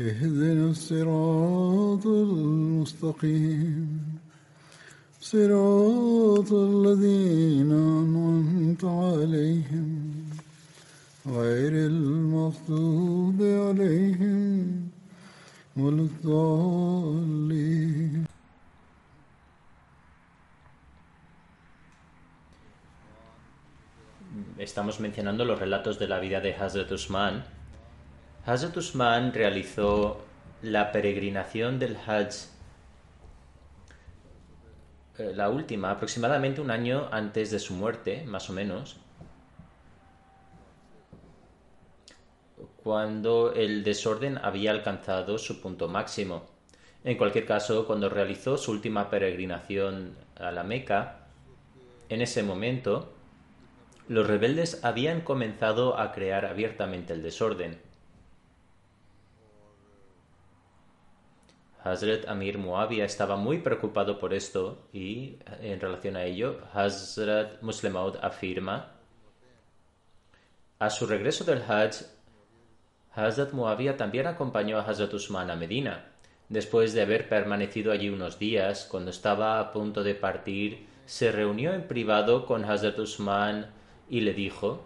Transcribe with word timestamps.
اهدنا 0.00 0.70
الصراط 0.70 2.06
المستقيم 2.06 3.88
صراط 5.20 6.52
الذين 6.52 7.72
أنعمت 7.72 8.84
عليهم 8.84 10.12
غير 11.26 11.72
المغضوب 11.72 13.42
عليهم 13.42 14.88
ولا 15.76 16.02
الضالين 16.02 17.52
Estamos 24.58 25.00
mencionando 25.00 25.44
los 25.44 25.58
relatos 25.58 25.98
de 25.98 26.06
la 26.06 26.20
vida 26.20 26.40
de 26.40 26.54
Hazrat 26.54 26.90
Usman. 26.92 27.44
Hazrat 28.47 28.77
Usman 28.77 29.33
realizó 29.33 30.21
la 30.61 30.93
peregrinación 30.93 31.79
del 31.79 31.97
Hajj, 31.97 32.47
eh, 35.17 35.33
la 35.35 35.49
última, 35.49 35.91
aproximadamente 35.91 36.61
un 36.61 36.71
año 36.71 37.09
antes 37.11 37.51
de 37.51 37.59
su 37.59 37.73
muerte, 37.73 38.23
más 38.25 38.49
o 38.49 38.53
menos, 38.53 38.95
cuando 42.85 43.51
el 43.53 43.83
desorden 43.83 44.37
había 44.37 44.71
alcanzado 44.71 45.37
su 45.39 45.59
punto 45.59 45.89
máximo. 45.89 46.45
En 47.03 47.17
cualquier 47.17 47.45
caso, 47.45 47.85
cuando 47.85 48.07
realizó 48.07 48.57
su 48.57 48.71
última 48.71 49.09
peregrinación 49.09 50.15
a 50.37 50.51
la 50.51 50.63
Meca, 50.63 51.27
en 52.07 52.21
ese 52.21 52.43
momento, 52.43 53.11
los 54.07 54.25
rebeldes 54.25 54.85
habían 54.85 55.19
comenzado 55.19 55.99
a 55.99 56.13
crear 56.13 56.45
abiertamente 56.45 57.11
el 57.11 57.21
desorden. 57.21 57.85
Hazrat 61.91 62.27
Amir 62.27 62.57
Muawiyah 62.57 63.05
estaba 63.05 63.35
muy 63.35 63.59
preocupado 63.59 64.19
por 64.19 64.33
esto 64.33 64.87
y 64.93 65.37
en 65.61 65.79
relación 65.79 66.15
a 66.15 66.23
ello, 66.23 66.59
Hazrat 66.73 67.61
Muslemaud 67.61 68.17
afirma 68.21 68.93
a 70.79 70.89
su 70.89 71.07
regreso 71.07 71.43
del 71.43 71.61
Hajj, 71.61 72.05
Hazrat 73.13 73.51
Muawiyah 73.51 73.97
también 73.97 74.27
acompañó 74.27 74.77
a 74.77 74.83
Hazrat 74.83 75.13
Usman 75.13 75.49
a 75.49 75.55
Medina. 75.55 76.05
Después 76.49 76.93
de 76.93 77.01
haber 77.01 77.27
permanecido 77.27 77.91
allí 77.91 78.09
unos 78.09 78.37
días, 78.37 78.87
cuando 78.89 79.11
estaba 79.11 79.59
a 79.59 79.71
punto 79.73 80.03
de 80.03 80.15
partir, 80.15 80.85
se 81.05 81.31
reunió 81.31 81.73
en 81.73 81.87
privado 81.87 82.45
con 82.45 82.63
Hazrat 82.63 82.99
Usman 82.99 83.71
y 84.09 84.21
le 84.21 84.33
dijo, 84.33 84.83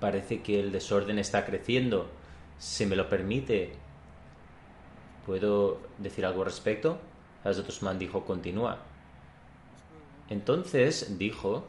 parece 0.00 0.42
que 0.42 0.60
el 0.60 0.70
desorden 0.70 1.18
está 1.18 1.44
creciendo. 1.44 2.08
Si 2.58 2.86
me 2.86 2.96
lo 2.96 3.08
permite, 3.08 3.72
¿puedo 5.28 5.78
decir 5.98 6.24
algo 6.24 6.40
al 6.40 6.46
respecto? 6.46 6.98
Hazrat 7.44 7.68
Usman 7.68 7.98
dijo, 7.98 8.24
continúa. 8.24 8.78
Entonces 10.30 11.18
dijo, 11.18 11.66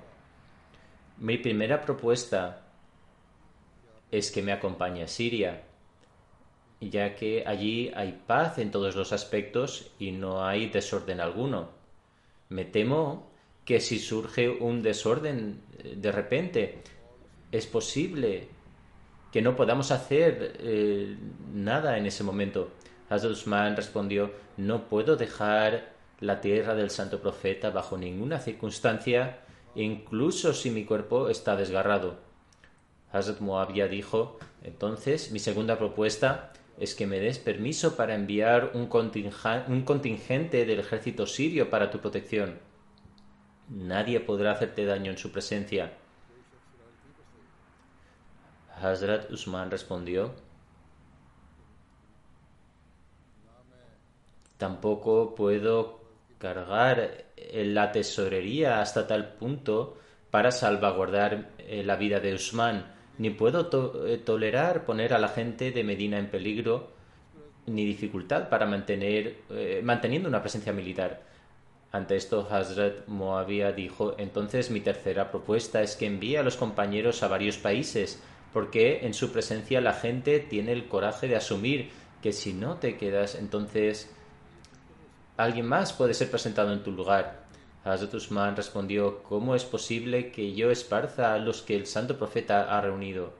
mi 1.18 1.38
primera 1.38 1.81
propuesta 1.81 2.62
es 4.12 4.31
que 4.31 4.42
me 4.42 4.53
acompañe 4.53 5.03
a 5.03 5.09
Siria, 5.09 5.64
ya 6.80 7.16
que 7.16 7.44
allí 7.46 7.92
hay 7.94 8.24
paz 8.25 8.59
en 8.59 8.72
todos 8.72 8.96
los 8.96 9.12
aspectos 9.12 9.91
y 10.00 10.12
no 10.12 10.46
hay 10.46 10.70
desorden 10.70 11.20
alguno. 11.20 11.68
Me 12.47 12.64
temo 12.64 13.30
que 13.66 13.81
si 13.81 14.00
surge 14.00 14.47
un 14.47 14.81
desorden 14.81 15.62
de 15.84 16.12
repente, 16.14 16.81
es 17.52 17.68
posible 17.68 18.47
que 19.34 19.41
no 19.41 19.58
podamos 19.58 19.91
hacer 19.91 20.56
eh, 20.62 21.18
nada 21.53 21.97
en 21.97 22.06
ese 22.06 22.24
momento. 22.24 22.72
Hazrat 23.09 23.31
Usman 23.31 23.75
respondió, 23.75 24.31
no 24.58 24.88
puedo 24.88 25.16
dejar 25.16 25.90
la 26.20 26.42
tierra 26.42 26.75
del 26.75 26.92
santo 26.92 27.20
profeta 27.22 27.72
bajo 27.72 27.97
ninguna 27.97 28.40
circunstancia, 28.40 29.40
incluso 29.75 30.53
si 30.53 30.70
mi 30.70 30.86
cuerpo 30.86 31.30
está 31.30 31.56
desgarrado. 31.56 32.18
Hazrat 33.12 33.40
Muawiyah 33.40 33.88
dijo, 33.88 34.38
entonces 34.64 35.31
mi 35.31 35.40
segunda 35.40 35.78
propuesta 35.78 36.53
es 36.78 36.94
que 36.94 37.08
me 37.08 37.20
des 37.20 37.40
permiso 37.40 37.96
para 37.96 38.14
enviar 38.16 38.72
un, 38.74 38.90
un 39.68 39.81
contingente 39.81 40.66
del 40.66 40.80
ejército 40.80 41.26
sirio 41.26 41.70
para 41.70 41.90
tu 41.90 42.00
protección. 42.00 42.59
Nadie 43.70 44.20
podrá 44.20 44.52
hacerte 44.52 44.86
daño 44.86 45.12
en 45.12 45.18
su 45.18 45.31
presencia. 45.31 45.94
Hazrat 48.81 49.30
Usman 49.31 49.72
respondió, 49.72 50.34
tampoco 54.59 55.34
puedo 55.34 56.02
cargar 56.38 57.25
la 57.53 57.92
tesorería 57.92 58.81
hasta 58.81 59.08
tal 59.08 59.34
punto 59.34 59.97
para 60.30 60.52
salvaguardar 60.52 61.50
eh, 61.58 61.81
la 61.84 61.96
vida 61.96 62.20
de 62.20 62.36
Usman, 62.36 62.86
ni 63.18 63.31
puedo 63.31 64.06
eh, 64.06 64.18
tolerar 64.18 64.86
poner 64.86 65.14
a 65.14 65.18
la 65.18 65.30
gente 65.30 65.72
de 65.72 65.84
Medina 65.84 66.20
en 66.20 66.30
peligro, 66.30 66.92
ni 67.66 67.86
dificultad 67.86 68.50
para 68.50 68.66
mantener, 68.66 69.38
eh, 69.50 69.81
manteniendo 69.84 70.30
una 70.30 70.42
presencia 70.42 70.74
militar. 70.74 71.22
Ante 71.91 72.18
esto, 72.18 72.47
Hazrat 72.52 73.08
Moabia 73.08 73.72
dijo, 73.72 74.16
entonces 74.20 74.70
mi 74.70 74.81
tercera 74.81 75.31
propuesta 75.31 75.81
es 75.81 75.96
que 75.96 76.06
envíe 76.06 76.36
a 76.36 76.44
los 76.44 76.58
compañeros 76.58 77.24
a 77.24 77.28
varios 77.30 77.58
países, 77.58 78.22
porque 78.53 79.06
en 79.06 79.14
su 79.14 79.31
presencia 79.31 79.81
la 79.81 79.94
gente 79.94 80.40
tiene 80.40 80.74
el 80.74 80.88
coraje 80.88 81.28
de 81.28 81.38
asumir 81.38 81.90
que 82.22 82.34
si 82.34 82.53
no 82.53 82.76
te 82.76 82.97
quedas, 82.97 83.36
entonces 83.36 84.14
alguien 85.40 85.66
más 85.66 85.94
puede 85.94 86.14
ser 86.14 86.30
presentado 86.30 86.74
en 86.74 86.84
tu 86.84 86.92
lugar. 86.92 87.46
Hazrat 87.86 88.14
Usman 88.14 88.58
respondió, 88.58 89.24
¿cómo 89.24 89.56
es 89.56 89.64
posible 89.64 90.32
que 90.32 90.54
yo 90.54 90.70
esparza 90.70 91.34
a 91.34 91.38
los 91.38 91.62
que 91.62 91.78
el 91.78 91.88
santo 91.88 92.18
profeta 92.18 92.78
ha 92.78 92.82
reunido? 92.82 93.34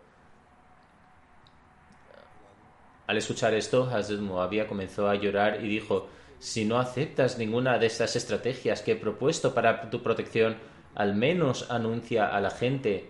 Al 3.06 3.18
escuchar 3.18 3.54
esto, 3.54 3.90
Hazrat 3.92 4.22
Moabia 4.22 4.66
comenzó 4.66 5.10
a 5.10 5.16
llorar 5.16 5.64
y 5.64 5.68
dijo, 5.68 6.08
si 6.40 6.64
no 6.64 6.80
aceptas 6.80 7.38
ninguna 7.38 7.78
de 7.80 7.88
estas 7.88 8.16
estrategias 8.16 8.82
que 8.82 8.94
he 8.94 8.96
propuesto 8.96 9.54
para 9.54 9.90
tu 9.90 10.02
protección, 10.02 10.56
al 10.96 11.16
menos 11.16 11.70
anuncia 11.70 12.28
a 12.28 12.40
la 12.40 12.50
gente 12.50 13.10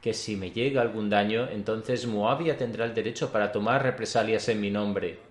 que 0.00 0.14
si 0.14 0.36
me 0.36 0.52
llega 0.52 0.82
algún 0.82 1.10
daño, 1.10 1.48
entonces 1.50 2.06
Moabia 2.06 2.56
tendrá 2.56 2.84
el 2.84 2.94
derecho 2.94 3.32
para 3.32 3.50
tomar 3.50 3.82
represalias 3.82 4.48
en 4.48 4.60
mi 4.60 4.70
nombre. 4.70 5.23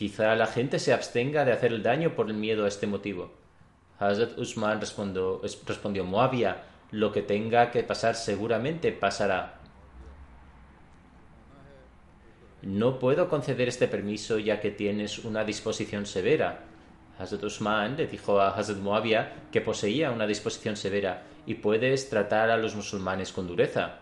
Quizá 0.00 0.34
la 0.34 0.46
gente 0.46 0.78
se 0.78 0.94
abstenga 0.94 1.44
de 1.44 1.52
hacer 1.52 1.74
el 1.74 1.82
daño 1.82 2.14
por 2.16 2.30
el 2.30 2.34
miedo 2.34 2.64
a 2.64 2.68
este 2.68 2.86
motivo. 2.86 3.34
Hazrat 3.98 4.38
Usman 4.38 4.80
respondió, 4.80 5.42
respondió 5.66 6.04
Moabia, 6.04 6.62
lo 6.90 7.12
que 7.12 7.20
tenga 7.20 7.70
que 7.70 7.82
pasar 7.82 8.14
seguramente 8.14 8.92
pasará. 8.92 9.60
No 12.62 12.98
puedo 12.98 13.28
conceder 13.28 13.68
este 13.68 13.88
permiso 13.88 14.38
ya 14.38 14.58
que 14.58 14.70
tienes 14.70 15.18
una 15.18 15.44
disposición 15.44 16.06
severa. 16.06 16.60
Hazrat 17.18 17.44
Usman 17.44 17.98
le 17.98 18.06
dijo 18.06 18.40
a 18.40 18.56
Hazrat 18.56 18.78
Muawiyah 18.78 19.50
que 19.52 19.60
poseía 19.60 20.12
una 20.12 20.26
disposición 20.26 20.78
severa 20.78 21.24
y 21.44 21.56
puedes 21.56 22.08
tratar 22.08 22.48
a 22.48 22.56
los 22.56 22.74
musulmanes 22.74 23.32
con 23.32 23.46
dureza. 23.46 23.98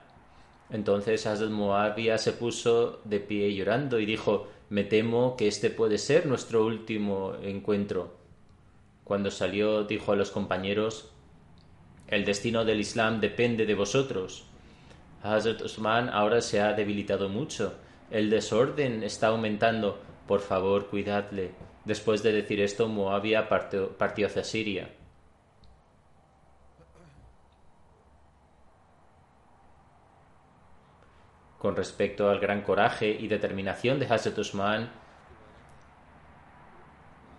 Entonces 0.71 1.27
Hazrat 1.27 1.51
Muawiyah 1.51 2.19
se 2.19 2.35
puso 2.35 3.01
de 3.03 3.19
pie 3.19 3.53
llorando 3.53 3.99
y 3.99 4.07
dijo, 4.07 4.47
me 4.71 4.85
temo 4.85 5.37
que 5.37 5.49
este 5.49 5.71
puede 5.71 5.99
ser 5.99 6.27
nuestro 6.27 6.65
último 6.65 7.35
encuentro. 7.43 8.17
Cuando 9.05 9.31
salió 9.31 9.85
dijo 9.85 10.13
a 10.13 10.17
los 10.17 10.31
compañeros, 10.31 11.11
el 12.09 12.25
destino 12.25 12.65
del 12.65 12.81
Islam 12.81 13.21
depende 13.21 13.65
de 13.65 13.75
vosotros. 13.75 14.45
Hazrat 15.23 15.63
Usman 15.63 16.11
ahora 16.11 16.41
se 16.41 16.61
ha 16.61 16.75
debilitado 16.75 17.29
mucho. 17.29 17.75
El 18.11 18.31
desorden 18.31 19.03
está 19.03 19.29
aumentando. 19.29 19.99
Por 20.27 20.41
favor, 20.41 20.89
cuidadle. 20.89 21.53
Después 21.85 22.23
de 22.23 22.33
decir 22.33 22.61
esto, 22.61 22.89
Muawiyah 22.89 23.49
partió, 23.49 23.97
partió 23.97 24.27
hacia 24.27 24.45
Siria. 24.45 24.91
Con 31.59 31.77
respecto 31.77 32.31
al 32.31 32.39
gran 32.39 32.63
coraje 32.63 33.11
y 33.11 33.29
determinación 33.29 33.99
de 33.99 34.07
Hazrat 34.07 34.39
Usman, 34.39 34.91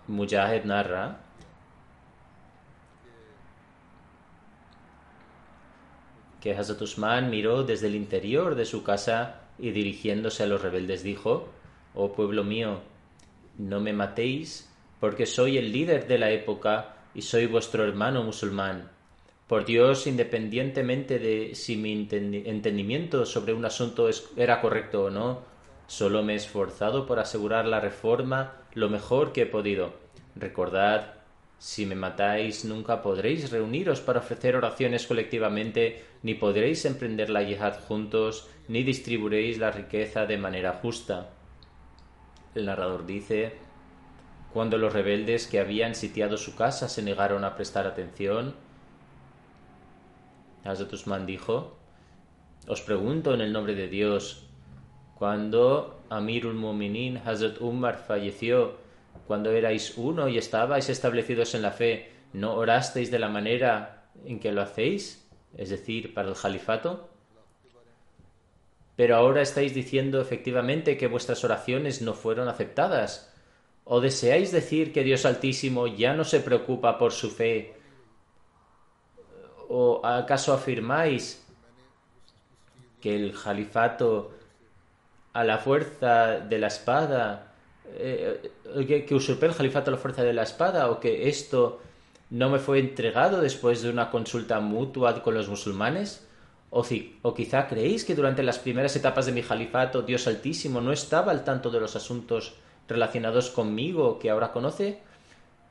Mujahid 0.08 0.64
narra 0.64 1.20
que 6.40 6.56
Hazrat 6.56 6.80
Usman 6.80 7.30
miró 7.30 7.62
desde 7.64 7.86
el 7.86 7.94
interior 7.94 8.54
de 8.54 8.64
su 8.64 8.82
casa 8.82 9.42
y 9.58 9.70
dirigiéndose 9.70 10.42
a 10.42 10.46
los 10.46 10.62
rebeldes 10.62 11.02
dijo, 11.02 11.48
Oh 11.94 12.12
pueblo 12.12 12.44
mío, 12.44 12.80
no 13.58 13.80
me 13.80 13.92
matéis 13.92 14.70
porque 15.00 15.26
soy 15.26 15.58
el 15.58 15.72
líder 15.72 16.08
de 16.08 16.18
la 16.18 16.30
época 16.30 16.96
y 17.14 17.22
soy 17.22 17.46
vuestro 17.46 17.84
hermano 17.84 18.22
musulmán. 18.22 18.90
Por 19.50 19.64
Dios, 19.64 20.06
independientemente 20.06 21.18
de 21.18 21.56
si 21.56 21.76
mi 21.76 21.90
entendimiento 21.90 23.26
sobre 23.26 23.52
un 23.52 23.64
asunto 23.64 24.08
era 24.36 24.60
correcto 24.60 25.06
o 25.06 25.10
no, 25.10 25.40
solo 25.88 26.22
me 26.22 26.34
he 26.34 26.36
esforzado 26.36 27.04
por 27.04 27.18
asegurar 27.18 27.66
la 27.66 27.80
reforma 27.80 28.52
lo 28.74 28.88
mejor 28.88 29.32
que 29.32 29.42
he 29.42 29.46
podido. 29.46 29.92
Recordad, 30.36 31.14
si 31.58 31.84
me 31.84 31.96
matáis 31.96 32.64
nunca 32.64 33.02
podréis 33.02 33.50
reuniros 33.50 34.00
para 34.00 34.20
ofrecer 34.20 34.54
oraciones 34.54 35.08
colectivamente, 35.08 36.04
ni 36.22 36.34
podréis 36.34 36.84
emprender 36.84 37.28
la 37.28 37.42
yihad 37.42 37.80
juntos, 37.88 38.48
ni 38.68 38.84
distribuiréis 38.84 39.58
la 39.58 39.72
riqueza 39.72 40.26
de 40.26 40.38
manera 40.38 40.74
justa. 40.74 41.30
El 42.54 42.66
narrador 42.66 43.04
dice, 43.04 43.54
cuando 44.52 44.78
los 44.78 44.92
rebeldes 44.92 45.48
que 45.48 45.58
habían 45.58 45.96
sitiado 45.96 46.36
su 46.36 46.54
casa 46.54 46.88
se 46.88 47.02
negaron 47.02 47.42
a 47.42 47.56
prestar 47.56 47.88
atención, 47.88 48.54
Hazrat 50.64 50.92
Usman 50.92 51.26
dijo, 51.26 51.76
os 52.66 52.82
pregunto 52.82 53.34
en 53.34 53.40
el 53.40 53.52
nombre 53.52 53.74
de 53.74 53.88
Dios, 53.88 54.46
cuando 55.14 56.00
Amirul 56.08 56.54
Muminin 56.54 57.18
Hazrat 57.18 57.60
Umar 57.60 58.04
falleció, 58.06 58.76
cuando 59.26 59.50
erais 59.50 59.96
uno 59.96 60.28
y 60.28 60.38
estabais 60.38 60.88
establecidos 60.88 61.54
en 61.54 61.62
la 61.62 61.72
fe, 61.72 62.10
¿no 62.32 62.54
orasteis 62.54 63.10
de 63.10 63.18
la 63.18 63.28
manera 63.28 64.08
en 64.24 64.40
que 64.40 64.52
lo 64.52 64.62
hacéis? 64.62 65.28
Es 65.56 65.70
decir, 65.70 66.14
para 66.14 66.28
el 66.28 66.36
califato. 66.36 67.08
Pero 68.96 69.16
ahora 69.16 69.42
estáis 69.42 69.74
diciendo 69.74 70.20
efectivamente 70.20 70.96
que 70.96 71.06
vuestras 71.06 71.42
oraciones 71.44 72.02
no 72.02 72.14
fueron 72.14 72.48
aceptadas. 72.48 73.32
¿O 73.84 74.00
deseáis 74.00 74.52
decir 74.52 74.92
que 74.92 75.04
Dios 75.04 75.24
Altísimo 75.24 75.86
ya 75.86 76.14
no 76.14 76.24
se 76.24 76.40
preocupa 76.40 76.98
por 76.98 77.12
su 77.12 77.30
fe 77.30 77.74
¿O 79.72 80.04
acaso 80.04 80.52
afirmáis 80.52 81.46
que 83.00 83.14
el 83.14 83.32
califato 83.32 84.32
a 85.32 85.44
la 85.44 85.58
fuerza 85.58 86.40
de 86.40 86.58
la 86.58 86.66
espada, 86.66 87.52
eh, 87.86 88.50
que, 89.06 89.14
usurpé 89.14 89.46
el 89.46 89.54
califato 89.54 89.90
a 89.90 89.94
la 89.94 89.98
fuerza 89.98 90.24
de 90.24 90.32
la 90.32 90.42
espada, 90.42 90.90
o 90.90 90.98
que 90.98 91.28
esto 91.28 91.78
no 92.30 92.50
me 92.50 92.58
fue 92.58 92.80
entregado 92.80 93.40
después 93.40 93.80
de 93.82 93.90
una 93.90 94.10
consulta 94.10 94.58
mutua 94.58 95.22
con 95.22 95.34
los 95.34 95.48
musulmanes? 95.48 96.26
O, 96.70 96.84
o, 97.22 97.34
quizá 97.34 97.68
creéis 97.68 98.04
que 98.04 98.16
durante 98.16 98.42
las 98.42 98.58
primeras 98.58 98.96
etapas 98.96 99.26
de 99.26 99.32
mi 99.32 99.42
califato 99.42 100.02
Dios 100.02 100.26
Altísimo 100.26 100.80
no 100.80 100.92
estaba 100.92 101.30
al 101.30 101.44
tanto 101.44 101.70
de 101.70 101.78
los 101.78 101.94
asuntos 101.94 102.54
relacionados 102.88 103.50
conmigo 103.50 104.18
que 104.18 104.30
ahora 104.30 104.50
conoce? 104.50 104.98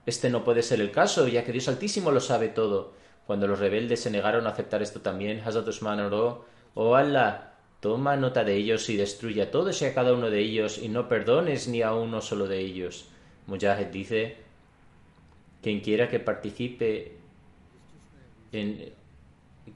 Este 0.06 0.30
no 0.30 0.46
puede 0.46 0.64
ser 0.64 0.80
el 0.80 0.92
caso, 0.92 1.28
ya 1.28 1.44
que 1.44 1.52
Dios 1.52 1.68
Altísimo 1.68 2.12
lo 2.12 2.22
sabe 2.22 2.48
todo. 2.48 2.98
Cuando 3.30 3.46
los 3.46 3.60
rebeldes 3.60 4.00
se 4.02 4.10
negaron 4.10 4.48
a 4.48 4.50
aceptar 4.50 4.82
esto 4.82 5.02
también, 5.02 5.40
Hazrat 5.46 5.68
Usman 5.68 6.00
oró, 6.00 6.46
oh 6.74 6.96
Allah, 6.96 7.54
toma 7.80 8.16
nota 8.16 8.44
de 8.44 8.56
ellos 8.56 8.90
y 8.90 8.98
destruye 8.98 9.44
a 9.44 9.52
todos 9.52 9.80
y 9.84 9.86
a 9.86 9.94
cada 9.94 10.16
uno 10.16 10.32
de 10.32 10.40
ellos 10.40 10.80
y 10.80 10.90
no 10.90 11.08
perdones 11.08 11.68
ni 11.68 11.84
a 11.84 11.94
uno 11.94 12.22
solo 12.22 12.48
de 12.48 12.60
ellos. 12.60 13.06
Mujahid 13.46 13.86
dice, 13.90 14.38
quien 15.62 15.82
quiera 15.82 16.10
que 16.10 16.20
participe 16.20 17.18
en 18.52 18.94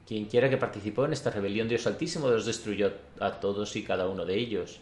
quien 0.04 0.24
quiera 0.24 0.50
que 0.50 0.56
participó 0.56 1.04
en 1.04 1.12
esta 1.12 1.30
rebelión, 1.30 1.68
Dios 1.68 1.86
Altísimo 1.86 2.28
los 2.28 2.46
destruyó 2.46 2.90
a 3.20 3.34
todos 3.38 3.76
y 3.76 3.84
cada 3.84 4.08
uno 4.08 4.24
de 4.24 4.34
ellos. 4.34 4.80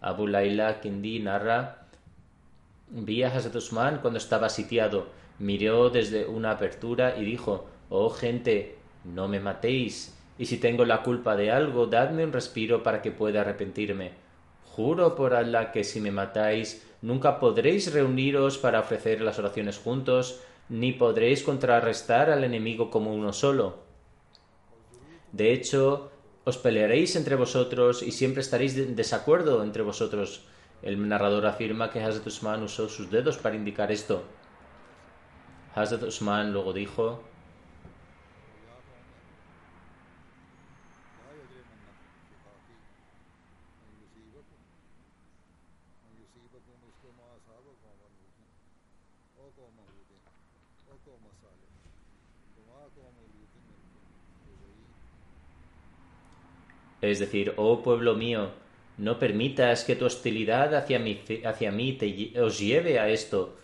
Abu 0.00 0.28
Laila 0.28 0.78
Kindi 0.80 1.18
narra, 1.18 1.88
vi 2.90 3.24
a 3.24 3.34
Hazrat 3.34 3.56
Usman 3.56 3.98
cuando 3.98 4.18
estaba 4.18 4.48
sitiado, 4.50 5.08
miró 5.40 5.90
desde 5.90 6.26
una 6.26 6.52
apertura 6.52 7.16
y 7.18 7.24
dijo, 7.24 7.71
Oh 7.94 8.08
gente, 8.08 8.78
no 9.04 9.28
me 9.28 9.38
matéis, 9.38 10.16
y 10.38 10.46
si 10.46 10.56
tengo 10.56 10.86
la 10.86 11.02
culpa 11.02 11.36
de 11.36 11.50
algo, 11.50 11.86
dadme 11.86 12.24
un 12.24 12.32
respiro 12.32 12.82
para 12.82 13.02
que 13.02 13.10
pueda 13.10 13.42
arrepentirme. 13.42 14.12
Juro 14.64 15.14
por 15.14 15.34
Allah 15.34 15.72
que 15.72 15.84
si 15.84 16.00
me 16.00 16.10
matáis, 16.10 16.88
nunca 17.02 17.38
podréis 17.38 17.92
reuniros 17.92 18.56
para 18.56 18.80
ofrecer 18.80 19.20
las 19.20 19.38
oraciones 19.38 19.76
juntos, 19.76 20.40
ni 20.70 20.92
podréis 20.92 21.42
contrarrestar 21.42 22.30
al 22.30 22.44
enemigo 22.44 22.90
como 22.90 23.12
uno 23.14 23.34
solo. 23.34 23.80
De 25.32 25.52
hecho, 25.52 26.10
os 26.44 26.56
pelearéis 26.56 27.14
entre 27.14 27.36
vosotros 27.36 28.02
y 28.02 28.12
siempre 28.12 28.40
estaréis 28.40 28.74
en 28.78 28.96
desacuerdo 28.96 29.62
entre 29.62 29.82
vosotros. 29.82 30.46
El 30.80 31.06
narrador 31.06 31.44
afirma 31.44 31.90
que 31.90 32.02
Hazrat 32.02 32.26
Usman 32.26 32.62
usó 32.62 32.88
sus 32.88 33.10
dedos 33.10 33.36
para 33.36 33.54
indicar 33.54 33.92
esto. 33.92 34.22
Hazrat 35.74 36.04
Usman 36.04 36.54
luego 36.54 36.72
dijo, 36.72 37.20
Es 57.02 57.18
decir, 57.18 57.52
oh 57.56 57.82
pueblo 57.82 58.14
mío, 58.14 58.50
no 58.96 59.18
permitas 59.18 59.84
que 59.84 59.96
tu 59.96 60.04
hostilidad 60.04 60.74
hacia 60.74 61.00
mí, 61.00 61.20
hacia 61.44 61.72
mí 61.72 61.94
te, 61.94 62.40
os 62.40 62.60
lleve 62.60 63.00
a 63.00 63.08
esto, 63.08 63.56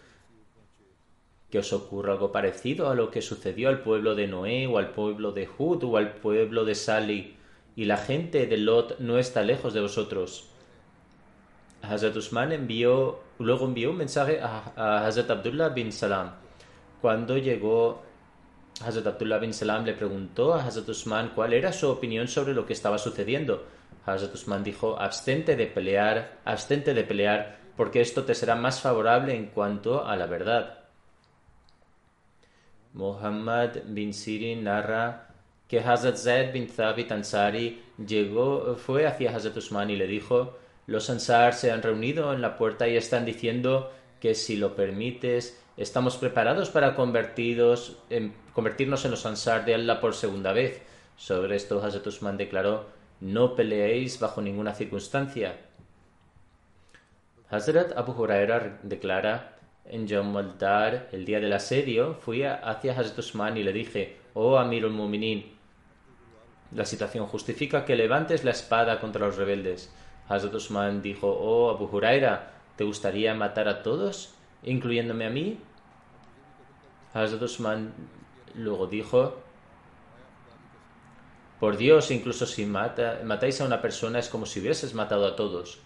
que 1.48 1.60
os 1.60 1.72
ocurra 1.72 2.12
algo 2.12 2.32
parecido 2.32 2.90
a 2.90 2.94
lo 2.94 3.10
que 3.10 3.22
sucedió 3.22 3.68
al 3.68 3.80
pueblo 3.82 4.16
de 4.16 4.26
Noé 4.26 4.66
o 4.66 4.76
al 4.76 4.90
pueblo 4.90 5.30
de 5.32 5.48
Hud 5.56 5.84
o 5.84 5.96
al 5.96 6.14
pueblo 6.14 6.64
de 6.64 6.74
Sali, 6.74 7.36
y 7.76 7.84
la 7.84 7.96
gente 7.96 8.46
de 8.46 8.56
Lot 8.56 8.98
no 8.98 9.18
está 9.18 9.42
lejos 9.42 9.72
de 9.72 9.82
vosotros. 9.82 10.48
Hazrat 11.80 12.16
Usman 12.16 12.50
envió, 12.50 13.20
luego 13.38 13.66
envió 13.66 13.90
un 13.90 13.98
mensaje 13.98 14.40
a, 14.40 14.72
a 14.74 15.06
Hazrat 15.06 15.30
Abdullah 15.30 15.68
bin 15.68 15.92
Salam. 15.92 16.32
Cuando 17.00 17.38
llegó 17.38 18.02
Hazrat 18.80 19.06
Abdullah 19.06 19.38
bin 19.38 19.52
Salam 19.52 19.84
le 19.84 19.92
preguntó 19.92 20.54
a 20.54 20.64
Hazrat 20.64 20.88
Usman 20.88 21.32
cuál 21.34 21.52
era 21.52 21.72
su 21.72 21.88
opinión 21.88 22.28
sobre 22.28 22.54
lo 22.54 22.64
que 22.64 22.72
estaba 22.72 22.98
sucediendo. 22.98 23.64
Hazrat 24.06 24.34
Usman 24.34 24.62
dijo, 24.62 24.98
abstente 24.98 25.56
de 25.56 25.66
pelear, 25.66 26.38
abstente 26.44 26.94
de 26.94 27.04
pelear, 27.04 27.58
porque 27.76 28.00
esto 28.00 28.24
te 28.24 28.34
será 28.34 28.54
más 28.54 28.80
favorable 28.80 29.34
en 29.34 29.46
cuanto 29.46 30.06
a 30.06 30.16
la 30.16 30.26
verdad. 30.26 30.78
Muhammad 32.94 33.78
bin 33.86 34.14
Sirin 34.14 34.64
narra 34.64 35.28
que 35.68 35.80
Hazrat 35.80 36.16
Zaid 36.16 36.52
bin 36.52 36.66
Thabit 36.66 37.12
Ansari 37.12 37.82
llegó, 37.98 38.76
fue 38.76 39.06
hacia 39.06 39.34
Hazrat 39.34 39.56
Usman 39.56 39.90
y 39.90 39.96
le 39.96 40.06
dijo, 40.06 40.56
los 40.86 41.10
Ansar 41.10 41.52
se 41.52 41.70
han 41.70 41.82
reunido 41.82 42.32
en 42.32 42.40
la 42.40 42.56
puerta 42.56 42.88
y 42.88 42.96
están 42.96 43.26
diciendo 43.26 43.92
que 44.20 44.34
si 44.34 44.56
lo 44.56 44.74
permites, 44.74 45.62
estamos 45.78 46.16
preparados 46.16 46.70
para 46.70 46.94
convertirnos 46.96 47.96
en, 48.10 48.34
convertirnos 48.52 49.04
en 49.04 49.12
los 49.12 49.24
Ansar 49.24 49.64
de 49.64 49.74
Allah 49.74 50.00
por 50.00 50.14
segunda 50.14 50.52
vez. 50.52 50.82
Sobre 51.16 51.56
esto 51.56 51.82
Hazrat 51.82 52.06
Usman 52.06 52.36
declaró, 52.36 52.86
no 53.20 53.54
peleéis 53.54 54.18
bajo 54.20 54.42
ninguna 54.42 54.74
circunstancia. 54.74 55.56
Hazrat 57.48 57.96
Abu 57.96 58.12
Huraira 58.12 58.78
declara, 58.82 59.56
en 59.84 60.06
Yom 60.06 60.34
Dar, 60.58 61.08
el 61.12 61.24
día 61.24 61.40
del 61.40 61.52
asedio, 61.52 62.14
fui 62.14 62.42
hacia 62.42 62.92
Hazrat 62.92 63.18
Usman 63.18 63.56
y 63.56 63.62
le 63.62 63.72
dije, 63.72 64.16
oh 64.34 64.58
Amirul 64.58 64.92
Muminin, 64.92 65.56
La 66.74 66.84
situación 66.84 67.26
justifica 67.26 67.86
que 67.86 67.96
levantes 67.96 68.44
la 68.44 68.50
espada 68.50 69.00
contra 69.00 69.26
los 69.26 69.36
rebeldes. 69.36 69.90
Hazrat 70.28 70.54
Usman 70.54 71.00
dijo, 71.00 71.28
oh 71.28 71.70
Abu 71.70 71.86
Huraira, 71.86 72.50
¿te 72.76 72.84
gustaría 72.84 73.32
matar 73.34 73.68
a 73.68 73.82
todos, 73.82 74.34
incluyéndome 74.62 75.24
a 75.24 75.30
mí? 75.30 75.58
Hazrat 77.14 77.42
Usman 77.42 77.92
luego 78.54 78.86
dijo, 78.86 79.36
por 81.60 81.76
Dios, 81.76 82.10
incluso 82.10 82.46
si 82.46 82.66
matáis 82.66 83.60
a 83.60 83.64
una 83.64 83.82
persona 83.82 84.20
es 84.20 84.28
como 84.28 84.46
si 84.46 84.60
hubieses 84.60 84.94
matado 84.94 85.26
a 85.26 85.34
todos. 85.34 85.80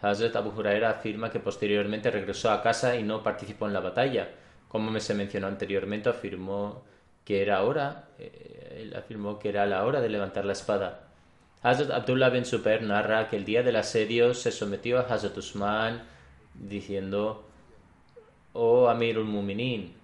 Hazrat 0.00 0.36
Abu 0.36 0.50
Huraira 0.50 0.90
afirma 0.90 1.30
que 1.30 1.40
posteriormente 1.40 2.10
regresó 2.10 2.50
a 2.50 2.62
casa 2.62 2.96
y 2.96 3.02
no 3.02 3.22
participó 3.22 3.66
en 3.66 3.72
la 3.72 3.80
batalla. 3.80 4.30
Como 4.68 4.90
me 4.90 5.00
se 5.00 5.14
mencionó 5.14 5.48
anteriormente, 5.48 6.08
afirmó 6.08 6.84
que 7.24 7.42
era 7.42 7.62
hora, 7.62 8.08
eh, 8.18 8.78
él 8.82 8.96
afirmó 8.96 9.38
que 9.38 9.48
era 9.48 9.66
la 9.66 9.84
hora 9.84 10.00
de 10.00 10.08
levantar 10.08 10.44
la 10.44 10.52
espada. 10.52 11.08
Hazrat 11.62 11.90
Abdullah 11.90 12.30
bin 12.30 12.46
Super 12.46 12.82
narra 12.82 13.28
que 13.28 13.36
el 13.36 13.44
día 13.44 13.62
del 13.62 13.76
asedio 13.76 14.32
se 14.32 14.52
sometió 14.52 14.98
a 14.98 15.02
Hazrat 15.02 15.36
Usman 15.36 16.02
diciendo, 16.54 17.49
oh 18.52 18.88
Amirul 18.88 19.24
Muminin, 19.24 19.94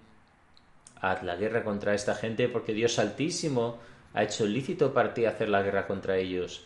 haz 1.01 1.23
la 1.23 1.35
guerra 1.35 1.63
contra 1.63 1.93
esta 1.93 2.15
gente 2.15 2.47
porque 2.47 2.73
Dios 2.73 2.99
Altísimo 2.99 3.77
ha 4.13 4.23
hecho 4.23 4.45
lícito 4.45 4.93
para 4.93 5.13
ti 5.13 5.25
hacer 5.25 5.49
la 5.49 5.61
guerra 5.61 5.87
contra 5.87 6.17
ellos. 6.17 6.65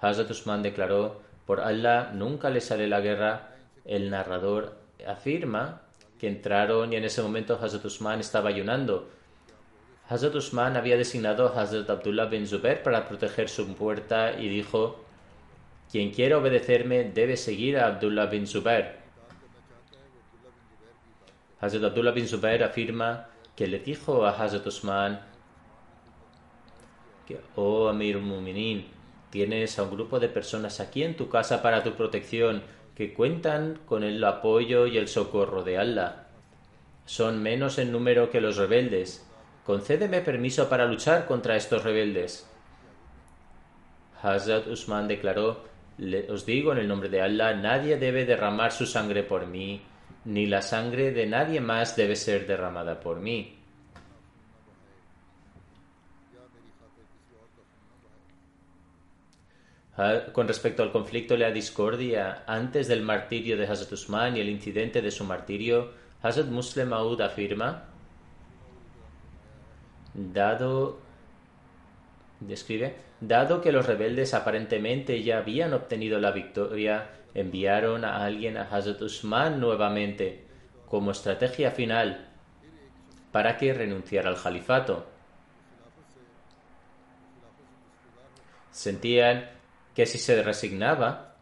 Hazrat 0.00 0.30
Usman 0.30 0.62
declaró, 0.62 1.20
por 1.46 1.60
Allah 1.60 2.10
nunca 2.12 2.50
le 2.50 2.60
sale 2.60 2.86
la 2.86 3.00
guerra. 3.00 3.50
El 3.84 4.10
narrador 4.10 4.76
afirma 5.06 5.82
que 6.18 6.28
entraron 6.28 6.92
y 6.92 6.96
en 6.96 7.04
ese 7.04 7.22
momento 7.22 7.58
Hazrat 7.60 7.84
Usman 7.84 8.20
estaba 8.20 8.48
ayunando. 8.48 9.08
Hazrat 10.08 10.34
Usman 10.34 10.76
había 10.76 10.96
designado 10.96 11.48
a 11.48 11.62
Hazrat 11.62 11.90
Abdullah 11.90 12.26
bin 12.26 12.46
Zubair 12.46 12.82
para 12.82 13.08
proteger 13.08 13.48
su 13.48 13.66
puerta 13.74 14.32
y 14.38 14.48
dijo, 14.48 15.04
quien 15.90 16.10
quiera 16.10 16.38
obedecerme 16.38 17.04
debe 17.04 17.36
seguir 17.36 17.78
a 17.78 17.86
Abdullah 17.86 18.26
bin 18.26 18.46
Zubair. 18.46 19.05
Hazrat 21.60 21.84
Abdullah 21.84 22.12
bin 22.12 22.28
Zubair 22.28 22.62
afirma 22.62 23.26
que 23.54 23.66
le 23.66 23.78
dijo 23.78 24.26
a 24.26 24.30
Hazrat 24.30 24.66
Usman 24.66 25.20
que, 27.26 27.40
oh 27.56 27.88
Amir 27.88 28.18
Muminin, 28.18 28.86
tienes 29.30 29.78
a 29.78 29.82
un 29.82 29.90
grupo 29.90 30.20
de 30.20 30.28
personas 30.28 30.80
aquí 30.80 31.02
en 31.02 31.16
tu 31.16 31.28
casa 31.28 31.62
para 31.62 31.82
tu 31.82 31.94
protección 31.94 32.62
que 32.94 33.12
cuentan 33.12 33.78
con 33.86 34.04
el 34.04 34.22
apoyo 34.22 34.86
y 34.86 34.96
el 34.96 35.08
socorro 35.08 35.64
de 35.64 35.78
Allah. 35.78 36.26
Son 37.04 37.42
menos 37.42 37.78
en 37.78 37.92
número 37.92 38.30
que 38.30 38.40
los 38.40 38.56
rebeldes. 38.56 39.26
Concédeme 39.64 40.20
permiso 40.20 40.68
para 40.68 40.86
luchar 40.86 41.26
contra 41.26 41.56
estos 41.56 41.84
rebeldes. 41.84 42.48
Hazrat 44.22 44.66
Usman 44.66 45.08
declaró, 45.08 45.64
os 46.30 46.46
digo 46.46 46.72
en 46.72 46.78
el 46.78 46.88
nombre 46.88 47.08
de 47.08 47.20
Allah, 47.20 47.54
nadie 47.54 47.96
debe 47.96 48.24
derramar 48.24 48.72
su 48.72 48.86
sangre 48.86 49.22
por 49.22 49.46
mí, 49.46 49.82
ni 50.26 50.46
la 50.46 50.60
sangre 50.60 51.12
de 51.12 51.26
nadie 51.26 51.60
más 51.60 51.96
debe 51.96 52.16
ser 52.16 52.46
derramada 52.46 53.00
por 53.00 53.20
mí. 53.20 53.56
Ah, 59.98 60.24
con 60.32 60.46
respecto 60.46 60.82
al 60.82 60.92
conflicto 60.92 61.34
y 61.34 61.38
la 61.38 61.50
discordia 61.50 62.42
antes 62.46 62.86
del 62.86 63.02
martirio 63.02 63.56
de 63.56 63.66
Hazrat 63.66 63.92
Usman 63.92 64.36
y 64.36 64.40
el 64.40 64.50
incidente 64.50 65.00
de 65.00 65.10
su 65.10 65.24
martirio, 65.24 65.92
Hazrat 66.22 66.48
Muslim 66.48 66.88
Maud 66.88 67.20
afirma, 67.22 67.84
dado, 70.12 70.98
describe, 72.40 72.96
dado 73.20 73.62
que 73.62 73.72
los 73.72 73.86
rebeldes 73.86 74.34
aparentemente 74.34 75.22
ya 75.22 75.38
habían 75.38 75.72
obtenido 75.72 76.18
la 76.18 76.32
victoria, 76.32 77.08
enviaron 77.36 78.06
a 78.06 78.24
alguien 78.24 78.56
a 78.56 78.62
Hazrat 78.62 79.02
Usman 79.02 79.60
nuevamente 79.60 80.46
como 80.88 81.10
estrategia 81.10 81.70
final 81.70 82.28
para 83.30 83.58
que 83.58 83.74
renunciara 83.74 84.30
al 84.30 84.40
califato. 84.42 85.06
Sentían 88.70 89.50
que 89.94 90.06
si 90.06 90.16
se 90.16 90.42
resignaba, 90.42 91.34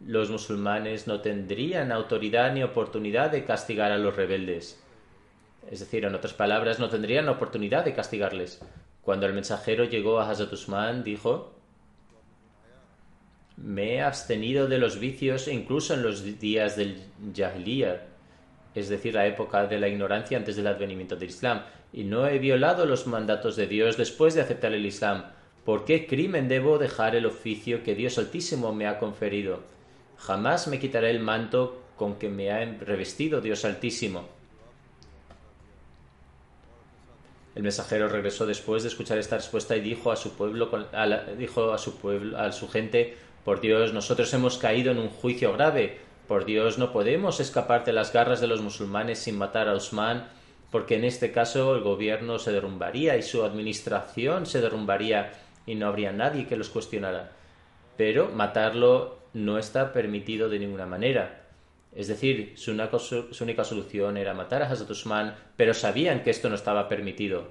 los 0.00 0.30
musulmanes 0.30 1.06
no 1.06 1.22
tendrían 1.22 1.90
autoridad 1.90 2.52
ni 2.52 2.62
oportunidad 2.62 3.30
de 3.30 3.44
castigar 3.44 3.92
a 3.92 3.98
los 3.98 4.14
rebeldes. 4.14 4.82
Es 5.70 5.80
decir, 5.80 6.04
en 6.04 6.14
otras 6.14 6.34
palabras, 6.34 6.78
no 6.78 6.90
tendrían 6.90 7.30
oportunidad 7.30 7.84
de 7.86 7.94
castigarles. 7.94 8.60
Cuando 9.00 9.24
el 9.24 9.32
mensajero 9.32 9.84
llegó 9.84 10.20
a 10.20 10.28
Hazrat 10.28 10.52
Usman, 10.52 11.02
dijo, 11.02 11.59
me 13.62 13.94
he 13.94 14.02
abstenido 14.02 14.66
de 14.66 14.78
los 14.78 14.98
vicios 14.98 15.48
incluso 15.48 15.94
en 15.94 16.02
los 16.02 16.38
días 16.40 16.76
del 16.76 17.02
Jahiliyyah, 17.34 18.02
es 18.74 18.88
decir, 18.88 19.14
la 19.14 19.26
época 19.26 19.66
de 19.66 19.78
la 19.78 19.88
ignorancia 19.88 20.38
antes 20.38 20.56
del 20.56 20.66
advenimiento 20.66 21.16
del 21.16 21.28
Islam, 21.28 21.62
y 21.92 22.04
no 22.04 22.26
he 22.26 22.38
violado 22.38 22.86
los 22.86 23.06
mandatos 23.06 23.56
de 23.56 23.66
Dios 23.66 23.96
después 23.96 24.34
de 24.34 24.42
aceptar 24.42 24.72
el 24.72 24.86
Islam. 24.86 25.24
¿Por 25.64 25.84
qué 25.84 26.06
crimen 26.06 26.48
debo 26.48 26.78
dejar 26.78 27.16
el 27.16 27.26
oficio 27.26 27.82
que 27.82 27.94
Dios 27.94 28.16
Altísimo 28.16 28.72
me 28.72 28.86
ha 28.86 28.98
conferido? 28.98 29.60
Jamás 30.16 30.68
me 30.68 30.78
quitaré 30.78 31.10
el 31.10 31.20
manto 31.20 31.82
con 31.96 32.16
que 32.16 32.28
me 32.28 32.50
ha 32.50 32.64
revestido 32.64 33.40
Dios 33.40 33.64
Altísimo. 33.64 34.28
El 37.54 37.64
mensajero 37.64 38.08
regresó 38.08 38.46
después 38.46 38.84
de 38.84 38.88
escuchar 38.88 39.18
esta 39.18 39.36
respuesta 39.36 39.76
y 39.76 39.80
dijo 39.80 40.12
a 40.12 40.16
su 40.16 40.32
pueblo, 40.34 40.70
dijo 41.36 41.72
a 41.72 41.78
su 41.78 41.96
pueblo, 41.96 42.38
a 42.38 42.52
su 42.52 42.68
gente, 42.68 43.16
por 43.44 43.60
Dios, 43.60 43.92
nosotros 43.92 44.32
hemos 44.34 44.58
caído 44.58 44.92
en 44.92 44.98
un 44.98 45.08
juicio 45.08 45.52
grave. 45.52 45.98
Por 46.28 46.44
Dios, 46.44 46.78
no 46.78 46.92
podemos 46.92 47.40
escapar 47.40 47.84
de 47.84 47.92
las 47.92 48.12
garras 48.12 48.40
de 48.40 48.46
los 48.46 48.60
musulmanes 48.60 49.18
sin 49.18 49.36
matar 49.36 49.68
a 49.68 49.74
Usman, 49.74 50.28
porque 50.70 50.96
en 50.96 51.04
este 51.04 51.32
caso 51.32 51.74
el 51.74 51.82
gobierno 51.82 52.38
se 52.38 52.52
derrumbaría 52.52 53.16
y 53.16 53.22
su 53.22 53.42
administración 53.42 54.46
se 54.46 54.60
derrumbaría 54.60 55.32
y 55.66 55.74
no 55.74 55.86
habría 55.86 56.12
nadie 56.12 56.46
que 56.46 56.56
los 56.56 56.68
cuestionara. 56.68 57.32
Pero 57.96 58.30
matarlo 58.30 59.18
no 59.32 59.58
está 59.58 59.92
permitido 59.92 60.48
de 60.48 60.58
ninguna 60.58 60.86
manera. 60.86 61.40
Es 61.94 62.06
decir, 62.06 62.54
su, 62.56 62.70
única 63.40 63.64
solución 63.64 64.16
era 64.16 64.32
matar 64.34 64.62
a 64.62 64.70
Hazrat 64.70 64.90
Usman, 64.90 65.34
pero 65.56 65.74
sabían 65.74 66.22
que 66.22 66.30
esto 66.30 66.48
no 66.48 66.54
estaba 66.54 66.88
permitido. 66.88 67.48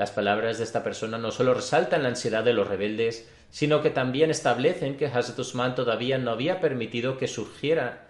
Las 0.00 0.12
palabras 0.12 0.56
de 0.56 0.64
esta 0.64 0.82
persona 0.82 1.18
no 1.18 1.30
solo 1.30 1.52
resaltan 1.52 2.04
la 2.04 2.08
ansiedad 2.08 2.42
de 2.42 2.54
los 2.54 2.66
rebeldes, 2.66 3.28
sino 3.50 3.82
que 3.82 3.90
también 3.90 4.30
establecen 4.30 4.96
que 4.96 5.08
Hazrat 5.08 5.38
Usman 5.38 5.74
todavía 5.74 6.16
no 6.16 6.30
había 6.30 6.58
permitido 6.58 7.18
que 7.18 7.28
surgiera 7.28 8.08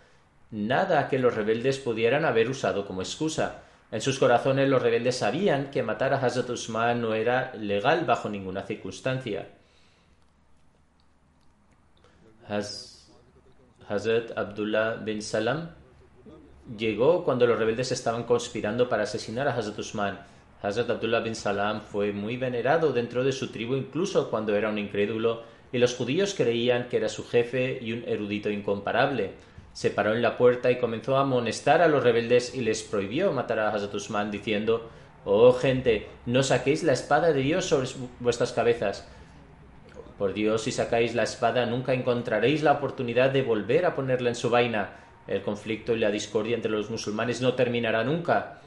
nada 0.53 1.09
que 1.09 1.19
los 1.19 1.35
rebeldes 1.35 1.81
pudieran 1.81 2.25
haber 2.25 2.49
usado 2.49 2.87
como 2.87 3.03
excusa. 3.03 3.63
En 3.91 4.01
sus 4.01 4.21
corazones 4.21 4.69
los 4.69 4.81
rebeldes 4.81 5.17
sabían 5.17 5.73
que 5.73 5.83
matar 5.83 6.15
a 6.15 6.25
Hazrat 6.25 6.51
Usman 6.51 7.01
no 7.01 7.13
era 7.13 7.53
legal 7.57 8.05
bajo 8.05 8.29
ninguna 8.29 8.63
circunstancia. 8.63 9.49
Hazrat 13.89 14.39
Abdullah 14.39 14.95
bin 14.95 15.23
Salam 15.23 15.71
llegó 16.79 17.25
cuando 17.25 17.49
los 17.49 17.59
rebeldes 17.59 17.91
estaban 17.91 18.23
conspirando 18.23 18.89
para 18.89 19.03
asesinar 19.03 19.49
a 19.49 19.57
Hazrat 19.57 19.81
Usman. 19.81 20.31
Hazrat 20.63 20.91
Abdullah 20.91 21.21
bin 21.21 21.35
Salam 21.35 21.81
fue 21.81 22.13
muy 22.13 22.37
venerado 22.37 22.93
dentro 22.93 23.25
de 23.25 23.33
su 23.33 23.51
tribu 23.51 23.77
incluso 23.77 24.31
cuando 24.31 24.55
era 24.55 24.69
un 24.69 24.79
incrédulo 24.79 25.43
y 25.73 25.79
los 25.79 25.95
judíos 25.95 26.35
creían 26.37 26.89
que 26.89 26.99
era 26.99 27.09
su 27.09 27.27
jefe 27.27 27.79
y 27.81 27.93
un 27.93 28.05
erudito 28.07 28.51
incomparable. 28.51 29.33
Se 29.73 29.91
paró 29.91 30.15
en 30.15 30.23
la 30.23 30.37
puerta 30.37 30.71
y 30.71 30.79
comenzó 30.79 31.17
a 31.17 31.23
amonestar 31.23 31.81
a 31.81 31.89
los 31.89 32.03
rebeldes 32.03 32.55
y 32.55 32.61
les 32.61 32.83
prohibió 32.83 33.33
matar 33.33 33.61
a 33.61 33.69
Hazrat 33.69 33.95
Usman 33.95 34.31
diciendo 34.31 34.91
Oh 35.25 35.53
gente, 35.53 36.09
no 36.27 36.43
saquéis 36.43 36.83
la 36.83 36.93
espada 36.93 37.33
de 37.33 37.43
Dios 37.43 37.67
sobre 37.67 37.89
vuestras 38.21 38.53
cabezas. 38.53 39.07
Por 40.19 40.35
Dios, 40.35 40.63
si 40.63 40.73
sacáis 40.73 41.15
la 41.15 41.23
espada 41.23 41.65
nunca 41.67 41.95
encontraréis 41.95 42.63
la 42.63 42.73
oportunidad 42.73 43.31
de 43.31 43.43
volver 43.43 43.87
a 43.87 43.95
ponerla 43.95 44.29
en 44.29 44.35
su 44.35 44.51
vaina. 44.51 44.91
El 45.27 45.43
conflicto 45.43 45.95
y 45.95 45.99
la 45.99 46.11
discordia 46.11 46.57
entre 46.57 46.71
los 46.71 46.91
musulmanes 46.91 47.41
no 47.41 47.55
terminará 47.55 48.05
nunca. 48.05 48.61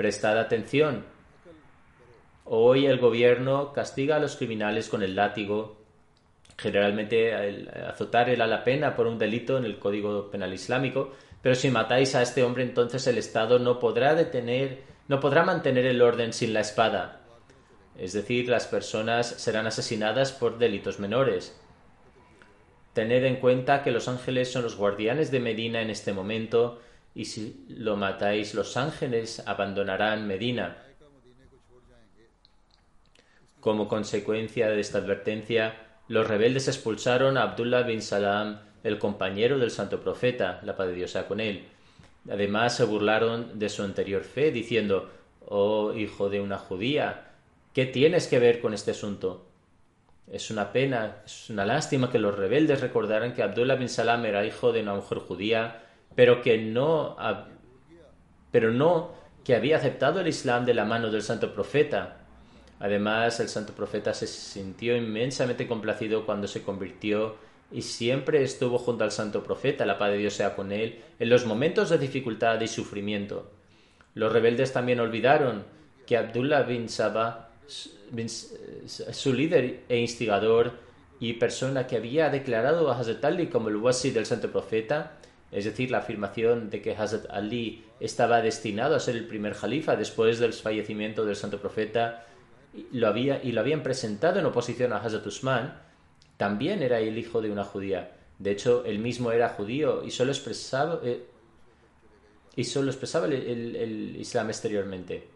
Prestad 0.00 0.38
atención. 0.38 1.04
Hoy 2.46 2.86
el 2.86 2.98
gobierno 2.98 3.74
castiga 3.74 4.16
a 4.16 4.18
los 4.18 4.34
criminales 4.36 4.88
con 4.88 5.02
el 5.02 5.14
látigo. 5.14 5.76
Generalmente 6.56 7.34
azotar 7.86 8.30
era 8.30 8.46
la 8.46 8.64
pena 8.64 8.96
por 8.96 9.06
un 9.06 9.18
delito 9.18 9.58
en 9.58 9.66
el 9.66 9.78
Código 9.78 10.30
Penal 10.30 10.54
Islámico, 10.54 11.12
pero 11.42 11.54
si 11.54 11.68
matáis 11.68 12.14
a 12.14 12.22
este 12.22 12.42
hombre 12.42 12.62
entonces 12.62 13.06
el 13.08 13.18
Estado 13.18 13.58
no 13.58 13.78
podrá 13.78 14.14
detener, 14.14 14.84
no 15.06 15.20
podrá 15.20 15.44
mantener 15.44 15.84
el 15.84 16.00
orden 16.00 16.32
sin 16.32 16.54
la 16.54 16.60
espada. 16.60 17.20
Es 17.98 18.14
decir, 18.14 18.48
las 18.48 18.66
personas 18.66 19.26
serán 19.26 19.66
asesinadas 19.66 20.32
por 20.32 20.56
delitos 20.56 20.98
menores. 20.98 21.60
Tened 22.94 23.22
en 23.24 23.36
cuenta 23.36 23.82
que 23.82 23.90
los 23.90 24.08
ángeles 24.08 24.50
son 24.50 24.62
los 24.62 24.76
guardianes 24.76 25.30
de 25.30 25.40
Medina 25.40 25.82
en 25.82 25.90
este 25.90 26.14
momento 26.14 26.80
y 27.14 27.24
si 27.24 27.64
lo 27.68 27.96
matáis 27.96 28.54
los 28.54 28.76
ángeles 28.76 29.42
abandonarán 29.46 30.26
Medina. 30.26 30.76
Como 33.60 33.88
consecuencia 33.88 34.68
de 34.70 34.80
esta 34.80 34.98
advertencia, 34.98 35.74
los 36.08 36.26
rebeldes 36.26 36.68
expulsaron 36.68 37.36
a 37.36 37.42
Abdullah 37.42 37.82
bin 37.82 38.00
Salam, 38.00 38.60
el 38.82 38.98
compañero 38.98 39.58
del 39.58 39.70
santo 39.70 40.00
profeta, 40.00 40.60
la 40.64 40.76
paz 40.76 40.88
de 40.88 40.94
Dios 40.94 41.16
con 41.28 41.40
él. 41.40 41.66
Además 42.30 42.76
se 42.76 42.84
burlaron 42.84 43.58
de 43.58 43.68
su 43.68 43.82
anterior 43.82 44.24
fe, 44.24 44.50
diciendo, 44.50 45.10
Oh 45.46 45.92
hijo 45.92 46.30
de 46.30 46.40
una 46.40 46.58
judía, 46.58 47.32
¿qué 47.74 47.86
tienes 47.86 48.28
que 48.28 48.38
ver 48.38 48.60
con 48.60 48.72
este 48.72 48.92
asunto? 48.92 49.46
Es 50.30 50.50
una 50.50 50.72
pena, 50.72 51.16
es 51.26 51.50
una 51.50 51.66
lástima 51.66 52.10
que 52.10 52.18
los 52.18 52.36
rebeldes 52.36 52.80
recordaran 52.80 53.34
que 53.34 53.42
Abdullah 53.42 53.74
bin 53.74 53.88
Salam 53.88 54.24
era 54.24 54.46
hijo 54.46 54.72
de 54.72 54.82
una 54.82 54.94
mujer 54.94 55.18
judía, 55.18 55.82
pero 56.14 56.42
que 56.42 56.58
no, 56.58 57.16
pero 58.50 58.72
no 58.72 59.12
que 59.44 59.54
había 59.54 59.76
aceptado 59.76 60.20
el 60.20 60.28
Islam 60.28 60.64
de 60.64 60.74
la 60.74 60.84
mano 60.84 61.10
del 61.10 61.22
santo 61.22 61.54
profeta. 61.54 62.18
Además, 62.78 63.40
el 63.40 63.48
santo 63.48 63.72
profeta 63.72 64.14
se 64.14 64.26
sintió 64.26 64.96
inmensamente 64.96 65.66
complacido 65.66 66.24
cuando 66.24 66.46
se 66.46 66.62
convirtió 66.62 67.36
y 67.72 67.82
siempre 67.82 68.42
estuvo 68.42 68.78
junto 68.78 69.04
al 69.04 69.12
santo 69.12 69.44
profeta, 69.44 69.86
la 69.86 69.98
paz 69.98 70.10
de 70.10 70.18
Dios 70.18 70.34
sea 70.34 70.56
con 70.56 70.72
él, 70.72 71.00
en 71.18 71.28
los 71.28 71.46
momentos 71.46 71.90
de 71.90 71.98
dificultad 71.98 72.60
y 72.60 72.68
sufrimiento. 72.68 73.50
Los 74.14 74.32
rebeldes 74.32 74.72
también 74.72 74.98
olvidaron 75.00 75.64
que 76.06 76.16
Abdullah 76.16 76.62
bin 76.62 76.88
Sabah, 76.88 77.50
su 77.66 79.32
líder 79.32 79.84
e 79.88 79.98
instigador 79.98 80.72
y 81.20 81.34
persona 81.34 81.86
que 81.86 81.96
había 81.96 82.30
declarado 82.30 82.90
a 82.90 82.98
Hazrat 82.98 83.24
Ali 83.24 83.46
como 83.46 83.68
el 83.68 83.76
wasi 83.76 84.10
del 84.10 84.26
santo 84.26 84.50
profeta, 84.50 85.18
es 85.52 85.64
decir, 85.64 85.90
la 85.90 85.98
afirmación 85.98 86.70
de 86.70 86.80
que 86.80 86.94
Hazrat 86.94 87.28
Ali 87.30 87.84
estaba 87.98 88.40
destinado 88.40 88.94
a 88.94 89.00
ser 89.00 89.16
el 89.16 89.26
primer 89.26 89.54
jalifa 89.54 89.96
después 89.96 90.38
del 90.38 90.52
fallecimiento 90.52 91.24
del 91.24 91.36
santo 91.36 91.60
profeta, 91.60 92.26
lo 92.92 93.08
había, 93.08 93.42
y 93.42 93.52
lo 93.52 93.60
habían 93.60 93.82
presentado 93.82 94.38
en 94.38 94.46
oposición 94.46 94.92
a 94.92 94.98
Hazrat 94.98 95.26
Usman, 95.26 95.74
también 96.36 96.82
era 96.82 97.00
el 97.00 97.18
hijo 97.18 97.42
de 97.42 97.50
una 97.50 97.64
judía. 97.64 98.12
De 98.38 98.52
hecho, 98.52 98.84
él 98.86 99.00
mismo 99.00 99.32
era 99.32 99.50
judío 99.50 100.04
y 100.04 100.12
solo 100.12 100.30
expresaba, 100.30 101.00
eh, 101.04 101.26
y 102.54 102.64
solo 102.64 102.90
expresaba 102.90 103.26
el, 103.26 104.16
Islam 104.18 104.48
exteriormente. 104.48 105.28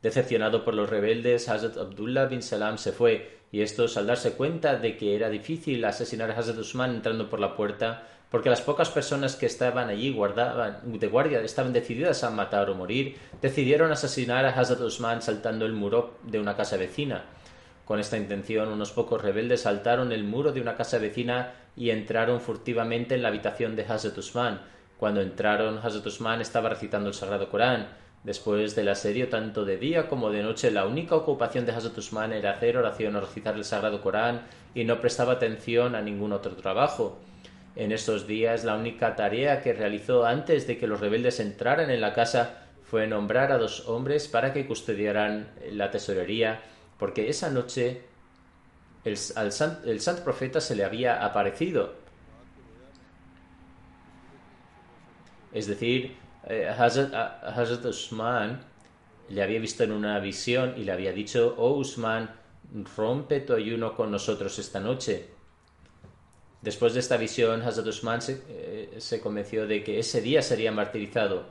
Decepcionado 0.00 0.64
por 0.64 0.74
los 0.74 0.88
rebeldes, 0.88 1.48
Hazrat 1.48 1.76
Abdullah 1.76 2.26
bin 2.26 2.42
Salam 2.42 2.78
se 2.78 2.92
fue, 2.92 3.40
y 3.50 3.60
estos, 3.60 3.96
al 3.96 4.06
darse 4.06 4.32
cuenta 4.32 4.76
de 4.76 4.96
que 4.96 5.14
era 5.14 5.28
difícil 5.28 5.84
asesinar 5.84 6.30
a 6.30 6.38
Hazrat 6.38 6.58
Usman 6.58 6.94
entrando 6.94 7.28
por 7.28 7.40
la 7.40 7.54
puerta, 7.54 8.08
porque 8.32 8.48
las 8.48 8.62
pocas 8.62 8.88
personas 8.88 9.36
que 9.36 9.44
estaban 9.44 9.90
allí 9.90 10.10
guardaban, 10.10 10.78
de 10.84 11.06
guardia 11.06 11.40
estaban 11.42 11.74
decididas 11.74 12.24
a 12.24 12.30
matar 12.30 12.70
o 12.70 12.74
morir, 12.74 13.18
decidieron 13.42 13.92
asesinar 13.92 14.46
a 14.46 14.58
Hazrat 14.58 14.80
Usman 14.80 15.20
saltando 15.20 15.66
el 15.66 15.74
muro 15.74 16.14
de 16.22 16.40
una 16.40 16.56
casa 16.56 16.78
vecina. 16.78 17.24
Con 17.84 18.00
esta 18.00 18.16
intención, 18.16 18.68
unos 18.68 18.92
pocos 18.92 19.20
rebeldes 19.20 19.60
saltaron 19.60 20.12
el 20.12 20.24
muro 20.24 20.50
de 20.50 20.62
una 20.62 20.76
casa 20.76 20.96
vecina 20.96 21.52
y 21.76 21.90
entraron 21.90 22.40
furtivamente 22.40 23.14
en 23.14 23.20
la 23.20 23.28
habitación 23.28 23.76
de 23.76 23.84
Hazrat 23.84 24.16
Usman. 24.16 24.62
Cuando 24.96 25.20
entraron, 25.20 25.76
Hazrat 25.76 26.06
Usman 26.06 26.40
estaba 26.40 26.70
recitando 26.70 27.10
el 27.10 27.14
Sagrado 27.14 27.50
Corán. 27.50 27.88
Después 28.24 28.74
del 28.74 28.88
asedio 28.88 29.28
tanto 29.28 29.66
de 29.66 29.76
día 29.76 30.08
como 30.08 30.30
de 30.30 30.42
noche, 30.42 30.70
la 30.70 30.86
única 30.86 31.16
ocupación 31.16 31.66
de 31.66 31.72
Hazrat 31.72 31.98
Usman 31.98 32.32
era 32.32 32.52
hacer 32.52 32.78
oración 32.78 33.14
o 33.14 33.20
recitar 33.20 33.56
el 33.56 33.64
Sagrado 33.64 34.00
Corán 34.00 34.40
y 34.74 34.84
no 34.84 35.02
prestaba 35.02 35.34
atención 35.34 35.94
a 35.94 36.00
ningún 36.00 36.32
otro 36.32 36.52
trabajo. 36.56 37.18
En 37.74 37.92
estos 37.92 38.26
días, 38.26 38.64
la 38.64 38.76
única 38.76 39.16
tarea 39.16 39.62
que 39.62 39.72
realizó 39.72 40.26
antes 40.26 40.66
de 40.66 40.78
que 40.78 40.86
los 40.86 41.00
rebeldes 41.00 41.40
entraran 41.40 41.90
en 41.90 42.00
la 42.00 42.12
casa 42.12 42.68
fue 42.82 43.06
nombrar 43.06 43.50
a 43.52 43.58
dos 43.58 43.88
hombres 43.88 44.28
para 44.28 44.52
que 44.52 44.66
custodiaran 44.66 45.48
la 45.70 45.90
tesorería 45.90 46.60
porque 47.02 47.28
esa 47.28 47.50
noche 47.50 48.02
el, 49.04 49.16
santo 49.16 50.22
profeta 50.22 50.60
se 50.60 50.76
le 50.76 50.84
había 50.84 51.24
aparecido. 51.24 51.94
Es 55.52 55.66
decir, 55.66 56.16
eh, 56.46 56.68
Hazrat, 56.68 57.84
Usman 57.84 58.60
le 59.30 59.42
había 59.42 59.58
visto 59.58 59.82
en 59.82 59.90
una 59.90 60.20
visión 60.20 60.74
y 60.76 60.84
le 60.84 60.92
había 60.92 61.12
dicho, 61.12 61.56
oh 61.58 61.72
Usman, 61.72 62.30
rompe 62.96 63.40
tu 63.40 63.54
ayuno 63.54 63.96
con 63.96 64.12
nosotros 64.12 64.56
esta 64.60 64.78
noche. 64.78 65.30
Después 66.62 66.94
de 66.94 67.00
esta 67.00 67.16
visión, 67.16 67.60
Hazrat 67.62 67.86
Usman 67.88 68.22
se, 68.22 68.40
eh, 68.48 68.94
se, 68.98 69.20
convenció 69.20 69.66
de 69.66 69.82
que 69.82 69.98
ese 69.98 70.20
día 70.20 70.42
sería 70.42 70.70
martirizado. 70.70 71.42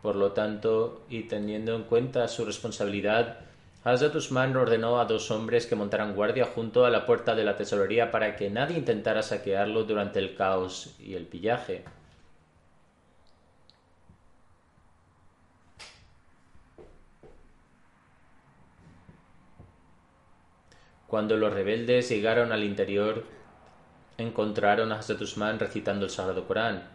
Por 0.00 0.14
lo 0.14 0.30
tanto, 0.30 1.02
y 1.10 1.24
teniendo 1.24 1.74
en 1.74 1.82
cuenta 1.82 2.28
su 2.28 2.44
responsabilidad, 2.44 3.40
Hazrat 3.82 4.14
Usman 4.14 4.56
ordenó 4.56 5.00
a 5.00 5.04
dos 5.06 5.30
hombres 5.32 5.66
que 5.66 5.74
montaran 5.74 6.14
guardia 6.14 6.46
junto 6.46 6.84
a 6.86 6.90
la 6.90 7.04
puerta 7.04 7.34
de 7.34 7.44
la 7.44 7.56
tesorería 7.56 8.12
para 8.12 8.36
que 8.36 8.48
nadie 8.48 8.78
intentara 8.78 9.22
saquearlo 9.22 9.82
durante 9.82 10.20
el 10.20 10.36
caos 10.36 10.94
y 11.00 11.14
el 11.14 11.26
pillaje. 11.26 11.84
Cuando 21.06 21.36
los 21.36 21.52
rebeldes 21.52 22.08
llegaron 22.08 22.52
al 22.52 22.64
interior, 22.64 23.24
encontraron 24.18 24.92
a 24.92 24.98
Hazrat 24.98 25.20
Usman 25.20 25.58
recitando 25.58 26.04
el 26.04 26.10
Sagrado 26.10 26.46
Corán. 26.46 26.88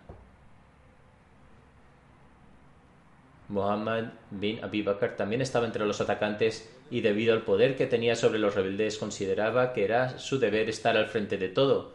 Muhammad 3.47 4.06
bin 4.32 4.63
Abi 4.63 4.82
Bakr 4.82 5.17
también 5.17 5.41
estaba 5.41 5.65
entre 5.65 5.86
los 5.86 6.00
atacantes 6.00 6.74
y 6.89 7.02
debido 7.02 7.34
al 7.34 7.43
poder 7.43 7.76
que 7.76 7.86
tenía 7.86 8.15
sobre 8.15 8.39
los 8.39 8.56
rebeldes 8.56 8.97
consideraba 8.97 9.74
que 9.74 9.84
era 9.84 10.19
su 10.19 10.39
deber 10.39 10.69
estar 10.69 10.97
al 10.97 11.08
frente 11.08 11.38
de 11.38 11.50
todo. 11.50 11.93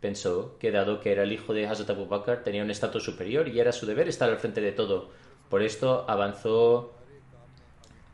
Pensó 0.00 0.56
que 0.58 0.70
dado 0.70 1.00
que 1.00 1.12
era 1.12 1.22
el 1.22 1.32
hijo 1.32 1.54
de 1.54 1.66
Hazrat 1.66 1.90
Abu 1.90 2.06
Bakr 2.06 2.42
tenía 2.44 2.62
un 2.62 2.70
estatus 2.70 3.04
superior 3.04 3.48
y 3.48 3.60
era 3.60 3.72
su 3.72 3.86
deber 3.86 4.08
estar 4.08 4.28
al 4.28 4.38
frente 4.38 4.60
de 4.60 4.72
todo. 4.72 5.10
Por 5.48 5.62
esto 5.62 6.04
avanzó 6.08 6.94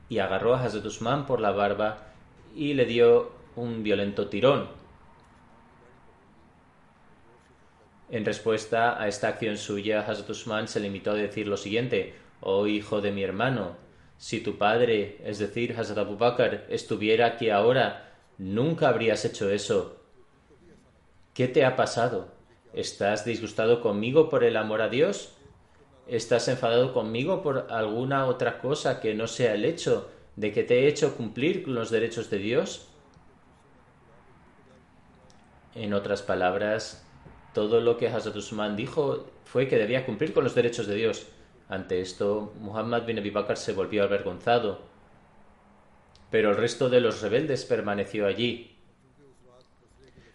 y 0.09 0.19
agarró 0.19 0.55
a 0.55 0.63
Hazrat 0.63 0.85
Usman 0.85 1.27
por 1.27 1.41
la 1.41 1.51
barba 1.51 2.12
y 2.55 2.75
le 2.75 2.85
dio 2.85 3.33
un 3.57 3.83
violento 3.83 4.29
tirón. 4.29 4.69
En 8.11 8.25
respuesta 8.25 9.01
a 9.03 9.09
esta 9.09 9.29
acción 9.29 9.57
suya, 9.57 10.01
Hazrat 10.01 10.29
Usman 10.29 10.69
se 10.69 10.81
limitó 10.81 11.13
a 11.13 11.15
decir 11.15 11.49
lo 11.49 11.57
siguiente: 11.57 12.15
Oh 12.41 12.67
hijo 12.67 13.01
de 13.01 13.11
mi 13.11 13.23
hermano, 13.23 13.77
si 14.19 14.41
tu 14.41 14.59
padre, 14.59 15.19
es 15.25 15.39
decir, 15.39 15.75
Hazrat 15.79 15.99
Abu 15.99 16.17
Bakr, 16.17 16.67
estuviera 16.69 17.27
aquí 17.27 17.51
ahora, 17.51 18.13
nunca 18.39 18.89
habrías 18.89 19.25
hecho 19.25 19.51
eso. 19.51 19.97
¿Qué 21.35 21.49
te 21.49 21.65
ha 21.65 21.75
pasado? 21.75 22.29
¿Estás 22.75 23.25
disgustado 23.25 23.81
conmigo 23.81 24.29
por 24.29 24.45
el 24.45 24.57
amor 24.57 24.83
a 24.83 24.89
Dios? 24.89 25.35
¿Estás 26.07 26.49
enfadado 26.49 26.93
conmigo 26.93 27.43
por 27.43 27.69
alguna 27.71 28.27
otra 28.27 28.59
cosa 28.59 29.01
que 29.01 29.15
no 29.15 29.27
sea 29.27 29.55
el 29.55 29.65
hecho 29.65 30.11
de 30.37 30.53
que 30.53 30.63
te 30.63 30.81
he 30.81 30.89
hecho 30.89 31.17
cumplir 31.17 31.69
los 31.69 31.91
derechos 31.91 32.31
de 32.31 32.39
Dios? 32.39 32.89
En 35.75 35.95
otras 35.95 36.23
palabras, 36.23 37.07
todo 37.55 37.81
lo 37.81 37.97
que 37.97 38.09
Hazrat 38.09 38.37
Usman 38.37 38.77
dijo 38.77 39.31
fue 39.45 39.69
que 39.69 39.77
debía 39.77 40.07
cumplir 40.07 40.33
con 40.33 40.45
los 40.45 40.55
derechos 40.55 40.87
de 40.87 40.95
Dios. 40.95 41.27
Ante 41.69 42.01
esto, 42.01 42.53
Muhammad 42.61 43.05
bin 43.05 43.19
Abi 43.19 43.31
Bakr 43.31 43.57
se 43.57 43.73
volvió 43.73 44.03
avergonzado, 44.03 44.81
pero 46.31 46.51
el 46.51 46.57
resto 46.57 46.89
de 46.89 47.01
los 47.01 47.23
rebeldes 47.23 47.65
permaneció 47.65 48.27
allí. 48.27 48.77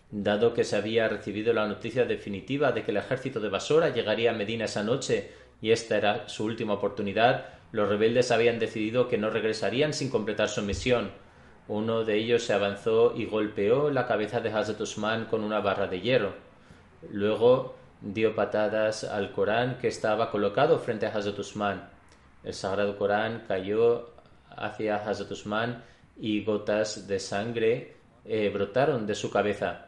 Dado 0.09 0.53
que 0.53 0.63
se 0.63 0.75
había 0.75 1.09
recibido 1.09 1.53
la 1.53 1.67
noticia 1.67 2.05
definitiva 2.05 2.71
de 2.71 2.83
que 2.83 2.91
el 2.91 2.97
ejército 2.97 3.39
de 3.39 3.49
Basora 3.49 3.89
llegaría 3.89 4.31
a 4.31 4.35
Medina 4.35 4.65
esa 4.65 4.83
noche 4.83 5.31
y 5.61 5.71
esta 5.71 5.97
era 5.97 6.29
su 6.29 6.45
última 6.45 6.73
oportunidad, 6.73 7.56
los 7.71 7.89
rebeldes 7.89 8.31
habían 8.31 8.59
decidido 8.59 9.07
que 9.07 9.17
no 9.17 9.29
regresarían 9.29 9.93
sin 9.93 10.09
completar 10.09 10.49
su 10.49 10.61
misión. 10.61 11.11
Uno 11.67 12.05
de 12.05 12.15
ellos 12.15 12.43
se 12.43 12.53
avanzó 12.53 13.13
y 13.15 13.25
golpeó 13.25 13.89
la 13.89 14.07
cabeza 14.07 14.39
de 14.39 14.51
Hazrat 14.51 14.79
Usman 14.79 15.25
con 15.25 15.43
una 15.43 15.59
barra 15.59 15.87
de 15.87 15.99
hierro. 15.99 16.33
Luego 17.11 17.75
dio 18.01 18.35
patadas 18.35 19.03
al 19.03 19.31
Corán 19.31 19.77
que 19.79 19.89
estaba 19.89 20.31
colocado 20.31 20.79
frente 20.79 21.05
a 21.05 21.09
Hazrat 21.09 21.37
Usman. 21.39 21.89
El 22.43 22.53
sagrado 22.53 22.97
Corán 22.97 23.43
cayó 23.47 24.11
hacia 24.49 24.95
Hazrat 24.95 25.31
Usman 25.31 25.83
y 26.15 26.43
gotas 26.43 27.07
de 27.07 27.19
sangre 27.19 27.95
eh, 28.23 28.49
brotaron 28.49 29.05
de 29.05 29.15
su 29.15 29.29
cabeza. 29.29 29.87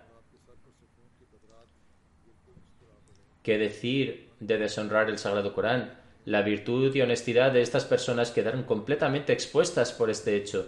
¿Qué 3.41 3.57
decir 3.57 4.29
de 4.39 4.57
deshonrar 4.57 5.09
el 5.09 5.17
sagrado 5.17 5.53
Corán? 5.53 5.98
La 6.29 6.43
virtud 6.43 6.93
y 6.93 7.01
honestidad 7.01 7.51
de 7.51 7.63
estas 7.63 7.85
personas 7.85 8.29
quedaron 8.29 8.61
completamente 8.61 9.33
expuestas 9.33 9.91
por 9.91 10.11
este 10.11 10.35
hecho. 10.35 10.67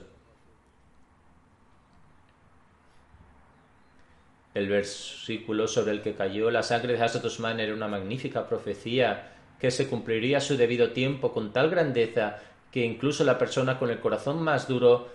El 4.56 4.68
versículo 4.68 5.68
sobre 5.68 5.92
el 5.92 6.02
que 6.02 6.16
cayó 6.16 6.50
la 6.50 6.64
sangre 6.64 6.94
de 6.94 7.04
Hazrat 7.04 7.26
Usman 7.26 7.60
era 7.60 7.76
una 7.76 7.88
magnífica 7.88 8.50
profecía 8.50 9.34
que 9.60 9.70
se 9.70 9.88
cumpliría 9.88 10.40
a 10.40 10.42
su 10.42 10.58
debido 10.58 10.94
tiempo 10.94 11.32
con 11.32 11.54
tal 11.54 11.70
grandeza 11.70 12.40
que 12.72 12.84
incluso 12.84 13.24
la 13.24 13.38
persona 13.38 13.78
con 13.78 13.92
el 13.92 14.00
corazón 14.00 14.42
más 14.42 14.68
duro 14.68 15.10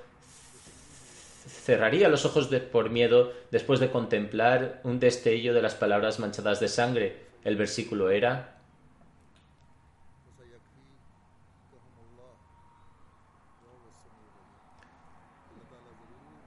cerraría 1.48 2.08
los 2.08 2.24
ojos 2.24 2.46
por 2.70 2.90
miedo 2.90 3.32
después 3.50 3.80
de 3.80 3.90
contemplar 3.90 4.80
un 4.84 5.00
destello 5.00 5.54
de 5.54 5.62
las 5.62 5.74
palabras 5.74 6.20
manchadas 6.20 6.60
de 6.60 6.68
sangre. 6.68 7.16
El 7.42 7.56
versículo 7.56 8.10
era 8.10 8.55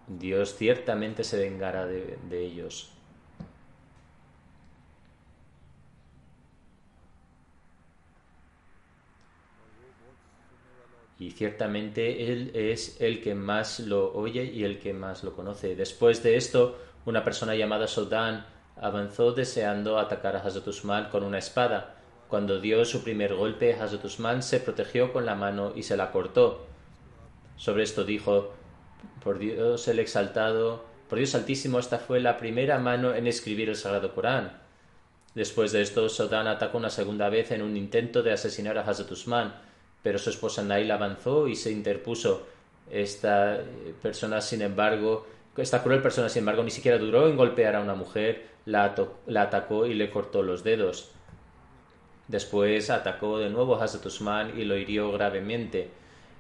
Dios 0.10 0.56
ciertamente 0.56 1.24
se 1.24 1.38
vengará 1.38 1.86
de, 1.86 2.18
ellos. 2.32 2.92
y 11.20 11.32
ciertamente 11.32 12.32
él 12.32 12.52
es 12.54 13.02
el 13.02 13.22
que 13.22 13.36
más 13.36 13.82
lo 13.82 14.14
oye 14.14 14.46
y 14.46 14.64
el 14.64 14.80
que 14.80 14.94
más 14.94 15.26
lo 15.26 15.36
conoce. 15.36 15.76
Después 15.76 16.24
de 16.24 16.38
esto, 16.38 16.80
una 17.06 17.26
persona 17.26 17.56
llamada 17.56 17.88
Sodan 17.88 18.46
avanzó 18.78 19.34
deseando 19.34 20.00
atacar 20.00 20.38
a 20.38 20.40
Hazrat 20.40 20.66
Usman 20.68 21.10
con 21.10 21.26
una 21.26 21.38
espada. 21.38 21.98
Cuando 22.30 22.62
dio 22.62 22.86
su 22.86 23.04
primer 23.04 23.36
golpe, 23.36 23.74
Hazrat 23.74 24.06
Usman 24.06 24.42
se 24.42 24.62
protegió 24.62 25.12
con 25.12 25.26
la 25.26 25.36
mano 25.36 25.74
y 25.76 25.84
se 25.84 25.98
la 25.98 26.12
cortó. 26.12 26.66
Sobre 27.58 27.84
esto 27.84 28.06
dijo, 28.06 28.54
por 29.24 29.40
Dios 29.40 29.88
el 29.88 30.00
exaltado, 30.00 30.86
por 31.10 31.18
Dios 31.18 31.36
altísimo, 31.36 31.80
esta 31.80 32.00
fue 32.00 32.20
la 32.20 32.38
primera 32.38 32.80
mano 32.80 33.14
en 33.14 33.28
escribir 33.28 33.70
el 33.70 33.76
Sagrado 33.76 34.14
Corán. 34.14 34.62
Después 35.36 35.72
de 35.72 35.82
esto, 35.82 36.10
Sodan 36.10 36.48
atacó 36.48 36.78
una 36.78 36.90
segunda 36.90 37.30
vez 37.30 37.52
en 37.52 37.62
un 37.62 37.78
intento 37.78 38.24
de 38.24 38.32
asesinar 38.32 38.78
a 38.78 38.82
Hazrat 38.82 39.12
Usman 39.12 39.54
pero 40.02 40.18
su 40.18 40.30
esposa 40.30 40.64
Nail 40.64 40.92
avanzó 40.92 41.48
y 41.48 41.56
se 41.56 41.72
interpuso. 41.72 42.48
Esta 42.90 43.56
eh, 43.58 43.94
persona, 44.02 44.42
sin 44.42 44.62
embargo, 44.62 45.28
esta 45.58 45.84
cruel 45.84 46.02
persona, 46.02 46.30
sin 46.30 46.42
embargo, 46.42 46.64
ni 46.64 46.72
siquiera 46.72 46.98
duró 46.98 47.28
en 47.28 47.38
golpear 47.38 47.76
a 47.76 47.82
una 47.82 47.96
mujer, 47.96 48.48
la, 48.66 48.96
atacó 49.42 49.86
y 49.86 49.94
le 49.94 50.10
cortó 50.10 50.42
los 50.42 50.64
dedos. 50.64 51.12
Después 52.28 52.90
atacó 52.90 53.40
de 53.40 53.50
nuevo 53.50 53.76
a 53.76 53.84
Hazrat 53.84 54.06
Usman 54.06 54.60
y 54.60 54.64
lo 54.64 54.78
hirió 54.78 55.12
gravemente. 55.12 55.90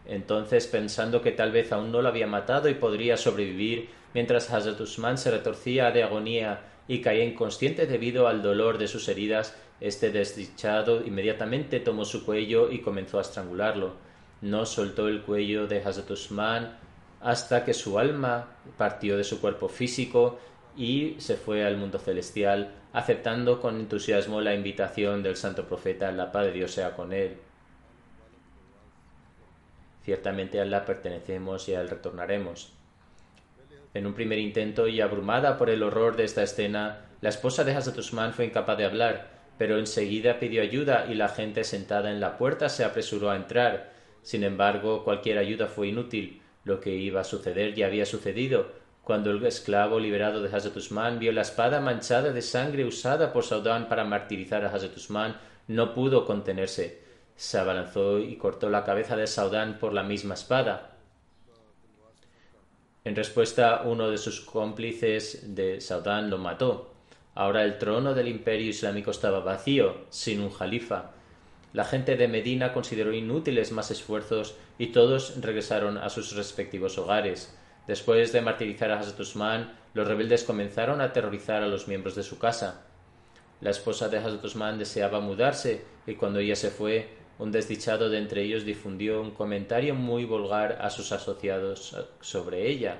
Entonces, 0.05 0.67
pensando 0.67 1.21
que 1.21 1.31
tal 1.31 1.51
vez 1.51 1.71
aún 1.71 1.91
no 1.91 2.01
lo 2.01 2.09
había 2.09 2.27
matado 2.27 2.69
y 2.69 2.73
podría 2.73 3.17
sobrevivir, 3.17 3.89
mientras 4.13 4.51
Hazrat 4.51 4.79
Usman 4.79 5.17
se 5.17 5.31
retorcía 5.31 5.91
de 5.91 6.03
agonía 6.03 6.61
y 6.87 7.01
caía 7.01 7.23
inconsciente 7.23 7.85
debido 7.85 8.27
al 8.27 8.41
dolor 8.41 8.77
de 8.77 8.87
sus 8.87 9.07
heridas, 9.07 9.55
este 9.79 10.11
desdichado 10.11 11.05
inmediatamente 11.05 11.79
tomó 11.79 12.05
su 12.05 12.25
cuello 12.25 12.71
y 12.71 12.79
comenzó 12.79 13.19
a 13.19 13.21
estrangularlo. 13.21 13.93
No 14.41 14.65
soltó 14.65 15.07
el 15.07 15.21
cuello 15.21 15.67
de 15.67 15.81
Hazrat 15.83 16.09
Usman 16.11 16.77
hasta 17.21 17.63
que 17.63 17.73
su 17.73 17.99
alma 17.99 18.47
partió 18.77 19.17
de 19.17 19.23
su 19.23 19.39
cuerpo 19.39 19.69
físico 19.69 20.39
y 20.75 21.15
se 21.19 21.35
fue 21.35 21.65
al 21.65 21.77
mundo 21.77 21.99
celestial, 21.99 22.73
aceptando 22.93 23.59
con 23.59 23.79
entusiasmo 23.79 24.41
la 24.41 24.55
invitación 24.55 25.21
del 25.21 25.35
santo 25.35 25.67
profeta, 25.67 26.11
la 26.11 26.31
paz 26.31 26.45
de 26.45 26.51
Dios 26.53 26.71
sea 26.71 26.95
con 26.95 27.11
él. 27.11 27.37
Ciertamente 30.09 30.59
a 30.59 30.63
Allah 30.63 30.85
pertenecemos 30.85 31.69
y 31.69 31.75
a 31.75 31.81
él 31.81 31.87
retornaremos. 31.87 32.73
En 33.93 34.07
un 34.07 34.15
primer 34.15 34.39
intento 34.39 34.87
y 34.87 35.01
abrumada 35.01 35.55
por 35.55 35.69
el 35.69 35.83
horror 35.83 36.15
de 36.15 36.23
esta 36.23 36.41
escena, 36.41 37.05
la 37.21 37.29
esposa 37.29 37.63
de 37.63 37.75
Hazrat 37.75 37.99
Usman 37.99 38.33
fue 38.33 38.45
incapaz 38.45 38.75
de 38.79 38.85
hablar 38.85 39.39
pero 39.59 39.77
enseguida 39.77 40.39
pidió 40.39 40.61
ayuda 40.61 41.05
y 41.09 41.15
la 41.15 41.27
gente 41.27 41.65
sentada 41.65 42.09
en 42.09 42.21
la 42.21 42.37
puerta 42.37 42.69
se 42.69 42.85
apresuró 42.85 43.29
a 43.29 43.35
entrar. 43.35 43.91
Sin 44.23 44.45
embargo, 44.45 45.03
cualquier 45.03 45.37
ayuda 45.37 45.67
fue 45.67 45.89
inútil. 45.89 46.41
Lo 46.63 46.79
que 46.79 46.95
iba 46.95 47.21
a 47.21 47.25
suceder 47.25 47.75
ya 47.75 47.87
había 47.87 48.05
sucedido. 48.05 48.71
Cuando 49.03 49.31
el 49.31 49.45
esclavo 49.45 49.99
liberado 49.99 50.41
de 50.41 50.47
Hazrat 50.47 50.77
Usman 50.77 51.19
vio 51.19 51.33
la 51.33 51.41
espada 51.41 51.81
manchada 51.81 52.31
de 52.31 52.41
sangre 52.41 52.85
usada 52.85 53.33
por 53.33 53.43
Saudán 53.43 53.89
para 53.89 54.05
martirizar 54.05 54.63
a 54.63 54.69
Hazrat 54.73 54.95
Usman, 54.95 55.35
no 55.67 55.93
pudo 55.93 56.25
contenerse. 56.25 57.08
Se 57.39 57.57
abalanzó 57.57 58.19
y 58.19 58.35
cortó 58.35 58.69
la 58.69 58.83
cabeza 58.83 59.15
de 59.15 59.25
Saudán 59.25 59.79
por 59.79 59.93
la 59.93 60.03
misma 60.03 60.33
espada. 60.33 60.97
En 63.05 63.15
respuesta, 63.15 63.83
uno 63.85 64.11
de 64.11 64.17
sus 64.17 64.41
cómplices 64.41 65.55
de 65.55 65.79
Saudán 65.79 66.29
lo 66.29 66.37
mató. 66.37 66.91
Ahora 67.35 67.63
el 67.63 67.77
trono 67.77 68.13
del 68.13 68.27
imperio 68.27 68.67
islámico 68.67 69.11
estaba 69.11 69.39
vacío, 69.39 70.01
sin 70.09 70.41
un 70.41 70.49
jalifa. 70.49 71.11
La 71.71 71.85
gente 71.85 72.17
de 72.17 72.27
Medina 72.27 72.73
consideró 72.73 73.13
inútiles 73.13 73.71
más 73.71 73.89
esfuerzos 73.89 74.57
y 74.77 74.87
todos 74.87 75.41
regresaron 75.41 75.97
a 75.97 76.09
sus 76.09 76.35
respectivos 76.35 76.97
hogares. 76.97 77.55
Después 77.87 78.33
de 78.33 78.41
martirizar 78.41 78.91
a 78.91 78.99
Hazrat 78.99 79.69
los 79.93 80.07
rebeldes 80.07 80.43
comenzaron 80.43 80.99
a 80.99 81.05
aterrorizar 81.05 81.63
a 81.63 81.67
los 81.67 81.87
miembros 81.87 82.15
de 82.15 82.23
su 82.23 82.37
casa. 82.37 82.83
La 83.61 83.69
esposa 83.69 84.09
de 84.09 84.17
Hazrat 84.17 84.77
deseaba 84.77 85.21
mudarse 85.21 85.85
y 86.05 86.15
cuando 86.15 86.39
ella 86.39 86.57
se 86.57 86.69
fue, 86.69 87.18
un 87.39 87.51
desdichado 87.51 88.09
de 88.09 88.17
entre 88.17 88.43
ellos 88.43 88.65
difundió 88.65 89.21
un 89.21 89.31
comentario 89.31 89.95
muy 89.95 90.25
vulgar 90.25 90.77
a 90.81 90.89
sus 90.89 91.11
asociados 91.13 91.95
sobre 92.19 92.69
ella. 92.69 92.97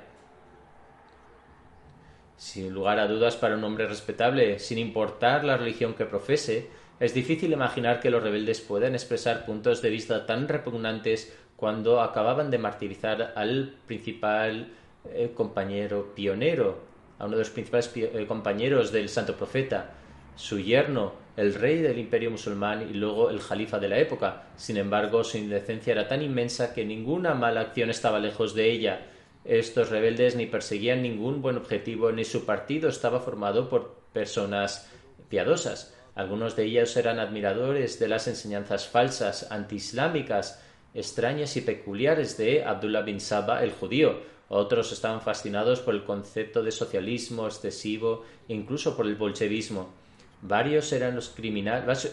Sin 2.38 2.74
lugar 2.74 3.00
a 3.00 3.08
dudas, 3.08 3.36
para 3.36 3.56
un 3.56 3.64
hombre 3.66 3.86
respetable, 3.86 4.58
sin 4.60 4.78
importar 4.78 5.44
la 5.44 5.58
religión 5.58 5.94
que 5.94 6.06
profese, 6.06 6.70
es 7.02 7.14
difícil 7.14 7.52
imaginar 7.52 8.00
que 8.00 8.10
los 8.10 8.24
rebeldes 8.24 8.62
puedan 8.62 8.94
expresar 8.94 9.46
puntos 9.46 9.82
de 9.82 9.90
vista 9.90 10.26
tan 10.26 10.48
repugnantes 10.48 11.34
cuando 11.58 12.02
acababan 12.02 12.50
de 12.50 12.58
martirizar 12.58 13.34
al 13.36 13.76
principal 13.86 14.72
eh, 15.06 15.32
compañero 15.36 16.16
pionero, 16.16 16.80
a 17.20 17.26
uno 17.26 17.36
de 17.36 17.44
los 17.44 17.50
principales 17.50 17.92
eh, 17.96 18.26
compañeros 18.26 18.94
del 18.94 19.10
santo 19.10 19.36
profeta, 19.36 19.96
su 20.40 20.60
yerno, 20.60 21.14
el 21.36 21.54
rey 21.54 21.82
del 21.82 22.00
imperio 22.00 22.32
musulmán 22.32 22.90
y 22.90 22.94
luego 22.94 23.30
el 23.30 23.40
jalifa 23.40 23.80
de 23.80 23.90
la 23.90 24.00
época. 24.00 24.48
Sin 24.56 24.78
embargo, 24.78 25.24
su 25.24 25.38
indecencia 25.38 25.92
era 25.92 26.08
tan 26.08 26.22
inmensa 26.22 26.74
que 26.74 26.86
ninguna 26.86 27.34
mala 27.34 27.62
acción 27.62 27.90
estaba 27.90 28.20
lejos 28.20 28.56
de 28.56 28.72
ella 28.72 29.02
estos 29.46 29.90
rebeldes 29.90 30.36
ni 30.36 30.46
perseguían 30.46 31.02
ningún 31.02 31.42
buen 31.42 31.58
objetivo 31.58 32.12
ni 32.12 32.26
su 32.26 32.46
partido 32.46 32.90
estaba 32.90 33.20
formado 33.20 33.70
por 33.70 33.96
personas 34.14 34.90
piadosas. 35.30 35.96
Algunos 36.16 36.56
de 36.56 36.66
ellos 36.66 36.96
eran 36.98 37.20
admiradores 37.20 38.00
de 38.00 38.10
las 38.10 38.28
enseñanzas 38.28 38.88
falsas, 38.88 39.52
antiislámicas, 39.52 40.64
extrañas 40.94 41.56
y 41.56 41.62
peculiares 41.62 42.38
de 42.38 42.64
Abdullah 42.64 43.02
bin 43.02 43.22
Saba 43.22 43.64
el 43.64 43.72
judío. 43.72 44.20
Otros 44.50 44.92
estaban 44.92 45.22
fascinados 45.22 45.80
por 45.80 45.94
el 45.94 46.04
concepto 46.04 46.62
de 46.62 46.72
socialismo 46.72 47.48
excesivo 47.48 48.26
e 48.48 48.54
incluso 48.54 48.98
por 48.98 49.06
el 49.06 49.16
bolchevismo. 49.16 49.94
Varios 50.42 50.92
eran, 50.94 51.16
los 51.16 51.36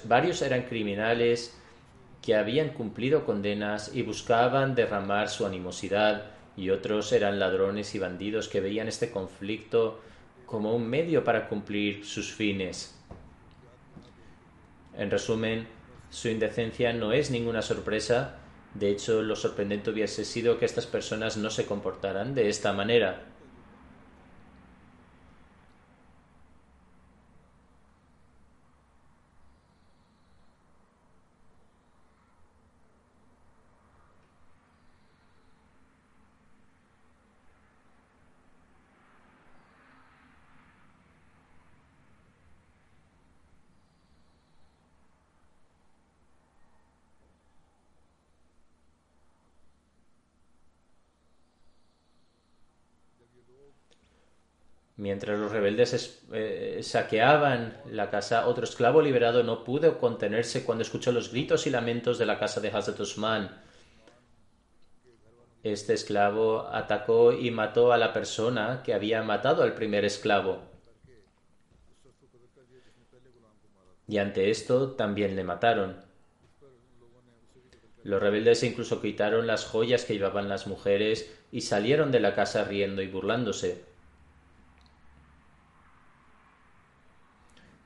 varios 0.04 0.42
eran 0.42 0.62
criminales 0.62 1.56
que 2.22 2.34
habían 2.34 2.70
cumplido 2.70 3.24
condenas 3.24 3.94
y 3.94 4.02
buscaban 4.02 4.74
derramar 4.74 5.28
su 5.28 5.46
animosidad 5.46 6.24
y 6.56 6.70
otros 6.70 7.12
eran 7.12 7.38
ladrones 7.38 7.94
y 7.94 7.98
bandidos 7.98 8.48
que 8.48 8.60
veían 8.60 8.88
este 8.88 9.10
conflicto 9.10 10.00
como 10.44 10.74
un 10.74 10.88
medio 10.88 11.22
para 11.22 11.48
cumplir 11.48 12.04
sus 12.04 12.32
fines. 12.32 12.98
En 14.96 15.10
resumen, 15.10 15.68
su 16.10 16.28
indecencia 16.28 16.92
no 16.92 17.12
es 17.12 17.30
ninguna 17.30 17.62
sorpresa, 17.62 18.36
de 18.74 18.90
hecho 18.90 19.22
lo 19.22 19.36
sorprendente 19.36 19.90
hubiese 19.90 20.24
sido 20.24 20.58
que 20.58 20.64
estas 20.64 20.86
personas 20.86 21.36
no 21.36 21.50
se 21.50 21.66
comportaran 21.66 22.34
de 22.34 22.48
esta 22.48 22.72
manera. 22.72 23.22
Mientras 54.98 55.38
los 55.38 55.52
rebeldes 55.52 56.22
eh, 56.32 56.80
saqueaban 56.82 57.76
la 57.90 58.08
casa, 58.08 58.46
otro 58.46 58.64
esclavo 58.64 59.02
liberado 59.02 59.42
no 59.42 59.62
pudo 59.62 59.98
contenerse 59.98 60.64
cuando 60.64 60.82
escuchó 60.82 61.12
los 61.12 61.30
gritos 61.30 61.66
y 61.66 61.70
lamentos 61.70 62.18
de 62.18 62.24
la 62.24 62.38
casa 62.38 62.60
de 62.60 62.68
Hazrat 62.68 62.98
Usman. 63.00 63.62
Este 65.62 65.92
esclavo 65.92 66.66
atacó 66.72 67.32
y 67.32 67.50
mató 67.50 67.92
a 67.92 67.98
la 67.98 68.14
persona 68.14 68.82
que 68.82 68.94
había 68.94 69.22
matado 69.22 69.62
al 69.62 69.74
primer 69.74 70.06
esclavo. 70.06 70.62
Y 74.08 74.16
ante 74.16 74.50
esto 74.50 74.92
también 74.92 75.36
le 75.36 75.44
mataron. 75.44 75.96
Los 78.02 78.22
rebeldes 78.22 78.62
incluso 78.62 79.02
quitaron 79.02 79.46
las 79.46 79.66
joyas 79.66 80.04
que 80.04 80.14
llevaban 80.14 80.48
las 80.48 80.66
mujeres 80.68 81.30
y 81.52 81.62
salieron 81.62 82.12
de 82.12 82.20
la 82.20 82.34
casa 82.34 82.64
riendo 82.64 83.02
y 83.02 83.08
burlándose. 83.08 83.95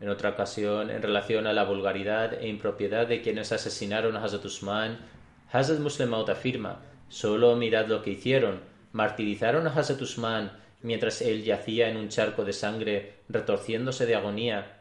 En 0.01 0.09
otra 0.09 0.31
ocasión, 0.31 0.91
en 0.91 1.03
relación 1.03 1.47
a 1.47 1.53
la 1.53 1.65
vulgaridad 1.65 2.33
e 2.33 2.49
impropiedad 2.49 3.07
de 3.07 3.21
quienes 3.21 3.53
asesinaron 3.53 4.17
a 4.17 4.25
Hazrat 4.25 4.45
Usman, 4.47 4.99
Hazrat 5.53 5.79
Muslemaut 5.81 6.29
afirma, 6.31 6.81
solo 7.11 7.55
mirad 7.55 7.87
lo 7.87 8.03
que 8.03 8.13
hicieron, 8.13 8.61
martirizaron 8.93 9.67
a 9.67 9.75
Hazrat 9.75 10.01
Usman 10.01 10.53
mientras 10.83 11.21
él 11.21 11.45
yacía 11.45 11.91
en 11.91 11.99
un 11.99 12.09
charco 12.09 12.47
de 12.47 12.55
sangre, 12.55 13.17
retorciéndose 13.29 14.07
de 14.07 14.15
agonía. 14.15 14.81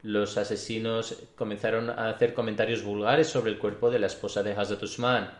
Los 0.00 0.38
asesinos 0.38 1.22
comenzaron 1.36 1.90
a 1.90 2.08
hacer 2.08 2.32
comentarios 2.32 2.82
vulgares 2.82 3.28
sobre 3.28 3.50
el 3.50 3.58
cuerpo 3.58 3.90
de 3.90 3.98
la 3.98 4.06
esposa 4.06 4.42
de 4.42 4.52
Hazrat 4.52 4.82
Usman. 4.82 5.30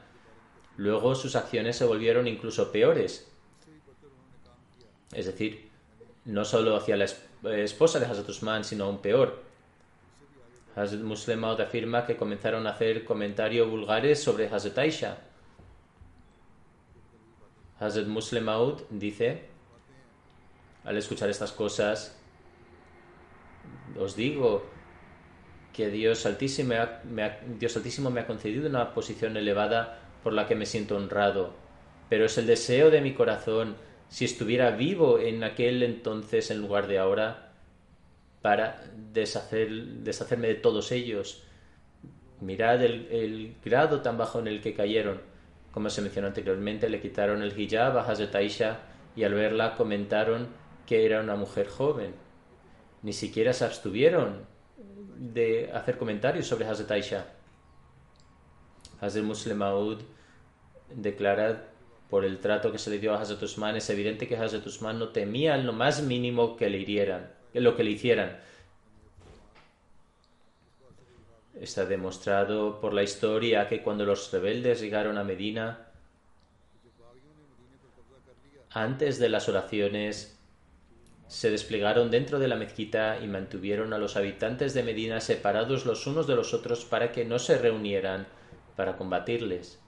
Luego 0.76 1.14
sus 1.14 1.36
acciones 1.36 1.76
se 1.76 1.86
volvieron 1.86 2.28
incluso 2.28 2.70
peores. 2.70 3.32
Es 5.12 5.26
decir, 5.26 5.71
no 6.24 6.44
solo 6.44 6.76
hacia 6.76 6.96
la 6.96 7.06
esposa 7.56 7.98
de 7.98 8.06
Hazrat 8.06 8.28
Usman, 8.28 8.64
sino 8.64 8.84
aún 8.84 8.98
peor. 8.98 9.42
Hazrat 10.74 11.00
Muslim 11.02 11.44
afirma 11.44 12.06
que 12.06 12.16
comenzaron 12.16 12.66
a 12.66 12.70
hacer 12.70 13.04
comentarios 13.04 13.68
vulgares 13.68 14.22
sobre 14.22 14.48
Hazrat 14.48 14.78
Aisha. 14.78 15.18
Hazrat 17.78 18.06
Muslim 18.06 18.46
dice, 18.90 19.48
al 20.84 20.96
escuchar 20.96 21.28
estas 21.28 21.52
cosas, 21.52 22.16
os 23.98 24.16
digo 24.16 24.64
que 25.72 25.90
Dios 25.90 26.26
Altísimo 26.26 26.74
Dios 27.58 27.76
Altísimo 27.76 28.10
me 28.10 28.20
ha 28.20 28.26
concedido 28.26 28.68
una 28.68 28.94
posición 28.94 29.36
elevada 29.36 29.98
por 30.22 30.32
la 30.32 30.46
que 30.46 30.54
me 30.54 30.66
siento 30.66 30.96
honrado, 30.96 31.54
pero 32.08 32.26
es 32.26 32.38
el 32.38 32.46
deseo 32.46 32.90
de 32.90 33.00
mi 33.00 33.14
corazón 33.14 33.76
si 34.12 34.26
estuviera 34.26 34.72
vivo 34.72 35.18
en 35.18 35.42
aquel 35.42 35.82
entonces 35.82 36.50
en 36.50 36.60
lugar 36.60 36.86
de 36.86 36.98
ahora, 36.98 37.54
para 38.42 38.84
deshacer, 38.94 39.70
deshacerme 39.70 40.48
de 40.48 40.56
todos 40.56 40.92
ellos. 40.92 41.42
Mirad 42.42 42.82
el, 42.82 43.56
grado 43.64 44.02
tan 44.02 44.18
bajo 44.18 44.38
en 44.38 44.48
el 44.48 44.60
que 44.60 44.74
cayeron. 44.74 45.22
Como 45.70 45.88
se 45.88 46.02
mencionó 46.02 46.28
anteriormente, 46.28 46.90
le 46.90 47.00
quitaron 47.00 47.40
el 47.40 47.58
hijab 47.58 47.96
a 47.96 48.02
Hazrat 48.02 48.34
Aisha 48.34 48.80
y 49.16 49.24
al 49.24 49.32
verla 49.32 49.76
comentaron 49.76 50.48
que 50.86 51.06
era 51.06 51.22
una 51.22 51.36
mujer 51.36 51.68
joven. 51.68 52.14
Ni 53.00 53.14
siquiera 53.14 53.54
se 53.54 53.64
abstuvieron 53.64 54.44
de 55.16 55.72
hacer 55.72 55.96
comentarios 55.96 56.46
sobre 56.46 56.66
Hazrat 56.66 56.90
Aisha. 56.90 57.26
Hazrat 59.00 59.24
Muslim 59.24 59.62
declara 60.94 61.71
por 62.12 62.26
el 62.26 62.40
trato 62.40 62.70
que 62.70 62.78
se 62.78 62.90
le 62.90 62.98
dio 62.98 63.14
a 63.14 63.22
Hazrat 63.22 63.42
Usman, 63.42 63.76
es 63.76 63.88
evidente 63.88 64.28
que 64.28 64.36
Hazrat 64.36 64.66
Usman 64.66 64.98
no 64.98 65.08
temía 65.08 65.56
lo 65.56 65.72
más 65.72 66.02
mínimo 66.02 66.58
que 66.58 66.68
le 66.68 66.76
hirieran, 66.76 67.30
lo 67.54 67.74
que 67.74 67.84
le 67.84 67.92
hicieran. 67.92 68.38
Está 71.58 71.86
demostrado 71.86 72.82
por 72.82 72.92
la 72.92 73.02
historia 73.02 73.66
que 73.66 73.80
cuando 73.80 74.04
los 74.04 74.30
rebeldes 74.30 74.82
llegaron 74.82 75.16
a 75.16 75.24
Medina, 75.24 75.86
antes 78.68 79.18
de 79.18 79.30
las 79.30 79.48
oraciones, 79.48 80.38
se 81.28 81.50
desplegaron 81.50 82.10
dentro 82.10 82.38
de 82.38 82.48
la 82.48 82.56
mezquita 82.56 83.20
y 83.22 83.26
mantuvieron 83.26 83.94
a 83.94 83.98
los 83.98 84.16
habitantes 84.16 84.74
de 84.74 84.82
Medina 84.82 85.22
separados 85.22 85.86
los 85.86 86.06
unos 86.06 86.26
de 86.26 86.36
los 86.36 86.52
otros 86.52 86.84
para 86.84 87.10
que 87.10 87.24
no 87.24 87.38
se 87.38 87.56
reunieran 87.56 88.26
para 88.76 88.98
combatirles. 88.98 89.81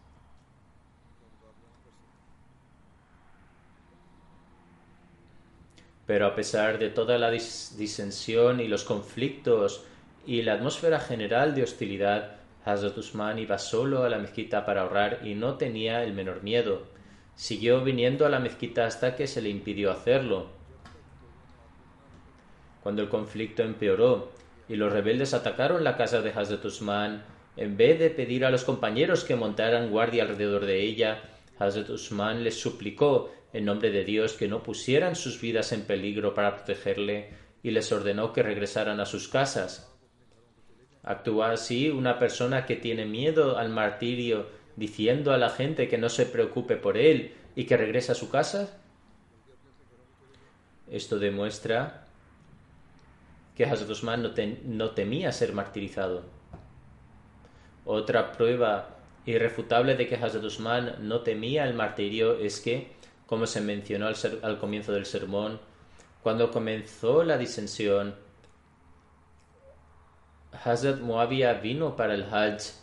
Pero 6.07 6.27
a 6.27 6.35
pesar 6.35 6.79
de 6.79 6.91
toda 6.91 7.19
la 7.19 7.31
disensión 7.31 8.61
y 8.61 8.69
los 8.69 8.85
conflictos 8.85 9.85
y 10.27 10.43
la 10.43 10.55
atmósfera 10.55 11.01
general 11.01 11.55
de 11.55 11.63
hostilidad, 11.63 12.37
Hazrat 12.65 12.97
Usman 12.97 13.39
iba 13.39 13.59
solo 13.59 14.05
a 14.05 14.09
la 14.09 14.19
mezquita 14.19 14.65
para 14.65 14.83
ahorrar 14.83 15.21
y 15.23 15.35
no 15.35 15.55
tenía 15.55 16.03
el 16.03 16.15
menor 16.15 16.43
miedo. 16.43 16.83
Siguió 17.35 17.83
viniendo 17.83 18.25
a 18.25 18.31
la 18.31 18.39
mezquita 18.39 18.87
hasta 18.87 19.17
que 19.17 19.27
se 19.27 19.43
le 19.43 19.51
impidió 19.51 19.91
hacerlo. 19.91 20.47
Cuando 22.83 23.03
el 23.03 23.09
conflicto 23.09 23.63
empeoró 23.63 24.31
y 24.69 24.77
los 24.77 24.93
rebeldes 24.93 25.35
atacaron 25.35 25.85
la 25.85 25.97
casa 25.97 26.23
de 26.23 26.31
Hazrat 26.31 26.65
Usman, 26.65 27.25
en 27.57 27.77
vez 27.77 27.99
de 27.99 28.11
pedir 28.11 28.45
a 28.45 28.51
los 28.51 28.65
compañeros 28.65 29.25
que 29.25 29.37
montaran 29.37 29.91
guardia 29.91 30.23
alrededor 30.23 30.65
de 30.65 30.81
ella, 30.83 31.23
Hazrat 31.59 31.89
Usman 31.91 32.45
les 32.45 32.59
suplicó 32.61 33.31
en 33.55 33.65
nombre 33.65 33.91
de 33.93 34.05
Dios 34.05 34.35
que 34.35 34.49
no 34.49 34.65
pusieran 34.65 35.15
sus 35.15 35.41
vidas 35.41 35.73
en 35.73 35.83
peligro 35.83 36.35
para 36.35 36.57
protegerle 36.57 37.31
y 37.63 37.71
les 37.71 37.91
ordenó 37.93 38.33
que 38.33 38.43
regresaran 38.43 39.01
a 39.01 39.07
sus 39.07 39.29
casas. 39.29 39.97
¿Actúa 41.05 41.53
así 41.53 41.89
una 41.89 42.19
persona 42.19 42.67
que 42.67 42.75
tiene 42.75 43.07
miedo 43.07 43.57
al 43.57 43.71
martirio 43.71 44.49
diciendo 44.75 45.33
a 45.33 45.39
la 45.39 45.51
gente 45.51 45.87
que 45.87 45.99
no 45.99 46.09
se 46.09 46.27
preocupe 46.27 46.77
por 46.77 46.99
él 46.99 47.33
y 47.55 47.65
que 47.65 47.77
regrese 47.77 48.11
a 48.11 48.17
su 48.17 48.29
casa? 48.29 48.77
Esto 50.91 51.21
demuestra 51.21 52.09
que 53.55 53.67
Hazrat 53.67 53.89
Usman 53.89 54.23
no, 54.23 54.33
no 54.65 54.91
temía 54.91 55.31
ser 55.31 55.53
martirizado. 55.53 56.25
Otra 57.85 58.33
prueba 58.33 58.97
irrefutable 59.27 59.95
de 59.95 60.09
que 60.09 60.17
Hazrat 60.17 60.43
Usman 60.43 60.97
no 61.07 61.21
temía 61.21 61.65
el 61.65 61.75
martirio 61.75 62.37
es 62.37 62.61
que 62.61 62.94
como 63.27 63.47
se 63.47 63.61
mencionó 63.61 64.07
al, 64.07 64.59
comienzo 64.59 64.93
del 64.93 65.07
sermón, 65.07 65.61
cuando 66.23 66.51
comenzó 66.51 67.23
la 67.25 67.39
disensión, 67.39 68.15
Hazrat 70.65 71.01
Muawiyah 71.01 71.55
vino 71.55 71.97
para 71.97 72.15
el 72.15 72.25
Hajj 72.25 72.75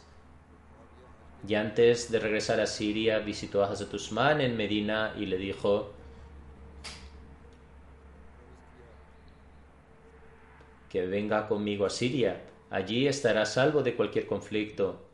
y 1.48 1.56
antes 1.56 2.12
de 2.12 2.20
regresar 2.20 2.60
a 2.60 2.68
Siria 2.68 3.20
visitó 3.20 3.64
a 3.64 3.72
Hazrat 3.72 3.94
Usman 3.94 4.42
en 4.42 4.58
Medina 4.58 5.14
y 5.18 5.26
le 5.26 5.38
dijo 5.38 5.92
que 10.90 11.06
venga 11.08 11.48
conmigo 11.48 11.86
a 11.86 11.90
Siria. 11.90 12.42
Allí 12.70 13.08
estará 13.08 13.46
salvo 13.46 13.82
de 13.82 13.96
cualquier 13.96 14.28
conflicto. 14.28 15.11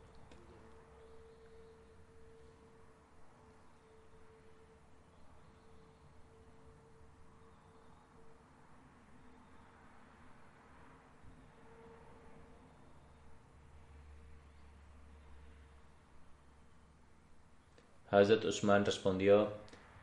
Hazrat 18.18 18.44
Usman 18.44 18.84
respondió, 18.84 19.52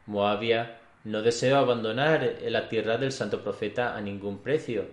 Moabia, 0.05 0.79
no 1.03 1.21
deseo 1.21 1.57
abandonar 1.57 2.37
la 2.47 2.67
tierra 2.69 2.97
del 2.97 3.11
santo 3.11 3.43
profeta 3.43 3.95
a 3.95 4.01
ningún 4.01 4.39
precio. 4.39 4.85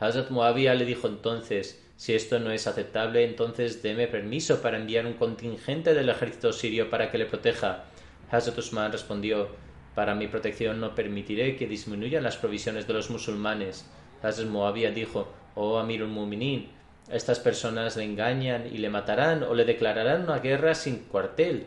Hazrat 0.00 0.30
Moabia 0.30 0.74
le 0.74 0.84
dijo 0.84 1.06
entonces, 1.06 1.80
si 1.96 2.14
esto 2.14 2.40
no 2.40 2.50
es 2.50 2.66
aceptable, 2.66 3.24
entonces 3.24 3.82
deme 3.82 4.08
permiso 4.08 4.60
para 4.60 4.78
enviar 4.78 5.06
un 5.06 5.12
contingente 5.12 5.94
del 5.94 6.08
ejército 6.08 6.52
sirio 6.52 6.90
para 6.90 7.10
que 7.10 7.18
le 7.18 7.26
proteja. 7.26 7.84
Hazrat 8.30 8.58
Usman 8.58 8.90
respondió, 8.90 9.48
para 9.94 10.14
mi 10.14 10.26
protección 10.26 10.80
no 10.80 10.94
permitiré 10.94 11.56
que 11.56 11.68
disminuyan 11.68 12.24
las 12.24 12.36
provisiones 12.36 12.86
de 12.86 12.94
los 12.94 13.10
musulmanes. 13.10 13.86
Hazrat 14.22 14.48
Moabia 14.48 14.90
dijo, 14.90 15.28
oh 15.54 15.78
Amirul 15.78 16.08
Muminin, 16.08 16.70
estas 17.10 17.40
personas 17.40 17.96
le 17.96 18.04
engañan 18.04 18.66
y 18.66 18.78
le 18.78 18.88
matarán 18.88 19.42
o 19.42 19.54
le 19.54 19.64
declararán 19.64 20.22
una 20.22 20.38
guerra 20.38 20.74
sin 20.74 20.98
cuartel. 21.00 21.66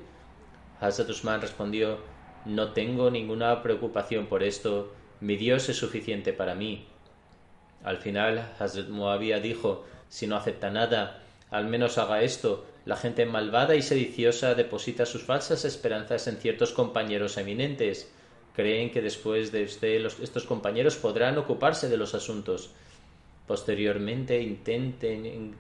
Hazrat 0.80 1.10
Usman 1.10 1.42
respondió, 1.42 2.00
no 2.46 2.74
tengo 2.74 3.10
ninguna 3.10 3.64
preocupación 3.64 4.28
por 4.28 4.44
esto, 4.44 4.94
mi 5.22 5.36
Dios 5.36 5.70
es 5.70 5.78
suficiente 5.78 6.34
para 6.34 6.56
mí. 6.56 6.86
Al 7.84 7.98
final, 7.98 8.54
Hazrat 8.60 8.90
Muawiyah 8.90 9.40
dijo, 9.40 9.86
si 10.10 10.28
no 10.28 10.36
acepta 10.36 10.70
nada, 10.70 11.22
al 11.52 11.68
menos 11.68 11.98
haga 11.98 12.22
esto. 12.22 12.66
La 12.86 12.96
gente 12.96 13.26
malvada 13.26 13.76
y 13.76 13.82
sediciosa 13.82 14.56
deposita 14.56 15.06
sus 15.06 15.24
falsas 15.24 15.66
esperanzas 15.66 16.28
en 16.28 16.38
ciertos 16.38 16.72
compañeros 16.72 17.38
eminentes. 17.38 18.12
Creen 18.56 18.92
que 18.92 19.02
después 19.02 19.52
de 19.52 19.64
usted 19.64 20.06
estos 20.22 20.46
compañeros 20.46 20.96
podrán 20.96 21.38
ocuparse 21.38 21.90
de 21.90 21.98
los 21.98 22.14
asuntos. 22.14 22.72
Posteriormente 23.48 24.42
intenten 24.42 25.56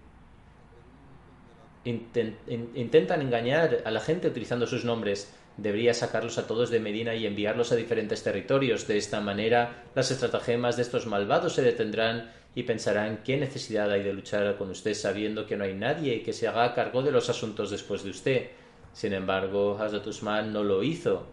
intentan 1.85 3.21
engañar 3.21 3.83
a 3.85 3.91
la 3.91 3.99
gente 3.99 4.27
utilizando 4.27 4.67
sus 4.67 4.85
nombres. 4.85 5.31
debería 5.57 5.93
sacarlos 5.93 6.37
a 6.37 6.47
todos 6.47 6.69
de 6.69 6.81
Medina 6.81 7.15
y 7.15 7.25
enviarlos 7.25 7.71
a 7.71 7.77
diferentes 7.77 8.23
territorios. 8.23 8.87
De 8.87 8.97
esta 8.97 9.21
manera, 9.21 9.85
las 9.95 10.11
estratagemas 10.11 10.75
de 10.75 10.81
estos 10.81 11.05
malvados 11.05 11.53
se 11.53 11.61
detendrán 11.61 12.31
y 12.55 12.63
pensarán 12.63 13.21
qué 13.23 13.37
necesidad 13.37 13.91
hay 13.91 14.03
de 14.03 14.13
luchar 14.13 14.57
con 14.57 14.69
usted 14.69 14.93
sabiendo 14.93 15.45
que 15.45 15.55
no 15.55 15.63
hay 15.63 15.73
nadie 15.73 16.23
que 16.23 16.33
se 16.33 16.47
haga 16.47 16.73
cargo 16.73 17.03
de 17.03 17.11
los 17.11 17.29
asuntos 17.29 17.69
después 17.69 18.03
de 18.03 18.09
usted. 18.09 18.47
Sin 18.93 19.13
embargo, 19.13 19.77
Hazrat 19.79 20.07
Usman 20.07 20.51
no 20.51 20.63
lo 20.63 20.83
hizo, 20.83 21.27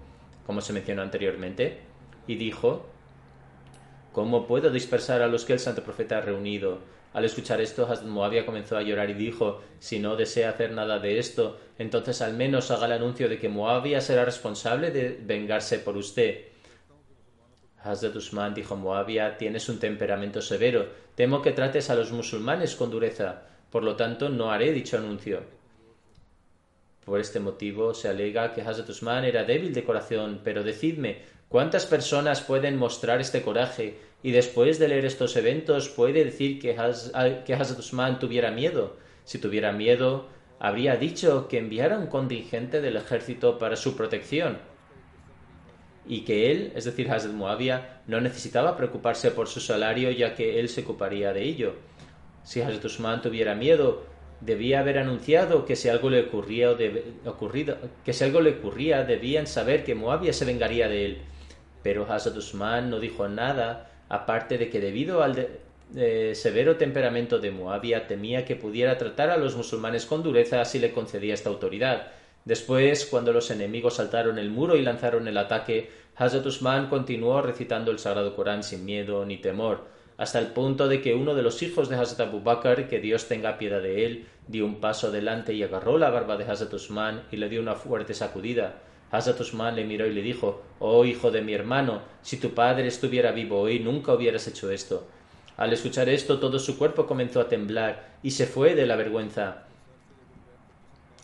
como 0.46 0.60
se 0.60 0.72
mencionó 0.72 1.02
anteriormente, 1.02 1.78
y 2.26 2.34
dijo, 2.34 2.86
¿Cómo 4.12 4.46
puedo 4.46 4.70
dispersar 4.70 5.22
a 5.22 5.26
los 5.26 5.46
que 5.46 5.54
el 5.54 5.58
santo 5.58 5.82
profeta 5.82 6.18
ha 6.18 6.20
reunido? 6.20 6.80
Al 7.14 7.24
escuchar 7.24 7.60
esto, 7.60 7.86
Hazrat 7.86 8.06
Muavia 8.06 8.44
comenzó 8.44 8.76
a 8.76 8.82
llorar 8.82 9.08
y 9.08 9.14
dijo, 9.14 9.62
si 9.78 9.98
no 9.98 10.16
desea 10.16 10.50
hacer 10.50 10.72
nada 10.72 10.98
de 10.98 11.18
esto, 11.18 11.58
entonces 11.78 12.20
al 12.20 12.34
menos 12.34 12.70
haga 12.70 12.86
el 12.86 12.92
anuncio 12.92 13.28
de 13.28 13.38
que 13.38 13.48
Muavia 13.48 14.00
será 14.00 14.24
responsable 14.24 14.90
de 14.90 15.18
vengarse 15.22 15.78
por 15.78 15.96
usted. 15.96 16.44
Hazrat 17.82 18.14
Usman 18.14 18.54
dijo 18.54 18.76
Muavia, 18.76 19.36
tienes 19.38 19.68
un 19.68 19.78
temperamento 19.78 20.40
severo, 20.40 20.86
temo 21.14 21.42
que 21.42 21.52
trates 21.52 21.90
a 21.90 21.94
los 21.94 22.12
musulmanes 22.12 22.76
con 22.76 22.90
dureza, 22.90 23.42
por 23.70 23.82
lo 23.82 23.96
tanto 23.96 24.28
no 24.28 24.52
haré 24.52 24.72
dicho 24.72 24.98
anuncio. 24.98 25.40
Por 27.04 27.18
este 27.18 27.40
motivo 27.40 27.94
se 27.94 28.08
alega 28.08 28.52
que 28.52 28.62
Hazrat 28.62 28.88
Usman 28.88 29.24
era 29.24 29.44
débil 29.44 29.74
de 29.74 29.84
corazón, 29.84 30.40
pero 30.44 30.62
decidme, 30.62 31.22
¿cuántas 31.52 31.84
personas 31.84 32.40
pueden 32.40 32.78
mostrar 32.78 33.20
este 33.20 33.42
coraje 33.42 33.98
y 34.22 34.32
después 34.32 34.78
de 34.78 34.88
leer 34.88 35.04
estos 35.04 35.36
eventos 35.36 35.90
puede 35.90 36.24
decir 36.24 36.58
que, 36.58 36.76
Hazrat 36.76 37.78
Usman 37.78 38.18
tuviera 38.18 38.50
miedo? 38.50 38.96
Si 39.24 39.38
tuviera 39.38 39.70
miedo, 39.70 40.28
habría 40.58 40.96
dicho 40.96 41.48
que 41.48 41.58
enviara 41.58 41.98
un 41.98 42.06
contingente 42.06 42.80
del 42.80 42.96
ejército 42.96 43.58
para 43.58 43.76
su 43.76 43.94
protección 43.96 44.58
y 46.06 46.22
que 46.22 46.50
él, 46.50 46.72
es 46.74 46.84
decir, 46.84 47.10
Hazrat 47.10 47.34
Muavia, 47.34 48.00
no 48.06 48.20
necesitaba 48.20 48.76
preocuparse 48.76 49.30
por 49.30 49.46
su 49.46 49.60
salario 49.60 50.10
ya 50.10 50.34
que 50.34 50.58
él 50.58 50.68
se 50.70 50.80
ocuparía 50.80 51.32
de 51.32 51.44
ello. 51.44 51.74
Si 52.44 52.62
Hazrat 52.62 52.84
Usman 52.84 53.20
tuviera 53.20 53.54
miedo, 53.54 54.04
debía 54.40 54.80
haber 54.80 54.98
anunciado 54.98 55.66
que 55.66 55.76
si 55.76 55.90
algo 55.90 56.08
le 56.08 56.22
ocurría 56.22 56.70
o 56.70 56.76
ocurrido, 57.30 57.76
que 58.04 58.14
si 58.14 58.24
algo 58.24 58.40
le 58.40 58.52
ocurría 58.52 59.04
debían 59.04 59.46
saber 59.46 59.84
que 59.84 59.94
Muavia 59.94 60.32
se 60.32 60.46
vengaría 60.46 60.88
de 60.88 61.04
él. 61.04 61.18
Pero 61.82 62.10
Hazrat 62.10 62.36
Usman 62.36 62.90
no 62.90 63.00
dijo 63.00 63.28
nada, 63.28 63.90
aparte 64.08 64.58
de 64.58 64.70
que 64.70 64.80
debido 64.80 65.22
al 65.22 65.48
eh, 65.96 66.32
severo 66.34 66.76
temperamento 66.76 67.38
de 67.38 67.50
Muavia 67.50 68.06
temía 68.06 68.44
que 68.44 68.56
pudiera 68.56 68.96
tratar 68.98 69.30
a 69.30 69.36
los 69.36 69.56
musulmanes 69.56 70.06
con 70.06 70.22
dureza 70.22 70.64
si 70.64 70.78
le 70.78 70.92
concedía 70.92 71.34
esta 71.34 71.50
autoridad. 71.50 72.08
Después, 72.44 73.06
cuando 73.06 73.32
los 73.32 73.50
enemigos 73.50 73.96
saltaron 73.96 74.38
el 74.38 74.50
muro 74.50 74.76
y 74.76 74.82
lanzaron 74.82 75.28
el 75.28 75.38
ataque, 75.38 75.90
Hazrat 76.16 76.44
Usman 76.44 76.88
continuó 76.88 77.40
recitando 77.40 77.90
el 77.90 77.98
Sagrado 77.98 78.34
Corán 78.34 78.62
sin 78.62 78.84
miedo 78.84 79.24
ni 79.24 79.36
temor, 79.36 79.84
hasta 80.16 80.38
el 80.38 80.48
punto 80.48 80.88
de 80.88 81.00
que 81.00 81.14
uno 81.14 81.34
de 81.34 81.42
los 81.42 81.62
hijos 81.62 81.88
de 81.88 81.96
Hazrat 81.96 82.28
Abu 82.28 82.40
Bakr, 82.40 82.88
que 82.88 83.00
Dios 83.00 83.28
tenga 83.28 83.58
piedad 83.58 83.80
de 83.80 84.04
él, 84.06 84.26
dio 84.48 84.66
un 84.66 84.80
paso 84.80 85.08
adelante 85.08 85.54
y 85.54 85.62
agarró 85.62 85.98
la 85.98 86.10
barba 86.10 86.36
de 86.36 86.44
Hazrat 86.44 86.72
Usman 86.74 87.22
y 87.30 87.36
le 87.36 87.48
dio 87.48 87.60
una 87.60 87.76
fuerte 87.76 88.12
sacudida. 88.12 88.74
Usman 89.12 89.76
le 89.76 89.84
miró 89.84 90.06
y 90.06 90.14
le 90.14 90.22
dijo, 90.22 90.62
Oh 90.78 91.04
hijo 91.04 91.30
de 91.30 91.42
mi 91.42 91.52
hermano, 91.52 92.00
si 92.22 92.38
tu 92.38 92.54
padre 92.54 92.86
estuviera 92.86 93.32
vivo 93.32 93.60
hoy 93.60 93.78
nunca 93.78 94.14
hubieras 94.14 94.48
hecho 94.48 94.70
esto. 94.70 95.06
Al 95.56 95.72
escuchar 95.72 96.08
esto 96.08 96.38
todo 96.38 96.58
su 96.58 96.78
cuerpo 96.78 97.06
comenzó 97.06 97.40
a 97.40 97.48
temblar 97.48 98.16
y 98.22 98.30
se 98.30 98.46
fue 98.46 98.74
de 98.74 98.86
la 98.86 98.96
vergüenza. 98.96 99.64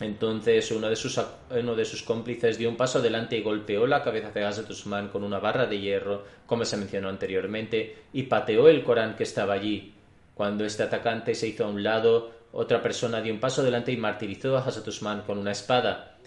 Entonces 0.01 0.71
uno 0.71 0.89
de, 0.89 0.97
sus, 0.97 1.21
uno 1.51 1.75
de 1.75 1.85
sus 1.85 2.03
cómplices 2.03 2.57
dio 2.57 2.69
un 2.69 2.77
paso 2.77 2.99
adelante 2.99 3.37
y 3.37 3.43
golpeó 3.43 3.87
la 3.87 4.03
cabeza 4.03 4.31
de 4.31 4.45
Hazrat 4.45 4.71
con 5.11 5.25
una 5.25 5.41
barra 5.41 5.67
de 5.67 5.81
hierro, 5.81 6.25
como 6.47 6.65
se 6.65 6.77
mencionó 6.77 7.09
anteriormente, 7.09 8.05
y 8.13 8.25
pateó 8.25 8.69
el 8.69 8.85
Corán 8.85 9.17
que 9.17 9.25
estaba 9.25 9.55
allí. 9.55 9.95
Cuando 10.35 10.65
este 10.65 10.85
atacante 10.85 11.35
se 11.35 11.49
hizo 11.49 11.65
a 11.65 11.69
un 11.69 11.83
lado, 11.83 12.31
otra 12.53 12.81
persona 12.81 13.21
dio 13.21 13.33
un 13.33 13.41
paso 13.41 13.63
adelante 13.63 13.91
y 13.91 13.97
martirizó 13.97 14.57
a 14.57 14.61
Hazrat 14.61 15.25
con 15.27 15.39
una 15.39 15.51
espada. 15.51 16.18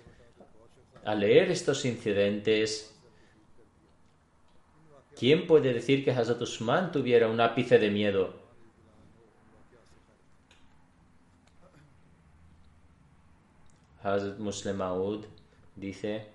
Al 1.04 1.22
leer 1.22 1.50
estos 1.50 1.84
incidentes, 1.86 2.96
¿quién 5.18 5.48
puede 5.48 5.74
decir 5.74 6.06
que 6.06 6.12
Hazrat 6.12 6.42
Usman 6.42 6.92
tuviera 6.92 7.28
un 7.28 7.42
ápice 7.42 7.80
de 7.80 7.90
miedo? 7.90 8.40
Hazrat 14.04 14.38
Muslim 14.38 14.76
Maud 14.78 15.26
dice, 15.76 16.26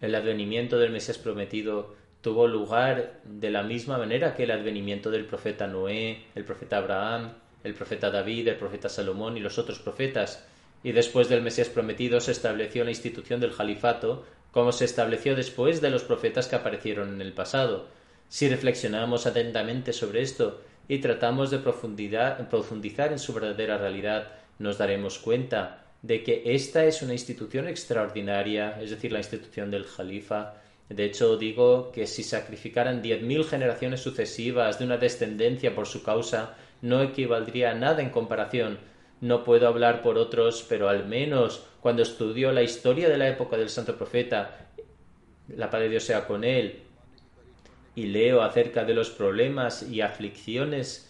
el 0.00 0.14
advenimiento 0.16 0.78
del 0.78 0.90
Mesías 0.90 1.18
prometido 1.18 1.94
tuvo 2.20 2.48
lugar 2.48 3.20
de 3.24 3.50
la 3.50 3.62
misma 3.62 3.98
manera 3.98 4.34
que 4.34 4.44
el 4.44 4.50
advenimiento 4.50 5.10
del 5.10 5.24
profeta 5.24 5.68
Noé, 5.68 6.24
el 6.34 6.44
profeta 6.44 6.78
Abraham, 6.78 7.32
el 7.62 7.74
profeta 7.74 8.10
David, 8.10 8.48
el 8.48 8.56
profeta 8.56 8.88
Salomón 8.88 9.36
y 9.36 9.40
los 9.40 9.58
otros 9.58 9.78
profetas, 9.78 10.44
y 10.84 10.92
después 10.92 11.28
del 11.28 11.42
Mesías 11.42 11.68
prometido 11.68 12.20
se 12.20 12.32
estableció 12.32 12.84
la 12.84 12.90
institución 12.90 13.40
del 13.40 13.54
califato, 13.54 14.24
como 14.50 14.72
se 14.72 14.84
estableció 14.84 15.34
después 15.34 15.80
de 15.80 15.90
los 15.90 16.02
profetas 16.02 16.48
que 16.48 16.56
aparecieron 16.56 17.14
en 17.14 17.20
el 17.20 17.32
pasado. 17.32 17.86
Si 18.28 18.48
reflexionamos 18.48 19.26
atentamente 19.26 19.92
sobre 19.92 20.22
esto 20.22 20.60
y 20.88 20.98
tratamos 20.98 21.50
de 21.50 21.58
profundizar 21.58 23.12
en 23.12 23.18
su 23.18 23.32
verdadera 23.32 23.78
realidad, 23.78 24.32
nos 24.58 24.78
daremos 24.78 25.18
cuenta 25.18 25.86
de 26.02 26.22
que 26.22 26.42
esta 26.46 26.84
es 26.84 27.02
una 27.02 27.12
institución 27.12 27.68
extraordinaria, 27.68 28.80
es 28.80 28.90
decir, 28.90 29.12
la 29.12 29.20
institución 29.20 29.70
del 29.70 29.84
Jalifa. 29.84 30.54
De 30.88 31.04
hecho, 31.04 31.36
digo 31.36 31.92
que 31.92 32.06
si 32.06 32.22
sacrificaran 32.22 33.02
diez 33.02 33.22
mil 33.22 33.44
generaciones 33.44 34.00
sucesivas 34.00 34.78
de 34.78 34.84
una 34.84 34.98
descendencia 34.98 35.74
por 35.74 35.86
su 35.86 36.02
causa, 36.02 36.56
no 36.82 37.02
equivaldría 37.02 37.70
a 37.70 37.74
nada 37.74 38.02
en 38.02 38.10
comparación. 38.10 38.78
No 39.22 39.44
puedo 39.44 39.68
hablar 39.68 40.02
por 40.02 40.18
otros, 40.18 40.66
pero 40.68 40.88
al 40.88 41.06
menos 41.06 41.64
cuando 41.80 42.02
estudio 42.02 42.50
la 42.50 42.64
historia 42.64 43.08
de 43.08 43.16
la 43.16 43.28
época 43.28 43.56
del 43.56 43.68
Santo 43.68 43.96
Profeta, 43.96 44.66
la 45.46 45.70
paz 45.70 45.80
de 45.80 45.88
Dios 45.88 46.02
sea 46.02 46.26
con 46.26 46.42
él, 46.42 46.80
y 47.94 48.06
leo 48.06 48.42
acerca 48.42 48.84
de 48.84 48.94
los 48.94 49.10
problemas 49.10 49.84
y 49.84 50.00
aflicciones 50.00 51.08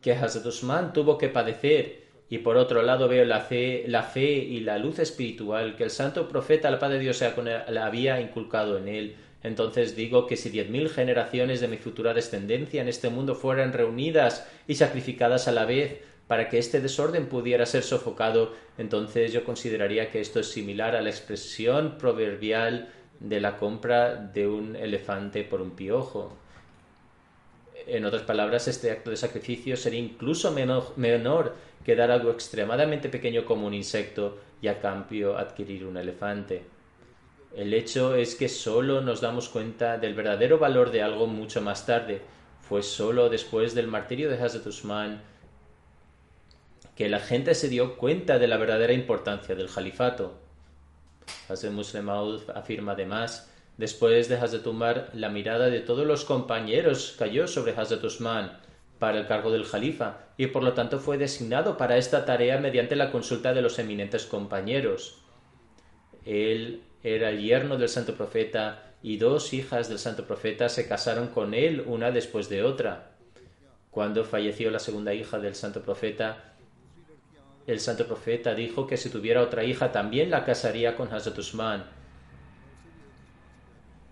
que 0.00 0.12
Hazrat 0.12 0.46
Usman 0.46 0.94
tuvo 0.94 1.18
que 1.18 1.28
padecer 1.28 2.06
y 2.30 2.38
por 2.38 2.56
otro 2.56 2.80
lado 2.80 3.06
veo 3.06 3.26
la 3.26 3.40
fe, 3.40 3.84
la 3.86 4.02
fe 4.02 4.32
y 4.32 4.60
la 4.60 4.78
luz 4.78 4.98
espiritual 4.98 5.76
que 5.76 5.84
el 5.84 5.90
santo 5.90 6.26
profeta, 6.26 6.70
el 6.70 6.78
Padre 6.78 7.00
Dios, 7.00 7.22
le 7.68 7.80
había 7.80 8.18
inculcado 8.18 8.78
en 8.78 8.88
él. 8.88 9.16
Entonces 9.42 9.94
digo 9.94 10.26
que 10.26 10.36
si 10.36 10.50
diez 10.50 10.68
mil 10.68 10.88
generaciones 10.88 11.60
de 11.60 11.68
mi 11.68 11.76
futura 11.76 12.14
descendencia 12.14 12.82
en 12.82 12.88
este 12.88 13.10
mundo 13.10 13.34
fueran 13.34 13.72
reunidas 13.72 14.46
y 14.66 14.74
sacrificadas 14.74 15.46
a 15.46 15.52
la 15.52 15.64
vez 15.64 16.00
para 16.26 16.48
que 16.48 16.58
este 16.58 16.80
desorden 16.80 17.26
pudiera 17.26 17.66
ser 17.66 17.82
sofocado, 17.82 18.54
entonces 18.78 19.32
yo 19.32 19.44
consideraría 19.44 20.10
que 20.10 20.20
esto 20.20 20.40
es 20.40 20.50
similar 20.50 20.96
a 20.96 21.02
la 21.02 21.10
expresión 21.10 21.98
proverbial 21.98 22.88
de 23.20 23.40
la 23.40 23.56
compra 23.56 24.16
de 24.16 24.46
un 24.48 24.76
elefante 24.76 25.44
por 25.44 25.60
un 25.60 25.70
piojo. 25.70 26.36
En 27.86 28.04
otras 28.04 28.22
palabras, 28.22 28.66
este 28.66 28.90
acto 28.90 29.10
de 29.10 29.16
sacrificio 29.16 29.76
sería 29.76 30.00
incluso 30.00 30.50
menor, 30.96 31.54
que 31.84 31.94
dar 31.94 32.10
algo 32.10 32.32
extremadamente 32.32 33.08
pequeño 33.08 33.44
como 33.44 33.68
un 33.68 33.74
insecto 33.74 34.38
y 34.60 34.66
a 34.66 34.80
cambio 34.80 35.38
adquirir 35.38 35.84
un 35.86 35.96
elefante. 35.96 36.62
El 37.54 37.74
hecho 37.74 38.14
es 38.14 38.34
que 38.34 38.48
solo 38.48 39.00
nos 39.00 39.20
damos 39.20 39.48
cuenta 39.48 39.98
del 39.98 40.14
verdadero 40.14 40.58
valor 40.58 40.90
de 40.90 41.02
algo 41.02 41.26
mucho 41.26 41.60
más 41.60 41.86
tarde. 41.86 42.22
Fue 42.60 42.82
solo 42.82 43.28
después 43.28 43.74
del 43.74 43.86
martirio 43.86 44.28
de 44.28 44.42
Hazrat 44.42 44.66
Usman 44.66 45.22
que 46.94 47.08
la 47.08 47.20
gente 47.20 47.54
se 47.54 47.68
dio 47.68 47.96
cuenta 47.96 48.38
de 48.38 48.48
la 48.48 48.56
verdadera 48.56 48.92
importancia 48.92 49.54
del 49.54 49.70
califato. 49.70 50.34
Hazrat 51.48 51.72
Muslim 51.72 52.08
afirma 52.54 52.92
además 52.92 53.50
Después 53.76 54.30
de 54.30 54.36
Hazrat 54.36 54.66
Umar, 54.66 55.10
la 55.12 55.28
mirada 55.28 55.68
de 55.68 55.80
todos 55.80 56.06
los 56.06 56.24
compañeros 56.24 57.14
cayó 57.18 57.46
sobre 57.46 57.72
Hazrat 57.72 58.02
Usman 58.02 58.58
para 58.98 59.18
el 59.18 59.26
cargo 59.26 59.50
del 59.50 59.66
Jalifa 59.66 60.20
y 60.38 60.46
por 60.46 60.62
lo 60.62 60.72
tanto 60.72 60.98
fue 60.98 61.18
designado 61.18 61.76
para 61.76 61.98
esta 61.98 62.24
tarea 62.24 62.58
mediante 62.58 62.96
la 62.96 63.10
consulta 63.12 63.52
de 63.52 63.60
los 63.60 63.78
eminentes 63.78 64.24
compañeros. 64.24 65.18
Él 66.24 66.84
era 67.02 67.30
el 67.30 67.40
yerno 67.42 67.76
del 67.76 67.88
santo 67.88 68.14
profeta 68.14 68.92
y 69.02 69.18
dos 69.18 69.52
hijas 69.52 69.88
del 69.88 69.98
santo 69.98 70.26
profeta 70.26 70.68
se 70.68 70.88
casaron 70.88 71.28
con 71.28 71.54
él 71.54 71.82
una 71.86 72.10
después 72.10 72.48
de 72.48 72.62
otra. 72.62 73.12
Cuando 73.90 74.24
falleció 74.24 74.70
la 74.70 74.78
segunda 74.78 75.14
hija 75.14 75.38
del 75.38 75.54
santo 75.54 75.82
profeta, 75.82 76.54
el 77.66 77.80
santo 77.80 78.06
profeta 78.06 78.54
dijo 78.54 78.86
que 78.86 78.96
si 78.96 79.10
tuviera 79.10 79.42
otra 79.42 79.64
hija 79.64 79.92
también 79.92 80.30
la 80.30 80.44
casaría 80.44 80.96
con 80.96 81.12
Hazrat 81.12 81.38
Usman 81.38 81.84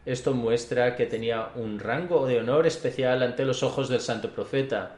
esto 0.07 0.35
muestra 0.35 0.97
que 0.97 1.07
tenía 1.07 1.51
un 1.55 1.79
rango 1.79 2.27
de 2.27 2.39
honor 2.39 2.67
especial 2.67 3.23
ante 3.23 3.47
los 3.47 3.63
ojos 3.63 3.89
del 3.89 4.01
santo 4.01 4.31
profeta. 4.31 4.97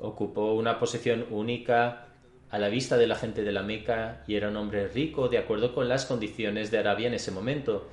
Ocupó 0.00 0.54
una 0.54 0.78
posición 0.78 1.26
única 1.30 2.06
a 2.50 2.58
la 2.58 2.68
vista 2.68 2.96
de 2.96 3.06
la 3.06 3.16
gente 3.16 3.42
de 3.42 3.52
la 3.52 3.62
Meca 3.62 4.24
y 4.26 4.34
era 4.34 4.48
un 4.48 4.56
hombre 4.56 4.88
rico 4.88 5.28
de 5.28 5.38
acuerdo 5.38 5.74
con 5.74 5.88
las 5.88 6.06
condiciones 6.06 6.70
de 6.70 6.78
Arabia 6.78 7.08
en 7.08 7.14
ese 7.14 7.30
momento. 7.30 7.88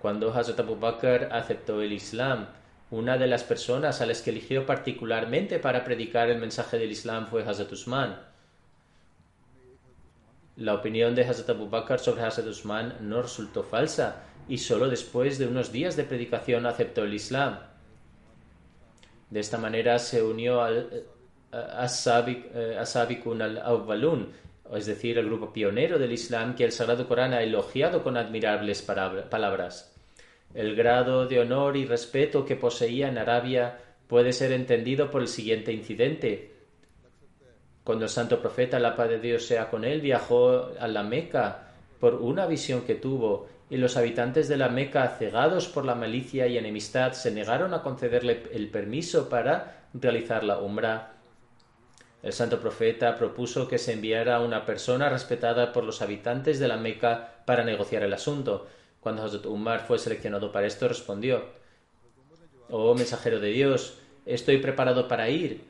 Cuando 0.00 0.32
Hazrat 0.32 0.60
Abu 0.60 0.76
Bakr 0.76 1.28
aceptó 1.30 1.82
el 1.82 1.92
Islam, 1.92 2.48
una 2.90 3.18
de 3.18 3.26
las 3.26 3.44
personas 3.44 4.00
a 4.00 4.06
las 4.06 4.22
que 4.22 4.30
eligió 4.30 4.64
particularmente 4.64 5.58
para 5.58 5.84
predicar 5.84 6.30
el 6.30 6.38
mensaje 6.38 6.78
del 6.78 6.90
Islam 6.90 7.26
fue 7.26 7.42
Hazrat 7.42 7.70
Usman. 7.70 8.18
La 10.56 10.74
opinión 10.74 11.14
de 11.14 11.24
Hazrat 11.24 11.50
Abu 11.50 11.68
Bakr 11.68 11.98
sobre 11.98 12.22
Hazrat 12.22 12.46
Usman 12.46 12.96
no 13.00 13.20
resultó 13.20 13.62
falsa 13.62 14.22
y 14.48 14.58
solo 14.58 14.88
después 14.88 15.38
de 15.38 15.46
unos 15.46 15.70
días 15.70 15.96
de 15.96 16.04
predicación 16.04 16.66
aceptó 16.66 17.04
el 17.04 17.14
Islam. 17.14 17.58
De 19.30 19.40
esta 19.40 19.58
manera 19.58 19.98
se 19.98 20.22
unió 20.22 20.60
al 20.60 20.88
eh, 21.52 22.76
Asabikun 22.78 23.42
al-Awwalun, 23.42 24.28
es 24.74 24.86
decir, 24.86 25.18
el 25.18 25.26
grupo 25.26 25.52
pionero 25.52 25.98
del 25.98 26.12
Islam 26.12 26.54
que 26.54 26.64
el 26.64 26.72
Sagrado 26.72 27.08
Corán 27.08 27.32
ha 27.32 27.42
elogiado 27.42 28.02
con 28.02 28.16
admirables 28.16 28.82
palabras. 28.82 29.96
El 30.54 30.74
grado 30.74 31.26
de 31.26 31.40
honor 31.40 31.76
y 31.76 31.86
respeto 31.86 32.44
que 32.44 32.56
poseía 32.56 33.08
en 33.08 33.18
Arabia 33.18 33.78
puede 34.08 34.32
ser 34.32 34.52
entendido 34.52 35.10
por 35.10 35.22
el 35.22 35.28
siguiente 35.28 35.72
incidente. 35.72 36.52
Cuando 37.84 38.04
el 38.04 38.10
santo 38.10 38.40
profeta, 38.40 38.78
la 38.78 38.96
paz 38.96 39.08
de 39.08 39.20
Dios 39.20 39.44
sea 39.44 39.70
con 39.70 39.84
él, 39.84 40.00
viajó 40.00 40.70
a 40.78 40.88
la 40.88 41.02
Meca 41.02 41.68
por 42.00 42.14
una 42.16 42.46
visión 42.46 42.82
que 42.82 42.96
tuvo, 42.96 43.46
y 43.70 43.76
los 43.76 43.96
habitantes 43.96 44.48
de 44.48 44.56
la 44.58 44.68
Meca, 44.68 45.08
cegados 45.18 45.68
por 45.68 45.84
la 45.84 45.94
malicia 45.94 46.46
y 46.48 46.58
enemistad, 46.58 47.12
se 47.12 47.30
negaron 47.30 47.72
a 47.72 47.82
concederle 47.82 48.42
el 48.52 48.68
permiso 48.68 49.28
para 49.28 49.86
realizar 49.94 50.44
la 50.44 50.58
umbra 50.58 51.20
el 52.22 52.32
santo 52.34 52.60
profeta 52.60 53.16
propuso 53.16 53.66
que 53.66 53.78
se 53.78 53.94
enviara 53.94 54.40
una 54.40 54.66
persona 54.66 55.08
respetada 55.08 55.72
por 55.72 55.84
los 55.84 56.02
habitantes 56.02 56.58
de 56.58 56.68
la 56.68 56.76
Meca 56.76 57.42
para 57.46 57.64
negociar 57.64 58.02
el 58.02 58.12
asunto. 58.12 58.66
Cuando 59.00 59.22
Hazrat 59.22 59.46
Umar 59.46 59.86
fue 59.86 59.98
seleccionado 59.98 60.52
para 60.52 60.66
esto, 60.66 60.86
respondió: 60.86 61.44
Oh 62.68 62.94
mensajero 62.94 63.40
de 63.40 63.48
Dios, 63.48 63.98
estoy 64.26 64.58
preparado 64.58 65.08
para 65.08 65.30
ir. 65.30 65.62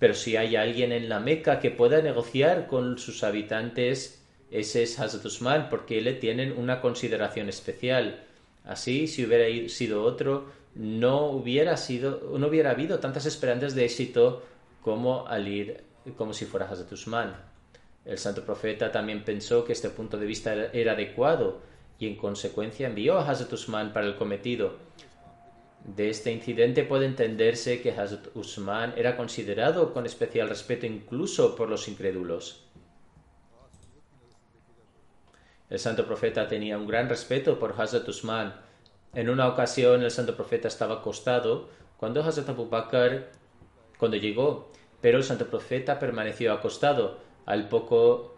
Pero 0.00 0.14
si 0.14 0.36
hay 0.36 0.56
alguien 0.56 0.90
en 0.90 1.08
la 1.08 1.20
Meca 1.20 1.60
que 1.60 1.70
pueda 1.70 2.02
negociar 2.02 2.66
con 2.66 2.98
sus 2.98 3.22
habitantes, 3.22 4.17
ese 4.50 4.82
es 4.82 4.98
Hazrat 4.98 5.24
Usman, 5.24 5.68
porque 5.68 6.00
le 6.00 6.14
tienen 6.14 6.56
una 6.56 6.80
consideración 6.80 7.48
especial. 7.48 8.24
Así, 8.64 9.06
si 9.06 9.24
hubiera 9.24 9.68
sido 9.68 10.02
otro, 10.02 10.46
no 10.74 11.26
hubiera 11.26 11.76
sido, 11.76 12.38
no 12.38 12.46
hubiera 12.46 12.70
habido 12.70 12.98
tantas 12.98 13.26
esperanzas 13.26 13.74
de 13.74 13.84
éxito 13.84 14.42
como 14.82 15.26
al 15.26 15.48
ir 15.48 15.84
como 16.16 16.32
si 16.32 16.44
fuera 16.46 16.68
Hazrat 16.68 16.92
Usman. 16.92 17.36
El 18.04 18.18
santo 18.18 18.44
profeta 18.44 18.90
también 18.90 19.24
pensó 19.24 19.64
que 19.64 19.72
este 19.72 19.90
punto 19.90 20.16
de 20.16 20.26
vista 20.26 20.54
era 20.72 20.92
adecuado 20.92 21.60
y 21.98 22.06
en 22.06 22.16
consecuencia 22.16 22.86
envió 22.86 23.18
a 23.18 23.28
Hazrat 23.28 23.52
Usman 23.52 23.92
para 23.92 24.06
el 24.06 24.16
cometido. 24.16 24.76
De 25.84 26.10
este 26.10 26.32
incidente 26.32 26.84
puede 26.84 27.06
entenderse 27.06 27.80
que 27.82 27.90
Hazrat 27.90 28.28
Usman 28.34 28.94
era 28.96 29.16
considerado 29.16 29.92
con 29.92 30.06
especial 30.06 30.48
respeto 30.48 30.86
incluso 30.86 31.56
por 31.56 31.68
los 31.68 31.88
incrédulos. 31.88 32.64
El 35.70 35.78
santo 35.78 36.06
profeta 36.06 36.48
tenía 36.48 36.78
un 36.78 36.86
gran 36.86 37.08
respeto 37.08 37.58
por 37.58 37.74
Hazrat 37.78 38.08
Usman. 38.08 38.54
En 39.14 39.28
una 39.28 39.48
ocasión 39.48 40.02
el 40.02 40.10
santo 40.10 40.34
profeta 40.34 40.68
estaba 40.68 40.96
acostado 40.96 41.68
cuando 41.98 42.22
Hazrat 42.22 42.48
Abu 42.48 42.68
Bakr, 42.68 43.26
cuando 43.98 44.16
llegó, 44.16 44.70
pero 45.00 45.18
el 45.18 45.24
santo 45.24 45.46
profeta 45.46 45.98
permaneció 45.98 46.52
acostado. 46.52 47.18
Al 47.44 47.68
poco 47.68 48.36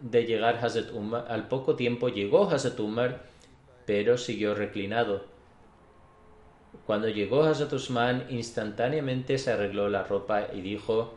de 0.00 0.24
llegar 0.24 0.56
Hazrat 0.56 0.90
al 1.28 1.48
poco 1.48 1.76
tiempo 1.76 2.08
llegó 2.08 2.50
Hazrat 2.50 2.78
Umar, 2.80 3.22
pero 3.86 4.18
siguió 4.18 4.54
reclinado. 4.54 5.24
Cuando 6.84 7.08
llegó 7.08 7.44
Hazrat 7.44 7.72
Usman, 7.72 8.26
instantáneamente 8.28 9.38
se 9.38 9.52
arregló 9.52 9.88
la 9.88 10.02
ropa 10.02 10.48
y 10.52 10.60
dijo: 10.60 11.14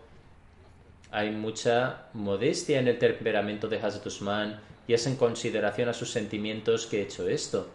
Hay 1.12 1.32
mucha 1.32 2.08
modestia 2.14 2.80
en 2.80 2.88
el 2.88 2.98
temperamento 2.98 3.68
de 3.68 3.78
Hazrat 3.78 4.06
Usman 4.06 4.60
y 4.90 4.96
es 4.96 5.06
en 5.06 5.18
consideración 5.18 5.88
a 5.88 5.94
sus 5.94 6.10
sentimientos 6.10 6.88
que 6.88 6.98
he 6.98 7.04
hecho 7.04 7.30
esto. 7.30 7.68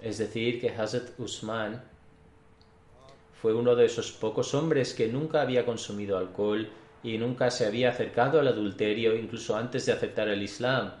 Es 0.00 0.18
decir, 0.18 0.60
que 0.60 0.70
Hazrat 0.70 1.18
Usman 1.18 1.82
fue 3.32 3.54
uno 3.54 3.74
de 3.74 3.86
esos 3.86 4.12
pocos 4.12 4.54
hombres 4.54 4.94
que 4.94 5.08
nunca 5.08 5.42
había 5.42 5.66
consumido 5.66 6.16
alcohol 6.16 6.68
y 7.02 7.18
nunca 7.18 7.50
se 7.50 7.66
había 7.66 7.88
acercado 7.88 8.38
al 8.38 8.46
adulterio 8.46 9.16
incluso 9.16 9.56
antes 9.56 9.84
de 9.84 9.90
aceptar 9.90 10.28
el 10.28 10.44
Islam. 10.44 10.92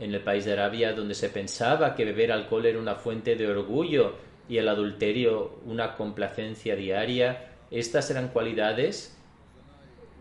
En 0.00 0.12
el 0.12 0.20
país 0.20 0.44
de 0.44 0.52
Arabia, 0.52 0.92
donde 0.92 1.14
se 1.14 1.30
pensaba 1.30 1.94
que 1.94 2.04
beber 2.04 2.32
alcohol 2.32 2.66
era 2.66 2.78
una 2.78 2.96
fuente 2.96 3.36
de 3.36 3.48
orgullo 3.48 4.16
y 4.50 4.58
el 4.58 4.68
adulterio 4.68 5.60
una 5.64 5.96
complacencia 5.96 6.76
diaria, 6.76 7.52
estas 7.70 8.10
eran 8.10 8.28
cualidades, 8.28 9.16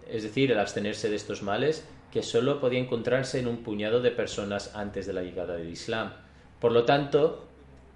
es 0.10 0.24
decir, 0.24 0.54
el 0.54 0.60
abstenerse 0.60 1.10
de 1.10 1.18
estos 1.18 1.44
males, 1.44 1.86
que 2.16 2.24
solo 2.24 2.62
podía 2.62 2.80
encontrarse 2.80 3.40
en 3.40 3.48
un 3.50 3.58
puñado 3.58 4.00
de 4.00 4.10
personas 4.10 4.74
antes 4.74 5.06
de 5.06 5.12
la 5.12 5.22
llegada 5.22 5.58
del 5.58 5.70
Islam. 5.70 6.14
Por 6.62 6.72
lo 6.72 6.86
tanto, 6.86 7.46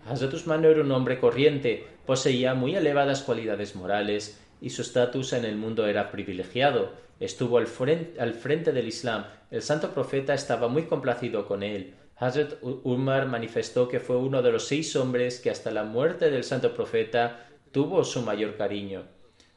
Hazrat 0.05 0.33
Usman 0.33 0.65
era 0.65 0.81
un 0.81 0.91
hombre 0.91 1.21
corriente, 1.21 1.87
poseía 2.05 2.53
muy 2.53 2.75
elevadas 2.75 3.23
cualidades 3.23 3.77
morales 3.77 4.37
y 4.59 4.71
su 4.71 4.81
estatus 4.81 5.31
en 5.31 5.45
el 5.45 5.55
mundo 5.55 5.87
era 5.87 6.11
privilegiado. 6.11 6.91
Estuvo 7.21 7.57
al 7.59 7.67
frente, 7.67 8.73
del 8.73 8.87
Islam. 8.89 9.23
El 9.51 9.61
santo 9.61 9.93
profeta 9.93 10.33
estaba 10.33 10.67
muy 10.67 10.83
complacido 10.83 11.45
con 11.47 11.63
él. 11.63 11.93
Hazrat 12.17 12.55
Umar 12.61 13.25
manifestó 13.25 13.87
que 13.87 14.01
fue 14.01 14.17
uno 14.17 14.41
de 14.41 14.51
los 14.51 14.67
seis 14.67 14.97
hombres 14.97 15.39
que 15.39 15.49
hasta 15.49 15.71
la 15.71 15.85
muerte 15.85 16.29
del 16.29 16.43
santo 16.43 16.73
profeta 16.73 17.47
tuvo 17.71 18.03
su 18.03 18.21
mayor 18.21 18.57
cariño. 18.57 19.03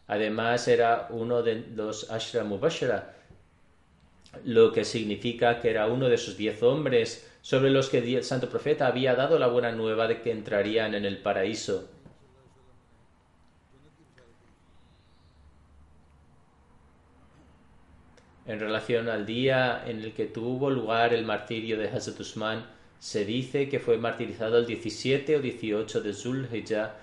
Además 0.06 0.68
era 0.68 1.08
uno 1.10 1.42
de 1.42 1.64
los 1.74 2.12
Ashra 2.12 2.44
Mubashara, 2.44 3.16
lo 4.44 4.72
que 4.72 4.84
significa 4.84 5.60
que 5.60 5.70
era 5.70 5.86
uno 5.86 6.08
de 6.08 6.14
esos 6.16 6.36
diez 6.36 6.62
hombres 6.62 7.28
sobre 7.42 7.70
los 7.70 7.88
que 7.88 7.98
el 7.98 8.24
santo 8.24 8.48
profeta 8.48 8.86
había 8.86 9.14
dado 9.14 9.38
la 9.38 9.48
buena 9.48 9.72
nueva 9.72 10.08
de 10.08 10.20
que 10.22 10.30
entrarían 10.30 10.94
en 10.94 11.04
el 11.04 11.18
paraíso. 11.18 11.88
En 18.46 18.58
relación 18.58 19.08
al 19.08 19.24
día 19.24 19.84
en 19.86 20.00
el 20.00 20.12
que 20.12 20.26
tuvo 20.26 20.68
lugar 20.70 21.14
el 21.14 21.24
martirio 21.24 21.78
de 21.78 21.88
Hazrat 21.88 22.18
Usman, 22.18 22.66
se 22.98 23.24
dice 23.24 23.68
que 23.68 23.78
fue 23.78 23.98
martirizado 23.98 24.58
el 24.58 24.66
17 24.66 25.36
o 25.36 25.40
18 25.40 26.00
de 26.00 26.12
Zulhijjah 26.12 26.94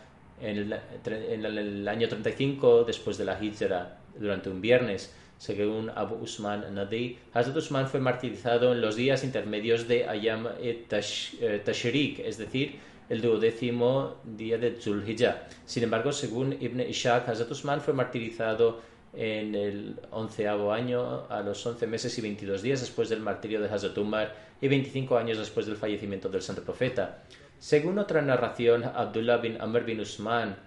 en 0.41 0.57
el, 0.57 0.73
en 1.05 1.45
el 1.45 1.87
año 1.87 2.07
35 2.07 2.83
después 2.85 3.17
de 3.17 3.25
la 3.25 3.41
Hijra, 3.43 3.97
durante 4.17 4.49
un 4.49 4.61
viernes. 4.61 5.13
Según 5.39 5.89
Abu 5.95 6.15
Usman 6.15 6.75
Nadi, 6.75 7.17
Hazrat 7.33 7.55
Usman 7.55 7.87
fue 7.87 8.01
martirizado 8.01 8.73
en 8.73 8.81
los 8.81 8.97
días 8.97 9.23
intermedios 9.23 9.87
de 9.87 10.05
Ayam 10.05 10.49
et 10.61 10.91
eh, 10.91 11.61
Tashrik, 11.63 12.19
es 12.19 12.37
decir, 12.37 12.75
el 13.07 13.21
duodécimo 13.21 14.17
día 14.25 14.57
de 14.57 14.75
Zulhijjah. 14.75 15.47
Sin 15.65 15.83
embargo, 15.83 16.11
según 16.11 16.57
Ibn 16.59 16.81
Ishaq, 16.81 17.29
Hazrat 17.29 17.49
Usman 17.51 17.79
fue 17.79 17.93
martirizado 17.93 18.81
en 19.13 19.55
el 19.55 19.95
onceavo 20.11 20.73
año, 20.73 21.25
a 21.29 21.39
los 21.39 21.65
once 21.65 21.87
meses 21.87 22.17
y 22.17 22.21
veintidós 22.21 22.61
días 22.61 22.81
después 22.81 23.07
del 23.07 23.21
martirio 23.21 23.61
de 23.61 23.69
Hazrat 23.69 23.97
Umar 23.97 24.35
y 24.59 24.67
veinticinco 24.67 25.17
años 25.17 25.37
después 25.37 25.65
del 25.65 25.77
fallecimiento 25.77 26.27
del 26.27 26.41
santo 26.41 26.63
profeta. 26.63 27.23
Según 27.59 27.97
otra 27.97 28.21
narración, 28.21 28.83
Abdullah 28.83 29.37
bin 29.37 29.55
Amr 29.61 29.85
bin 29.85 30.01
Usman 30.01 30.57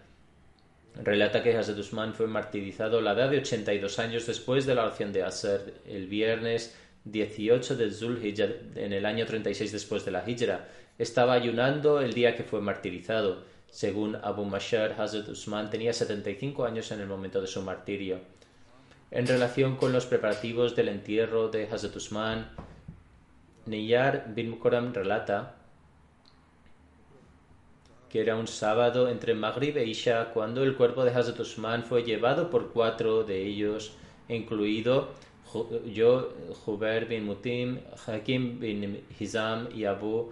Relata 0.94 1.42
que 1.42 1.56
Hazrat 1.56 1.78
Usman 1.78 2.14
fue 2.14 2.26
martirizado 2.26 2.98
a 2.98 3.02
la 3.02 3.12
edad 3.12 3.30
de 3.30 3.38
82 3.38 3.98
años 3.98 4.26
después 4.26 4.66
de 4.66 4.74
la 4.74 4.84
oración 4.84 5.12
de 5.12 5.22
Asr 5.22 5.72
el 5.86 6.06
viernes 6.06 6.76
18 7.04 7.76
de 7.76 7.90
Zulhijjah 7.90 8.48
en 8.76 8.92
el 8.92 9.06
año 9.06 9.24
36 9.24 9.72
después 9.72 10.04
de 10.04 10.10
la 10.10 10.28
Hijra. 10.28 10.68
Estaba 10.98 11.32
ayunando 11.32 12.00
el 12.00 12.12
día 12.12 12.36
que 12.36 12.44
fue 12.44 12.60
martirizado. 12.60 13.42
Según 13.70 14.16
Abu 14.16 14.44
Mashar, 14.44 15.00
Hazrat 15.00 15.28
Usman 15.28 15.70
tenía 15.70 15.94
75 15.94 16.66
años 16.66 16.92
en 16.92 17.00
el 17.00 17.06
momento 17.06 17.40
de 17.40 17.46
su 17.46 17.62
martirio. 17.62 18.20
En 19.10 19.26
relación 19.26 19.76
con 19.76 19.92
los 19.92 20.06
preparativos 20.06 20.76
del 20.76 20.88
entierro 20.88 21.48
de 21.48 21.64
Hazrat 21.64 21.96
Usman, 21.96 22.50
Niyar 23.64 24.26
bin 24.34 24.50
Mukaram 24.50 24.92
relata 24.92 25.61
que 28.12 28.20
era 28.20 28.36
un 28.36 28.46
sábado 28.46 29.08
entre 29.08 29.32
Maghrib 29.32 29.78
e 29.78 29.86
Isha, 29.86 30.32
cuando 30.34 30.62
el 30.62 30.76
cuerpo 30.76 31.02
de 31.02 31.12
Hazrat 31.12 31.40
Usman 31.40 31.82
fue 31.82 32.02
llevado 32.02 32.50
por 32.50 32.70
cuatro 32.70 33.24
de 33.24 33.46
ellos, 33.46 33.92
incluido 34.28 35.08
yo, 35.86 36.34
Jubair 36.64 37.06
bin 37.06 37.24
Mutim, 37.24 37.78
Hakim 38.06 38.60
bin 38.60 39.02
Hizam 39.18 39.68
y 39.74 39.86
Abu 39.86 40.30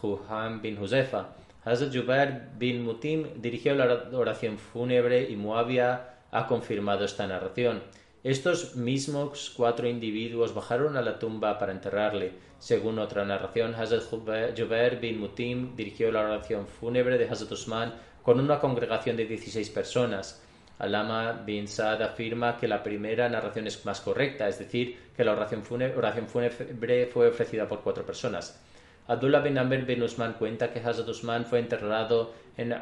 Juham 0.00 0.60
bin 0.60 0.82
Huzefa. 0.82 1.28
Hazrat 1.64 1.94
Jubair 1.94 2.48
bin 2.58 2.82
Mutim 2.82 3.40
dirigió 3.40 3.76
la 3.76 4.08
oración 4.12 4.58
fúnebre 4.58 5.30
y 5.30 5.36
Muawiyah 5.36 6.16
ha 6.32 6.46
confirmado 6.48 7.04
esta 7.04 7.24
narración. 7.24 7.82
Estos 8.22 8.76
mismos 8.76 9.50
cuatro 9.56 9.88
individuos 9.88 10.52
bajaron 10.52 10.98
a 10.98 11.00
la 11.00 11.18
tumba 11.18 11.58
para 11.58 11.72
enterrarle. 11.72 12.32
Según 12.58 12.98
otra 12.98 13.24
narración, 13.24 13.74
Hazrat 13.74 14.02
Jubair 14.10 15.00
bin 15.00 15.18
Mutim 15.18 15.74
dirigió 15.74 16.12
la 16.12 16.20
oración 16.20 16.66
fúnebre 16.66 17.16
de 17.16 17.26
Hazrat 17.26 17.52
Usman 17.52 17.94
con 18.22 18.38
una 18.38 18.60
congregación 18.60 19.16
de 19.16 19.24
16 19.24 19.70
personas. 19.70 20.42
Alama 20.78 21.32
bin 21.32 21.66
Saad 21.66 22.02
afirma 22.02 22.58
que 22.58 22.68
la 22.68 22.82
primera 22.82 23.26
narración 23.30 23.66
es 23.66 23.86
más 23.86 24.02
correcta, 24.02 24.48
es 24.48 24.58
decir, 24.58 24.98
que 25.16 25.24
la 25.24 25.32
oración 25.32 25.62
fúnebre, 25.62 27.06
fue 27.06 27.28
ofrecida 27.28 27.66
por 27.66 27.80
cuatro 27.80 28.04
personas. 28.04 28.60
Abdullah 29.08 29.40
bin 29.40 29.56
Amr 29.56 29.86
bin 29.86 30.02
Usman 30.02 30.34
cuenta 30.34 30.70
que 30.70 30.80
Hazrat 30.80 31.08
Usman 31.08 31.46
fue 31.46 31.58
enterrado 31.58 32.34
en 32.58 32.74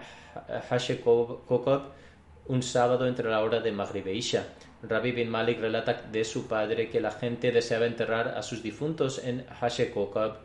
Hashekokov 0.68 1.82
un 2.48 2.62
sábado 2.64 3.06
entre 3.06 3.30
la 3.30 3.40
hora 3.40 3.60
de 3.60 3.70
Maghrib 3.70 4.08
e 4.08 4.14
Isha. 4.14 4.44
Rabbi 4.82 5.12
bin 5.12 5.30
Malik 5.30 5.60
relata 5.60 6.02
de 6.12 6.24
su 6.24 6.46
padre 6.46 6.88
que 6.88 7.00
la 7.00 7.10
gente 7.10 7.50
deseaba 7.50 7.86
enterrar 7.86 8.28
a 8.28 8.42
sus 8.42 8.62
difuntos 8.62 9.18
en 9.24 9.44
Hashekokov. 9.46 10.36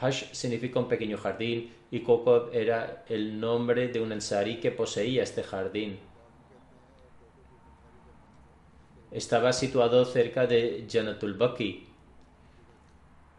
Hash 0.00 0.32
significa 0.32 0.78
un 0.78 0.88
pequeño 0.88 1.16
jardín 1.18 1.70
y 1.90 2.00
Kokov 2.00 2.50
era 2.52 3.04
el 3.08 3.38
nombre 3.40 3.88
de 3.88 4.00
un 4.00 4.12
ansari 4.12 4.60
que 4.60 4.70
poseía 4.70 5.22
este 5.22 5.42
jardín. 5.42 5.98
Estaba 9.10 9.52
situado 9.52 10.04
cerca 10.04 10.46
de 10.46 10.86
Janatul 10.90 11.34
Baki. 11.34 11.86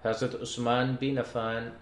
Hazrat 0.03 0.35
Usman 0.35 0.97
bin 0.99 1.19
Affan 1.19 1.73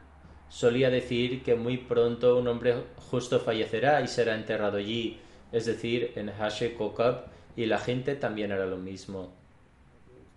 solía 0.49 0.89
decir 0.89 1.43
que 1.43 1.55
muy 1.55 1.77
pronto 1.77 2.37
un 2.37 2.47
hombre 2.47 2.75
justo 3.11 3.39
fallecerá 3.39 4.01
y 4.01 4.07
será 4.07 4.35
enterrado 4.35 4.77
allí, 4.77 5.19
es 5.51 5.65
decir, 5.65 6.11
en 6.15 6.29
Hashe 6.29 6.73
Kokab, 6.73 7.34
y 7.55 7.65
la 7.65 7.79
gente 7.79 8.15
también 8.15 8.51
hará 8.51 8.65
lo 8.65 8.77
mismo. 8.77 9.33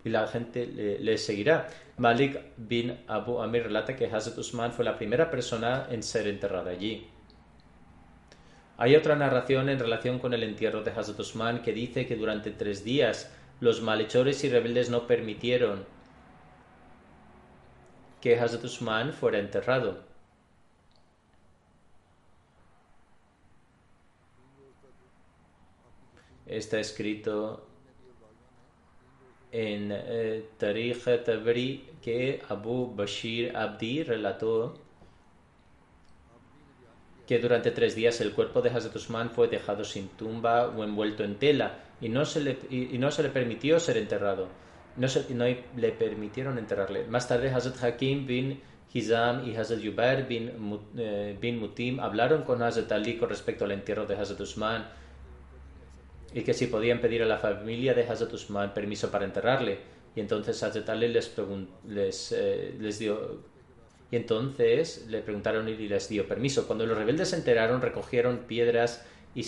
Y 0.03 0.09
la 0.09 0.27
gente 0.27 0.65
le, 0.65 1.17
seguirá. 1.17 1.67
Malik 1.97 2.39
bin 2.55 2.97
Abu 3.07 3.41
Amir 3.41 3.63
relata 3.63 3.95
que 3.95 4.05
Hazrat 4.05 4.37
Usman 4.37 4.71
fue 4.71 4.85
la 4.85 4.97
primera 4.97 5.29
persona 5.29 5.87
en 5.89 6.01
ser 6.03 6.27
enterrada 6.27 6.71
allí. 6.71 7.07
Hay 8.77 8.95
otra 8.95 9.17
narración 9.17 9.67
en 9.67 9.77
relación 9.77 10.19
con 10.19 10.33
el 10.33 10.43
entierro 10.43 10.83
de 10.83 10.91
Hazrat 10.91 11.19
Usman 11.19 11.61
que 11.61 11.73
dice 11.73 12.05
que 12.07 12.15
durante 12.15 12.51
tres 12.51 12.85
días 12.85 13.29
los 13.59 13.81
malhechores 13.81 14.41
y 14.45 14.49
rebeldes 14.49 14.89
no 14.89 15.05
permitieron 15.05 15.85
que 18.21 18.39
Hazrat 18.39 18.63
Usman 18.63 19.11
fuera 19.11 19.39
enterrado. 19.39 20.08
Está 26.49 26.79
escrito 26.79 27.67
en 29.51 29.91
eh, 29.91 30.45
Tarikh 30.57 31.23
Tabri 31.23 31.85
que 32.01 32.41
Abu 32.49 32.93
Bashir 32.95 33.55
Abdi 33.55 34.03
relató 34.03 34.77
que 37.27 37.37
durante 37.37 37.69
tres 37.69 37.93
días 37.93 38.19
el 38.21 38.33
cuerpo 38.33 38.63
de 38.63 38.71
Hazrat 38.71 38.95
Usman 38.95 39.29
fue 39.29 39.47
dejado 39.47 39.83
sin 39.83 40.09
tumba 40.09 40.67
o 40.69 40.83
envuelto 40.83 41.23
en 41.23 41.35
tela 41.35 41.77
y 42.01 42.09
no 42.09 42.25
se 42.25 42.41
le, 42.41 42.57
y, 42.71 42.97
no 42.97 43.11
se 43.11 43.21
le 43.21 43.29
permitió 43.29 43.79
ser 43.79 43.97
enterrado. 43.97 44.47
No, 44.97 45.07
se, 45.07 45.31
no 45.35 45.45
le 45.45 45.91
permitieron 45.91 46.57
enterrarle. 46.57 47.05
Más 47.05 47.27
tarde 47.27 47.51
Hazrat 47.51 47.83
Hakim 47.83 48.25
bin 48.25 48.59
Hizam 48.91 49.47
y 49.47 49.55
Hazrat 49.55 49.79
Yubair 49.79 50.27
bin, 50.27 50.79
eh, 50.97 51.37
bin 51.39 51.59
Mutim 51.59 51.99
hablaron 51.99 52.41
con 52.41 52.63
Hazrat 52.63 52.91
Ali 52.91 53.17
con 53.17 53.29
respecto 53.29 53.65
al 53.65 53.73
entierro 53.73 54.07
de 54.07 54.15
Hazrat 54.15 54.41
Usman 54.41 54.89
y 56.33 56.41
que 56.41 56.53
si 56.53 56.67
podían 56.67 57.01
pedir 57.01 57.23
a 57.23 57.25
la 57.25 57.37
familia 57.37 57.93
de 57.93 58.03
Hazrat 58.03 58.33
Usman 58.33 58.73
permiso 58.73 59.09
para 59.11 59.25
enterrarle. 59.25 59.79
Y 60.15 60.19
entonces 60.19 60.61
Hazrat 60.61 60.89
Ali 60.89 61.07
les, 61.07 61.35
les, 61.87 62.31
eh, 62.31 62.75
les 62.79 62.99
dio 62.99 63.41
y 64.11 64.15
entonces 64.15 65.05
le 65.07 65.21
preguntaron 65.21 65.69
y 65.69 65.75
les 65.75 66.09
dio 66.09 66.27
permiso. 66.27 66.65
Cuando 66.65 66.85
los 66.85 66.97
rebeldes 66.97 67.29
se 67.29 67.35
enteraron, 67.35 67.81
recogieron 67.81 68.39
piedras 68.39 69.05
y, 69.35 69.45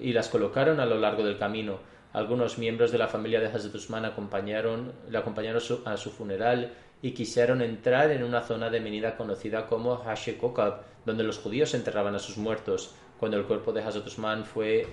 y 0.00 0.12
las 0.12 0.28
colocaron 0.28 0.78
a 0.80 0.86
lo 0.86 0.98
largo 0.98 1.24
del 1.24 1.38
camino. 1.38 1.80
Algunos 2.12 2.58
miembros 2.58 2.92
de 2.92 2.98
la 2.98 3.08
familia 3.08 3.40
de 3.40 3.46
Hazrat 3.46 3.74
Usman 3.74 4.04
acompañaron, 4.04 4.92
le 5.10 5.18
acompañaron 5.18 5.60
a 5.84 5.96
su 5.96 6.10
funeral 6.12 6.72
y 7.02 7.10
quisieron 7.10 7.60
entrar 7.60 8.12
en 8.12 8.22
una 8.22 8.42
zona 8.42 8.70
de 8.70 8.78
venida 8.78 9.16
conocida 9.16 9.66
como 9.66 9.96
Hashekokab, 9.96 10.82
donde 11.04 11.24
los 11.24 11.38
judíos 11.38 11.74
enterraban 11.74 12.14
a 12.14 12.20
sus 12.20 12.36
muertos. 12.36 12.94
Cuando 13.18 13.36
el 13.36 13.44
cuerpo 13.44 13.72
de 13.72 13.82
Hazrat 13.82 14.06
Usman 14.06 14.44
fue 14.44 14.86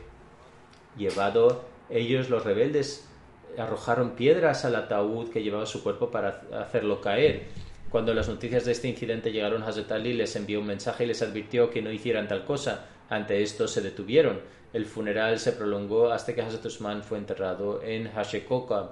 llevado, 0.98 1.64
ellos, 1.90 2.30
los 2.30 2.44
rebeldes, 2.44 3.08
arrojaron 3.58 4.12
piedras 4.12 4.66
al 4.66 4.76
ataúd 4.76 5.30
que 5.30 5.44
llevaba 5.44 5.66
su 5.66 5.84
cuerpo 5.84 6.12
para 6.12 6.44
hacerlo 6.54 7.02
caer. 7.02 7.48
Cuando 7.90 8.14
las 8.14 8.30
noticias 8.30 8.64
de 8.64 8.72
este 8.72 8.88
incidente 8.88 9.34
llegaron 9.34 9.64
Hazrat 9.64 9.92
Ali, 9.92 10.14
les 10.14 10.36
envió 10.38 10.62
un 10.62 10.68
mensaje 10.68 11.04
y 11.04 11.08
les 11.08 11.22
advirtió 11.22 11.70
que 11.70 11.82
no 11.82 11.92
hicieran 11.92 12.28
tal 12.30 12.46
cosa. 12.46 12.86
Ante 13.10 13.44
esto 13.44 13.68
se 13.68 13.82
detuvieron. 13.82 14.40
El 14.72 14.86
funeral 14.86 15.40
se 15.40 15.52
prolongó 15.52 16.12
hasta 16.12 16.34
que 16.34 16.42
Hazrat 16.42 16.66
Usman 16.66 17.04
fue 17.04 17.18
enterrado 17.18 17.84
en 17.84 18.10
Hashekokab. 18.10 18.92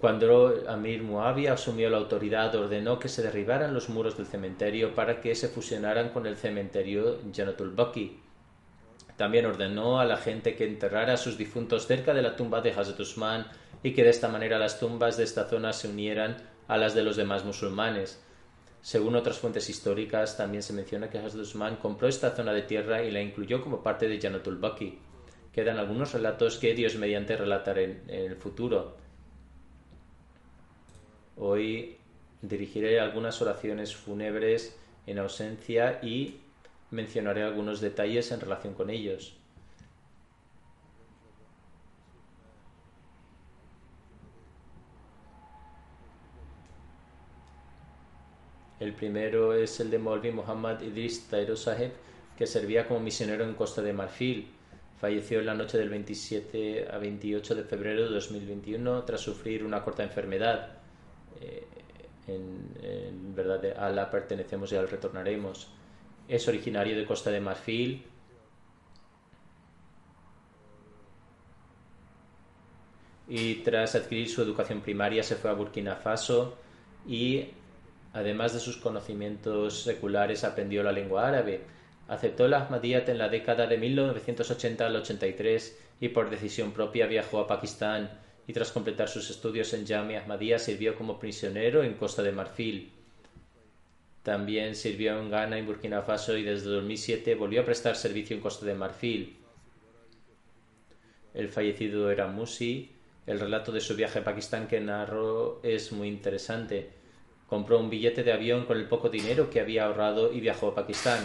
Cuando 0.00 0.62
Amir 0.68 1.02
Muawiyah 1.02 1.54
asumió 1.54 1.90
la 1.90 1.98
autoridad, 1.98 2.54
ordenó 2.54 3.00
que 3.00 3.08
se 3.08 3.22
derribaran 3.22 3.74
los 3.74 3.88
muros 3.88 4.16
del 4.16 4.26
cementerio 4.26 4.94
para 4.94 5.20
que 5.20 5.34
se 5.34 5.48
fusionaran 5.48 6.10
con 6.10 6.26
el 6.26 6.36
cementerio 6.36 7.18
Janatul 7.34 7.70
Baki. 7.70 8.21
También 9.16 9.46
ordenó 9.46 10.00
a 10.00 10.04
la 10.04 10.16
gente 10.16 10.56
que 10.56 10.66
enterrara 10.66 11.14
a 11.14 11.18
sus 11.18 11.36
difuntos 11.36 11.86
cerca 11.86 12.14
de 12.14 12.22
la 12.22 12.36
tumba 12.36 12.60
de 12.60 12.72
Hazrat 12.72 12.98
Usman 13.00 13.46
y 13.82 13.92
que 13.92 14.04
de 14.04 14.10
esta 14.10 14.28
manera 14.28 14.58
las 14.58 14.80
tumbas 14.80 15.16
de 15.16 15.24
esta 15.24 15.48
zona 15.48 15.72
se 15.72 15.88
unieran 15.88 16.36
a 16.68 16.76
las 16.76 16.94
de 16.94 17.02
los 17.02 17.16
demás 17.16 17.44
musulmanes. 17.44 18.22
Según 18.80 19.14
otras 19.14 19.38
fuentes 19.38 19.68
históricas, 19.68 20.36
también 20.36 20.62
se 20.62 20.72
menciona 20.72 21.08
que 21.08 21.18
Hazrat 21.18 21.42
Usman 21.42 21.76
compró 21.76 22.08
esta 22.08 22.30
zona 22.30 22.52
de 22.52 22.62
tierra 22.62 23.02
y 23.02 23.10
la 23.10 23.20
incluyó 23.20 23.62
como 23.62 23.82
parte 23.82 24.08
de 24.08 24.20
Janatul 24.20 24.58
Baki. 24.58 24.98
Quedan 25.52 25.78
algunos 25.78 26.12
relatos 26.12 26.56
que 26.56 26.74
Dios 26.74 26.96
mediante 26.96 27.36
relataré 27.36 27.84
en, 27.84 28.02
en 28.08 28.30
el 28.32 28.36
futuro. 28.36 28.96
Hoy 31.36 31.98
dirigiré 32.40 32.98
algunas 32.98 33.40
oraciones 33.40 33.94
fúnebres 33.94 34.76
en 35.06 35.18
ausencia 35.18 36.00
y 36.02 36.40
mencionaré 36.92 37.42
algunos 37.42 37.80
detalles 37.80 38.30
en 38.30 38.40
relación 38.40 38.74
con 38.74 38.90
ellos. 38.90 39.36
El 48.82 48.94
primero 48.94 49.54
es 49.54 49.78
el 49.78 49.90
de 49.90 49.98
Molvi 49.98 50.32
Muhammad 50.32 50.80
Idris 50.82 51.28
Tairo 51.28 51.56
Saheb, 51.56 51.92
que 52.36 52.48
servía 52.48 52.88
como 52.88 52.98
misionero 52.98 53.44
en 53.44 53.54
Costa 53.54 53.80
de 53.80 53.92
Marfil. 53.92 54.48
Falleció 55.00 55.38
en 55.38 55.46
la 55.46 55.54
noche 55.54 55.78
del 55.78 55.88
27 55.88 56.88
a 56.90 56.98
28 56.98 57.54
de 57.54 57.62
febrero 57.62 58.02
de 58.02 58.08
2021 58.08 59.04
tras 59.04 59.20
sufrir 59.20 59.64
una 59.64 59.84
corta 59.84 60.02
enfermedad. 60.02 60.78
Eh, 61.40 61.64
en, 62.26 63.34
verdad, 63.36 63.64
a 63.76 63.90
la 63.90 64.10
pertenecemos 64.10 64.72
y 64.72 64.76
al 64.76 64.88
retornaremos. 64.88 65.68
Es 66.28 66.48
originario 66.48 66.96
de 66.96 67.04
Costa 67.04 67.30
de 67.30 67.40
Marfil. 67.40 68.06
Y 73.28 73.56
tras 73.56 73.94
adquirir 73.94 74.28
su 74.28 74.42
educación 74.42 74.80
primaria 74.80 75.22
se 75.22 75.36
fue 75.36 75.50
a 75.50 75.54
Burkina 75.54 75.96
Faso 75.96 76.58
y 77.06 77.48
Además 78.14 78.52
de 78.52 78.60
sus 78.60 78.76
conocimientos 78.76 79.82
seculares, 79.82 80.44
aprendió 80.44 80.82
la 80.82 80.92
lengua 80.92 81.28
árabe. 81.28 81.62
Aceptó 82.08 82.46
la 82.46 82.64
Ahmadiyyat 82.64 83.08
en 83.08 83.18
la 83.18 83.28
década 83.28 83.66
de 83.66 83.78
1980 83.78 84.86
al 84.86 84.96
83 84.96 85.78
y 86.00 86.08
por 86.08 86.28
decisión 86.28 86.72
propia 86.72 87.06
viajó 87.06 87.40
a 87.40 87.46
Pakistán 87.46 88.10
y 88.46 88.52
tras 88.52 88.72
completar 88.72 89.08
sus 89.08 89.30
estudios 89.30 89.72
en 89.72 89.86
Jamia 89.86 90.20
Ahmadiyya 90.20 90.58
sirvió 90.58 90.96
como 90.96 91.18
prisionero 91.18 91.84
en 91.84 91.94
Costa 91.94 92.22
de 92.22 92.32
Marfil. 92.32 92.92
También 94.22 94.76
sirvió 94.76 95.18
en 95.18 95.30
Ghana 95.30 95.58
y 95.58 95.62
Burkina 95.62 96.02
Faso 96.02 96.36
y 96.36 96.44
desde 96.44 96.70
2007 96.70 97.34
volvió 97.34 97.62
a 97.62 97.64
prestar 97.64 97.96
servicio 97.96 98.36
en 98.36 98.42
Costa 98.42 98.64
de 98.64 98.74
Marfil. 98.74 99.36
El 101.34 101.48
fallecido 101.48 102.10
era 102.10 102.28
Musi. 102.28 102.92
El 103.26 103.40
relato 103.40 103.72
de 103.72 103.80
su 103.80 103.96
viaje 103.96 104.20
a 104.20 104.24
Pakistán 104.24 104.68
que 104.68 104.80
narró 104.80 105.60
es 105.64 105.90
muy 105.90 106.08
interesante. 106.08 106.90
Compró 107.48 107.80
un 107.80 107.90
billete 107.90 108.22
de 108.22 108.32
avión 108.32 108.64
con 108.64 108.76
el 108.76 108.86
poco 108.86 109.08
dinero 109.08 109.50
que 109.50 109.60
había 109.60 109.86
ahorrado 109.86 110.32
y 110.32 110.40
viajó 110.40 110.68
a 110.68 110.74
Pakistán. 110.74 111.18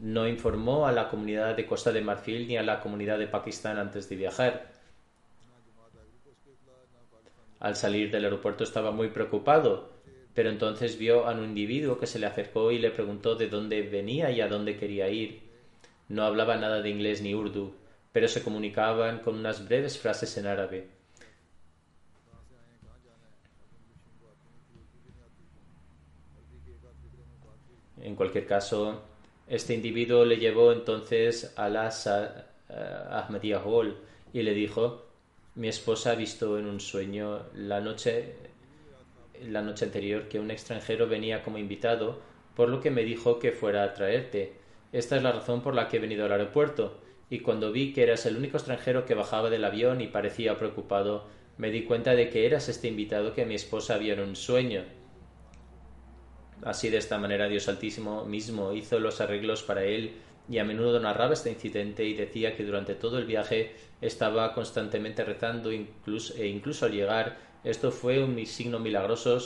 No 0.00 0.26
informó 0.26 0.86
a 0.86 0.92
la 0.92 1.08
comunidad 1.08 1.54
de 1.54 1.66
Costa 1.66 1.92
de 1.92 2.00
Marfil 2.00 2.48
ni 2.48 2.56
a 2.56 2.62
la 2.62 2.80
comunidad 2.80 3.18
de 3.18 3.26
Pakistán 3.26 3.78
antes 3.78 4.08
de 4.08 4.16
viajar. 4.16 4.72
Al 7.60 7.76
salir 7.76 8.10
del 8.10 8.24
aeropuerto 8.24 8.64
estaba 8.64 8.90
muy 8.90 9.08
preocupado 9.08 9.91
pero 10.34 10.50
entonces 10.50 10.98
vio 10.98 11.26
a 11.26 11.32
un 11.32 11.44
individuo 11.44 11.98
que 11.98 12.06
se 12.06 12.18
le 12.18 12.26
acercó 12.26 12.70
y 12.70 12.78
le 12.78 12.90
preguntó 12.90 13.34
de 13.34 13.48
dónde 13.48 13.82
venía 13.82 14.30
y 14.30 14.40
a 14.40 14.48
dónde 14.48 14.76
quería 14.76 15.08
ir. 15.08 15.42
No 16.08 16.24
hablaba 16.24 16.56
nada 16.56 16.82
de 16.82 16.90
inglés 16.90 17.22
ni 17.22 17.34
urdu, 17.34 17.74
pero 18.12 18.28
se 18.28 18.42
comunicaban 18.42 19.20
con 19.20 19.36
unas 19.36 19.66
breves 19.66 19.98
frases 19.98 20.36
en 20.36 20.46
árabe. 20.46 20.88
En 28.00 28.16
cualquier 28.16 28.46
caso, 28.46 29.02
este 29.46 29.74
individuo 29.74 30.24
le 30.24 30.38
llevó 30.38 30.72
entonces 30.72 31.52
a 31.56 31.68
la 31.68 31.92
Ahmadiyya 33.10 33.62
Hall 33.62 33.96
y 34.32 34.42
le 34.42 34.54
dijo, 34.54 35.06
mi 35.54 35.68
esposa 35.68 36.12
ha 36.12 36.14
visto 36.14 36.58
en 36.58 36.66
un 36.66 36.80
sueño 36.80 37.42
la 37.54 37.80
noche, 37.80 38.34
la 39.48 39.62
noche 39.62 39.84
anterior 39.84 40.28
que 40.28 40.40
un 40.40 40.50
extranjero 40.50 41.06
venía 41.08 41.42
como 41.42 41.58
invitado, 41.58 42.20
por 42.54 42.68
lo 42.68 42.80
que 42.80 42.90
me 42.90 43.04
dijo 43.04 43.38
que 43.38 43.52
fuera 43.52 43.82
a 43.82 43.94
traerte. 43.94 44.54
Esta 44.92 45.16
es 45.16 45.22
la 45.22 45.32
razón 45.32 45.62
por 45.62 45.74
la 45.74 45.88
que 45.88 45.96
he 45.96 46.00
venido 46.00 46.24
al 46.24 46.32
aeropuerto, 46.32 47.00
y 47.30 47.40
cuando 47.40 47.72
vi 47.72 47.92
que 47.92 48.02
eras 48.02 48.26
el 48.26 48.36
único 48.36 48.58
extranjero 48.58 49.06
que 49.06 49.14
bajaba 49.14 49.48
del 49.48 49.64
avión 49.64 50.00
y 50.00 50.08
parecía 50.08 50.58
preocupado, 50.58 51.26
me 51.56 51.70
di 51.70 51.84
cuenta 51.84 52.14
de 52.14 52.28
que 52.28 52.46
eras 52.46 52.68
este 52.68 52.88
invitado 52.88 53.32
que 53.32 53.46
mi 53.46 53.54
esposa 53.54 53.98
vio 53.98 54.14
en 54.14 54.20
un 54.20 54.36
sueño. 54.36 54.84
Así 56.62 56.90
de 56.90 56.98
esta 56.98 57.18
manera 57.18 57.48
Dios 57.48 57.68
Altísimo 57.68 58.24
mismo 58.24 58.72
hizo 58.72 58.98
los 59.00 59.20
arreglos 59.20 59.62
para 59.62 59.84
él 59.84 60.12
y 60.48 60.58
a 60.58 60.64
menudo 60.64 61.00
narraba 61.00 61.32
este 61.32 61.50
incidente 61.50 62.04
y 62.04 62.14
decía 62.14 62.56
que 62.56 62.64
durante 62.64 62.94
todo 62.94 63.18
el 63.18 63.24
viaje 63.24 63.74
estaba 64.00 64.52
constantemente 64.54 65.24
rezando 65.24 65.72
incluso, 65.72 66.34
e 66.36 66.46
incluso 66.46 66.86
al 66.86 66.92
llegar 66.92 67.51
esto 67.64 67.92
fue 67.92 68.22
un 68.22 68.44
signo 68.46 68.78
milagroso 68.78 69.38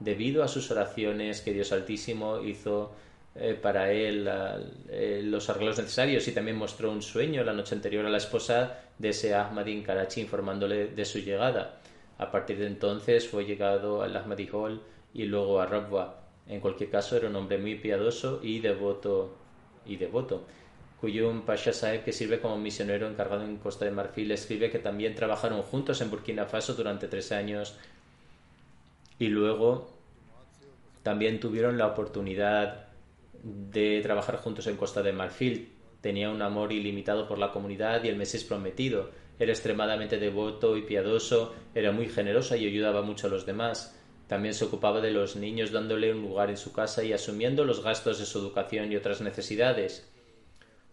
debido 0.00 0.42
a 0.42 0.48
sus 0.48 0.70
oraciones 0.70 1.40
que 1.40 1.52
Dios 1.52 1.72
Altísimo 1.72 2.42
hizo 2.42 2.92
eh, 3.34 3.58
para 3.60 3.92
él 3.92 4.28
eh, 4.88 5.22
los 5.24 5.48
arreglos 5.48 5.78
necesarios 5.78 6.26
y 6.28 6.32
también 6.32 6.56
mostró 6.56 6.90
un 6.90 7.02
sueño 7.02 7.44
la 7.44 7.52
noche 7.52 7.74
anterior 7.74 8.04
a 8.04 8.10
la 8.10 8.18
esposa 8.18 8.80
de 8.98 9.10
ese 9.10 9.34
Ahmadi 9.34 9.72
en 9.72 9.82
Karachi 9.82 10.20
informándole 10.20 10.88
de 10.88 11.04
su 11.04 11.18
llegada. 11.18 11.80
A 12.18 12.30
partir 12.30 12.58
de 12.58 12.66
entonces 12.66 13.26
fue 13.28 13.44
llegado 13.44 14.02
al 14.02 14.16
Ahmadi 14.16 14.48
Hall 14.52 14.82
y 15.14 15.24
luego 15.24 15.60
a 15.60 15.66
Rabwa. 15.66 16.22
En 16.46 16.60
cualquier 16.60 16.90
caso, 16.90 17.16
era 17.16 17.28
un 17.28 17.36
hombre 17.36 17.58
muy 17.58 17.76
piadoso 17.76 18.40
y 18.42 18.60
devoto. 18.60 19.36
Y 19.86 19.96
devoto. 19.96 20.44
Kuyum 21.02 21.42
Pasha 21.42 21.72
Saeb, 21.72 22.04
que 22.04 22.12
sirve 22.12 22.38
como 22.38 22.56
misionero 22.58 23.08
encargado 23.08 23.42
en 23.42 23.56
Costa 23.56 23.84
de 23.84 23.90
Marfil, 23.90 24.30
escribe 24.30 24.70
que 24.70 24.78
también 24.78 25.16
trabajaron 25.16 25.60
juntos 25.62 26.00
en 26.00 26.10
Burkina 26.10 26.46
Faso 26.46 26.74
durante 26.74 27.08
tres 27.08 27.32
años 27.32 27.74
y 29.18 29.26
luego 29.26 29.90
también 31.02 31.40
tuvieron 31.40 31.76
la 31.76 31.88
oportunidad 31.88 32.86
de 33.42 34.00
trabajar 34.00 34.36
juntos 34.36 34.68
en 34.68 34.76
Costa 34.76 35.02
de 35.02 35.12
Marfil. 35.12 35.72
Tenía 36.00 36.30
un 36.30 36.40
amor 36.40 36.72
ilimitado 36.72 37.26
por 37.26 37.38
la 37.38 37.50
comunidad 37.50 38.04
y 38.04 38.08
el 38.08 38.14
Mesías 38.14 38.44
prometido. 38.44 39.10
Era 39.40 39.50
extremadamente 39.50 40.20
devoto 40.20 40.76
y 40.76 40.82
piadoso, 40.82 41.52
era 41.74 41.90
muy 41.90 42.08
generoso 42.10 42.54
y 42.54 42.64
ayudaba 42.64 43.02
mucho 43.02 43.26
a 43.26 43.30
los 43.30 43.44
demás. 43.44 43.98
También 44.28 44.54
se 44.54 44.66
ocupaba 44.66 45.00
de 45.00 45.10
los 45.10 45.34
niños 45.34 45.72
dándole 45.72 46.14
un 46.14 46.22
lugar 46.22 46.48
en 46.48 46.56
su 46.56 46.72
casa 46.72 47.02
y 47.02 47.12
asumiendo 47.12 47.64
los 47.64 47.82
gastos 47.82 48.20
de 48.20 48.24
su 48.24 48.38
educación 48.38 48.92
y 48.92 48.96
otras 48.96 49.20
necesidades. 49.20 50.11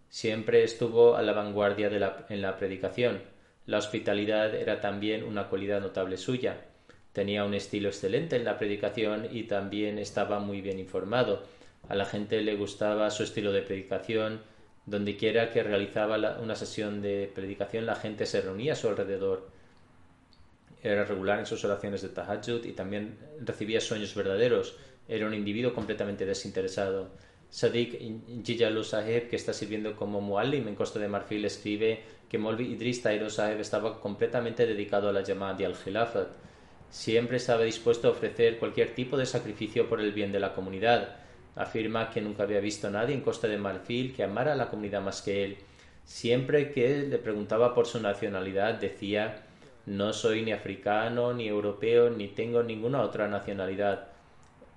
Siempre 0.10 0.64
estuvo 0.64 1.16
a 1.16 1.22
la 1.22 1.34
vanguardia 1.34 1.88
en 2.30 2.42
la 2.42 2.58
predicación. 2.58 3.22
La 3.66 3.78
hospitalidad 3.78 4.56
era 4.56 4.82
también 4.82 5.24
una 5.24 5.48
cualidad 5.48 5.82
notable 5.82 6.18
suya. 6.18 6.66
Tenía 7.14 7.46
un 7.46 7.54
estilo 7.54 7.90
excelente 7.90 8.36
en 8.36 8.46
la 8.46 8.58
predicación 8.58 9.28
y 9.32 9.44
también 9.44 10.00
estaba 10.00 10.40
muy 10.40 10.62
bien 10.62 10.80
informado. 10.80 11.44
A 11.88 11.96
la 11.96 12.06
gente 12.06 12.42
le 12.42 12.56
gustaba 12.56 13.12
su 13.12 13.24
estilo 13.24 13.52
de 13.52 13.62
predicación. 13.62 14.42
Dondequiera 14.86 15.52
que 15.52 15.64
realizaba 15.64 16.40
una 16.42 16.56
sesión 16.56 17.02
de 17.02 17.32
predicación, 17.34 17.86
la 17.86 17.96
gente 17.96 18.26
se 18.26 18.42
reunía 18.42 18.74
a 18.74 18.76
su 18.76 18.88
alrededor 18.88 19.60
era 20.82 21.04
regular 21.04 21.40
en 21.40 21.46
sus 21.46 21.64
oraciones 21.66 22.02
de 22.02 22.10
tahajjud 22.10 22.64
y 22.66 22.72
también 22.72 23.18
recibía 23.42 23.82
sueños 23.82 24.16
verdaderos. 24.16 24.78
Era 25.08 25.28
un 25.28 25.34
individuo 25.34 25.74
completamente 25.74 26.26
desinteresado. 26.26 27.10
Sadiq 27.50 28.00
Jijalu 28.46 28.84
Saheb, 28.84 29.30
que 29.30 29.36
está 29.36 29.54
sirviendo 29.54 29.96
como 29.96 30.22
muallim 30.22 30.68
en 30.68 30.76
Costa 30.76 31.00
de 31.00 31.08
Marfil, 31.08 31.46
escribe 31.46 32.02
que 32.30 32.38
Molvi 32.38 32.66
Idris 32.66 33.02
Tairo 33.02 33.30
Saheb 33.30 33.60
estaba 33.60 34.00
completamente 34.00 34.68
dedicado 34.68 35.10
a 35.10 35.14
la 35.14 35.24
llamada 35.24 35.60
y 35.60 35.66
al 35.66 35.76
Khilafat. 35.76 36.28
Siempre 36.90 37.38
estaba 37.38 37.64
dispuesto 37.64 38.08
a 38.08 38.12
ofrecer 38.12 38.60
cualquier 38.60 38.94
tipo 38.94 39.18
de 39.18 39.26
sacrificio 39.26 39.90
por 39.90 40.00
el 40.00 40.12
bien 40.12 40.32
de 40.32 40.40
la 40.40 40.54
comunidad. 40.54 41.18
Afirma 41.56 42.10
que 42.12 42.22
nunca 42.22 42.44
había 42.44 42.60
visto 42.60 42.88
a 42.88 42.92
nadie 42.92 43.16
en 43.16 43.22
Costa 43.22 43.48
de 43.48 43.58
Marfil 43.58 44.14
que 44.14 44.24
amara 44.24 44.54
a 44.54 44.56
la 44.56 44.70
comunidad 44.70 45.02
más 45.02 45.22
que 45.22 45.44
él. 45.44 45.58
Siempre 46.04 46.72
que 46.72 46.98
le 47.04 47.18
preguntaba 47.18 47.74
por 47.74 47.88
su 47.88 48.00
nacionalidad, 48.00 48.76
decía 48.76 49.44
no 49.90 50.14
soy 50.14 50.44
ni 50.44 50.52
africano, 50.52 51.34
ni 51.34 51.48
europeo, 51.48 52.12
ni 52.12 52.28
tengo 52.28 52.62
ninguna 52.62 53.02
otra 53.02 53.28
nacionalidad. 53.28 54.09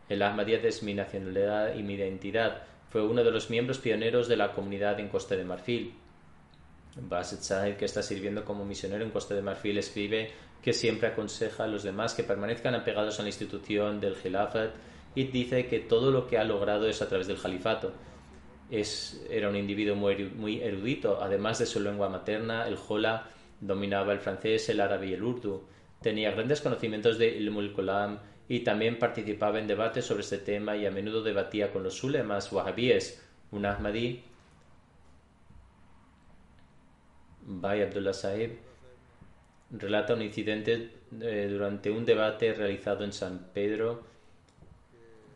El 0.08 0.22
Ahmadiyat 0.22 0.64
es 0.64 0.82
mi 0.82 0.94
nacionalidad 0.94 1.74
y 1.74 1.82
mi 1.82 1.94
identidad. 1.94 2.62
Fue 2.90 3.02
uno 3.02 3.24
de 3.24 3.30
los 3.30 3.50
miembros 3.50 3.78
pioneros 3.78 4.28
de 4.28 4.36
la 4.36 4.52
comunidad 4.52 5.00
en 5.00 5.08
Costa 5.08 5.36
de 5.36 5.44
Marfil. 5.44 5.94
Basit 7.00 7.40
Sahib, 7.40 7.76
que 7.76 7.86
está 7.86 8.02
sirviendo 8.02 8.44
como 8.44 8.64
misionero 8.64 9.04
en 9.04 9.10
Costa 9.10 9.34
de 9.34 9.42
Marfil, 9.42 9.78
escribe 9.78 10.30
que 10.60 10.72
siempre 10.72 11.08
aconseja 11.08 11.64
a 11.64 11.66
los 11.66 11.82
demás 11.82 12.14
que 12.14 12.22
permanezcan 12.22 12.74
apegados 12.74 13.18
a 13.18 13.22
la 13.22 13.28
institución 13.28 14.00
del 14.00 14.14
Khilafat 14.14 14.70
y 15.14 15.24
dice 15.24 15.66
que 15.66 15.80
todo 15.80 16.10
lo 16.10 16.26
que 16.26 16.38
ha 16.38 16.44
logrado 16.44 16.88
es 16.88 17.02
a 17.02 17.08
través 17.08 17.26
del 17.26 17.40
Califato. 17.40 17.92
Es, 18.70 19.26
era 19.30 19.48
un 19.48 19.56
individuo 19.56 19.96
muy, 19.96 20.60
erudito, 20.62 21.20
además 21.20 21.58
de 21.58 21.66
su 21.66 21.80
lengua 21.80 22.08
materna, 22.08 22.66
el 22.66 22.76
Jola, 22.76 23.28
Dominaba 23.60 24.12
el 24.12 24.18
francés, 24.18 24.68
el 24.70 24.80
árabe 24.80 25.06
y 25.06 25.12
el 25.12 25.22
urdu. 25.22 25.62
Tenía 26.00 26.32
grandes 26.32 26.60
conocimientos 26.60 27.16
de 27.16 27.28
Ilmul 27.28 27.72
Kolam 27.72 28.18
y 28.52 28.60
también 28.60 28.98
participaba 28.98 29.60
en 29.60 29.66
debates 29.66 30.04
sobre 30.04 30.20
este 30.20 30.36
tema 30.36 30.76
y 30.76 30.84
a 30.84 30.90
menudo 30.90 31.22
debatía 31.22 31.72
con 31.72 31.82
los 31.82 32.04
ulemas 32.04 32.52
wahabíes. 32.52 33.18
Un 33.50 33.64
Ahmadi, 33.64 34.22
Bay 37.46 37.80
Abdullah 37.80 38.12
Sahib, 38.12 38.58
relata 39.70 40.12
un 40.12 40.20
incidente 40.20 40.90
eh, 41.18 41.48
durante 41.50 41.90
un 41.90 42.04
debate 42.04 42.52
realizado 42.52 43.04
en 43.04 43.14
San 43.14 43.38
Pedro 43.54 44.02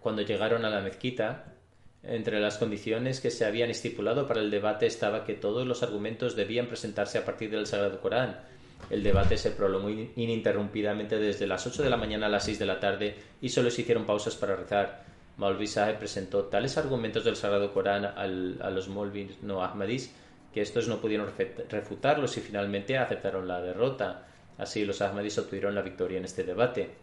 cuando 0.01 0.21
llegaron 0.21 0.67
a 0.67 0.69
la 0.69 0.83
mezquita 0.83 1.55
entre 2.03 2.39
las 2.39 2.59
condiciones 2.59 3.23
que 3.23 3.31
se 3.31 3.47
habían 3.47 3.71
estipulado 3.71 4.29
para 4.29 4.41
el 4.43 4.51
debate 4.51 4.85
estaba 4.85 5.25
que 5.25 5.33
todos 5.33 5.67
los 5.67 5.83
argumentos 5.83 6.37
debían 6.37 6.67
presentarse 6.67 7.17
a 7.17 7.25
partir 7.25 7.51
del 7.51 7.67
Sagrado 7.67 7.99
Corán. 7.99 8.43
El 8.91 9.03
debate 9.03 9.37
se 9.37 9.51
prolongó 9.51 9.91
ininterrumpidamente 9.91 11.19
desde 11.19 11.47
las 11.47 11.67
8 11.67 11.83
de 11.83 11.91
la 11.91 11.97
mañana 11.97 12.27
a 12.27 12.31
las 12.31 12.45
6 12.45 12.59
de 12.59 12.67
la 12.67 12.79
tarde 12.79 13.17
y 13.41 13.49
solo 13.49 13.71
se 13.71 13.83
hicieron 13.83 14.07
pausas 14.07 14.37
para 14.37 14.57
rezar. 14.57 15.05
Maulvi 15.37 15.67
Sahib 15.67 15.99
presentó 15.99 16.45
tales 16.45 16.79
argumentos 16.79 17.25
del 17.25 17.37
Sagrado 17.37 17.73
Corán 17.73 18.05
a 18.07 18.71
los 18.71 18.89
Maulvis 18.89 19.43
no 19.43 19.63
Ahmadis 19.63 20.15
que 20.57 20.63
estos 20.63 20.89
no 20.89 21.03
pudieron 21.03 21.31
refutarlos 21.69 22.39
y 22.39 22.41
finalmente 22.41 22.97
aceptaron 22.97 23.47
la 23.47 23.61
derrota. 23.61 24.27
Así 24.57 24.87
los 24.87 25.03
Ahmadis 25.03 25.37
obtuvieron 25.37 25.75
la 25.75 25.83
victoria 25.83 26.17
en 26.17 26.25
este 26.25 26.45
debate. 26.45 26.95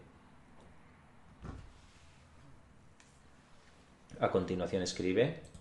A 4.20 4.32
continuación 4.32 4.82
escribe. 4.82 5.53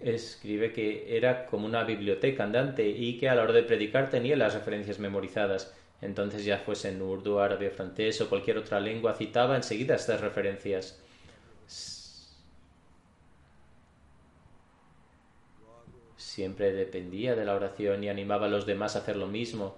Escribe 0.00 0.72
que 0.72 1.16
era 1.16 1.46
como 1.46 1.66
una 1.66 1.82
biblioteca 1.82 2.44
andante 2.44 2.88
y 2.88 3.18
que 3.18 3.28
a 3.28 3.34
la 3.34 3.42
hora 3.42 3.52
de 3.52 3.64
predicar 3.64 4.10
tenía 4.10 4.36
las 4.36 4.54
referencias 4.54 4.98
memorizadas. 4.98 5.74
Entonces 6.00 6.44
ya 6.44 6.58
fuese 6.58 6.90
en 6.90 7.02
urdu, 7.02 7.40
árabe, 7.40 7.70
francés 7.70 8.20
o 8.20 8.28
cualquier 8.28 8.58
otra 8.58 8.78
lengua, 8.78 9.14
citaba 9.14 9.56
enseguida 9.56 9.96
estas 9.96 10.20
referencias. 10.20 11.00
Siempre 16.16 16.72
dependía 16.72 17.34
de 17.34 17.44
la 17.44 17.54
oración 17.54 18.04
y 18.04 18.08
animaba 18.08 18.46
a 18.46 18.48
los 18.48 18.64
demás 18.64 18.94
a 18.94 19.00
hacer 19.00 19.16
lo 19.16 19.26
mismo. 19.26 19.74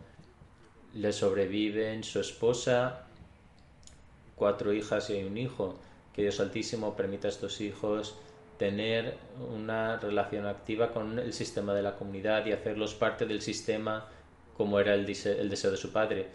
Le 0.93 1.13
sobreviven 1.13 2.05
su 2.05 2.21
esposa, 2.21 3.07
cuatro 4.37 4.75
hijas 4.75 5.09
y 5.09 5.23
un 5.23 5.39
hijo 5.39 5.79
que 6.15 6.23
Dios 6.23 6.41
Altísimo 6.41 6.97
permita 6.97 7.29
a 7.29 7.31
estos 7.31 7.63
hijos 7.63 8.19
tener 8.61 9.15
una 9.55 9.97
relación 9.97 10.45
activa 10.47 10.93
con 10.93 11.19
el 11.19 11.33
sistema 11.33 11.73
de 11.73 11.81
la 11.81 11.97
comunidad 11.97 12.45
y 12.45 12.53
hacerlos 12.53 12.95
parte 12.95 13.25
del 13.25 13.41
sistema 13.41 14.07
como 14.55 14.79
era 14.79 14.93
el, 14.93 15.07
deseo 15.07 15.71
de 15.71 15.79
su 15.79 15.93
padre. 15.93 16.27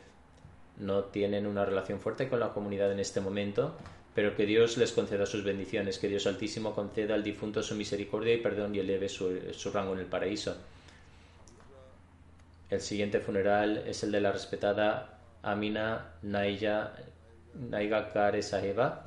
No 0.80 1.03
tienen 1.03 1.45
una 1.45 1.65
relación 1.65 1.99
fuerte 1.99 2.28
con 2.28 2.39
la 2.39 2.51
comunidad 2.51 2.91
en 2.91 2.99
este 2.99 3.21
momento, 3.21 3.76
pero 4.15 4.36
que 4.36 4.47
Dios 4.47 4.76
les 4.78 4.91
conceda 4.91 5.28
sus 5.28 5.43
bendiciones, 5.43 5.99
que 5.99 6.07
Dios 6.07 6.26
Altísimo 6.26 6.73
conceda 6.73 7.13
al 7.13 7.21
difunto 7.21 7.61
su 7.61 7.76
misericordia 7.76 8.34
y 8.34 8.38
perdón 8.38 8.73
y 8.73 8.80
eleve 8.80 9.07
su, 9.07 9.30
rango 9.71 9.93
en 9.93 9.99
el 9.99 10.07
paraíso. 10.07 10.57
El 12.71 12.82
siguiente 12.82 13.19
funeral 13.19 13.84
es 13.86 14.01
el 14.01 14.11
de 14.11 14.21
la 14.21 14.32
respetada 14.32 15.19
Amina 15.43 16.13
Naiga 16.23 16.91
Kare 18.11 18.41
Saheba, 18.41 19.05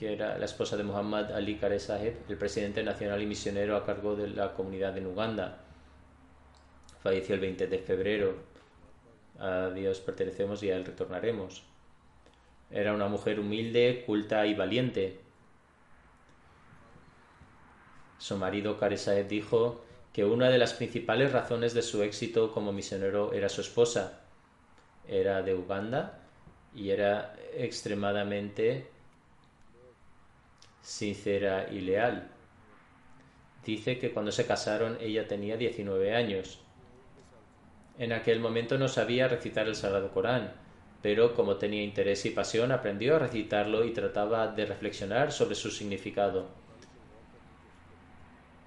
que 0.00 0.14
era 0.14 0.38
la 0.38 0.46
esposa 0.46 0.78
de 0.78 0.82
Muhammad 0.82 1.30
Ali 1.30 1.56
Kare 1.56 1.78
Saheb, 1.78 2.14
el 2.26 2.38
presidente 2.38 2.82
nacional 2.82 3.20
y 3.20 3.26
misionero 3.26 3.76
a 3.76 3.84
cargo 3.84 4.16
de 4.16 4.28
la 4.28 4.54
comunidad 4.54 4.96
en 4.96 5.06
Uganda. 5.06 5.58
Falleció 7.02 7.34
el 7.34 7.42
20 7.42 7.66
de 7.66 7.78
febrero. 7.80 8.34
A 9.38 9.68
Dios 9.68 10.00
pertenecemos 10.00 10.62
y 10.62 10.70
a 10.70 10.76
Él 10.76 10.86
retornaremos. 10.86 11.64
Era 12.70 12.94
una 12.94 13.08
mujer 13.08 13.38
humilde, 13.38 14.04
culta 14.06 14.46
y 14.46 14.54
valiente. 14.54 15.20
Su 18.16 18.38
marido 18.38 18.78
Kare 18.78 18.96
Saheb 18.96 19.28
dijo 19.28 19.84
que 20.14 20.24
una 20.24 20.48
de 20.48 20.56
las 20.56 20.72
principales 20.72 21.30
razones 21.30 21.74
de 21.74 21.82
su 21.82 22.02
éxito 22.02 22.54
como 22.54 22.72
misionero 22.72 23.34
era 23.34 23.50
su 23.50 23.60
esposa. 23.60 24.22
Era 25.06 25.42
de 25.42 25.54
Uganda 25.54 26.20
y 26.74 26.88
era 26.88 27.36
extremadamente 27.52 28.88
sincera 30.82 31.68
y 31.70 31.80
leal. 31.80 32.28
Dice 33.64 33.98
que 33.98 34.10
cuando 34.10 34.32
se 34.32 34.46
casaron 34.46 34.96
ella 35.00 35.28
tenía 35.28 35.56
19 35.56 36.14
años. 36.14 36.60
En 37.98 38.12
aquel 38.12 38.40
momento 38.40 38.78
no 38.78 38.88
sabía 38.88 39.28
recitar 39.28 39.68
el 39.68 39.74
Sagrado 39.74 40.10
Corán, 40.10 40.54
pero 41.02 41.34
como 41.34 41.56
tenía 41.56 41.82
interés 41.82 42.24
y 42.26 42.30
pasión 42.30 42.72
aprendió 42.72 43.16
a 43.16 43.18
recitarlo 43.18 43.84
y 43.84 43.92
trataba 43.92 44.48
de 44.48 44.66
reflexionar 44.66 45.32
sobre 45.32 45.54
su 45.54 45.70
significado. 45.70 46.48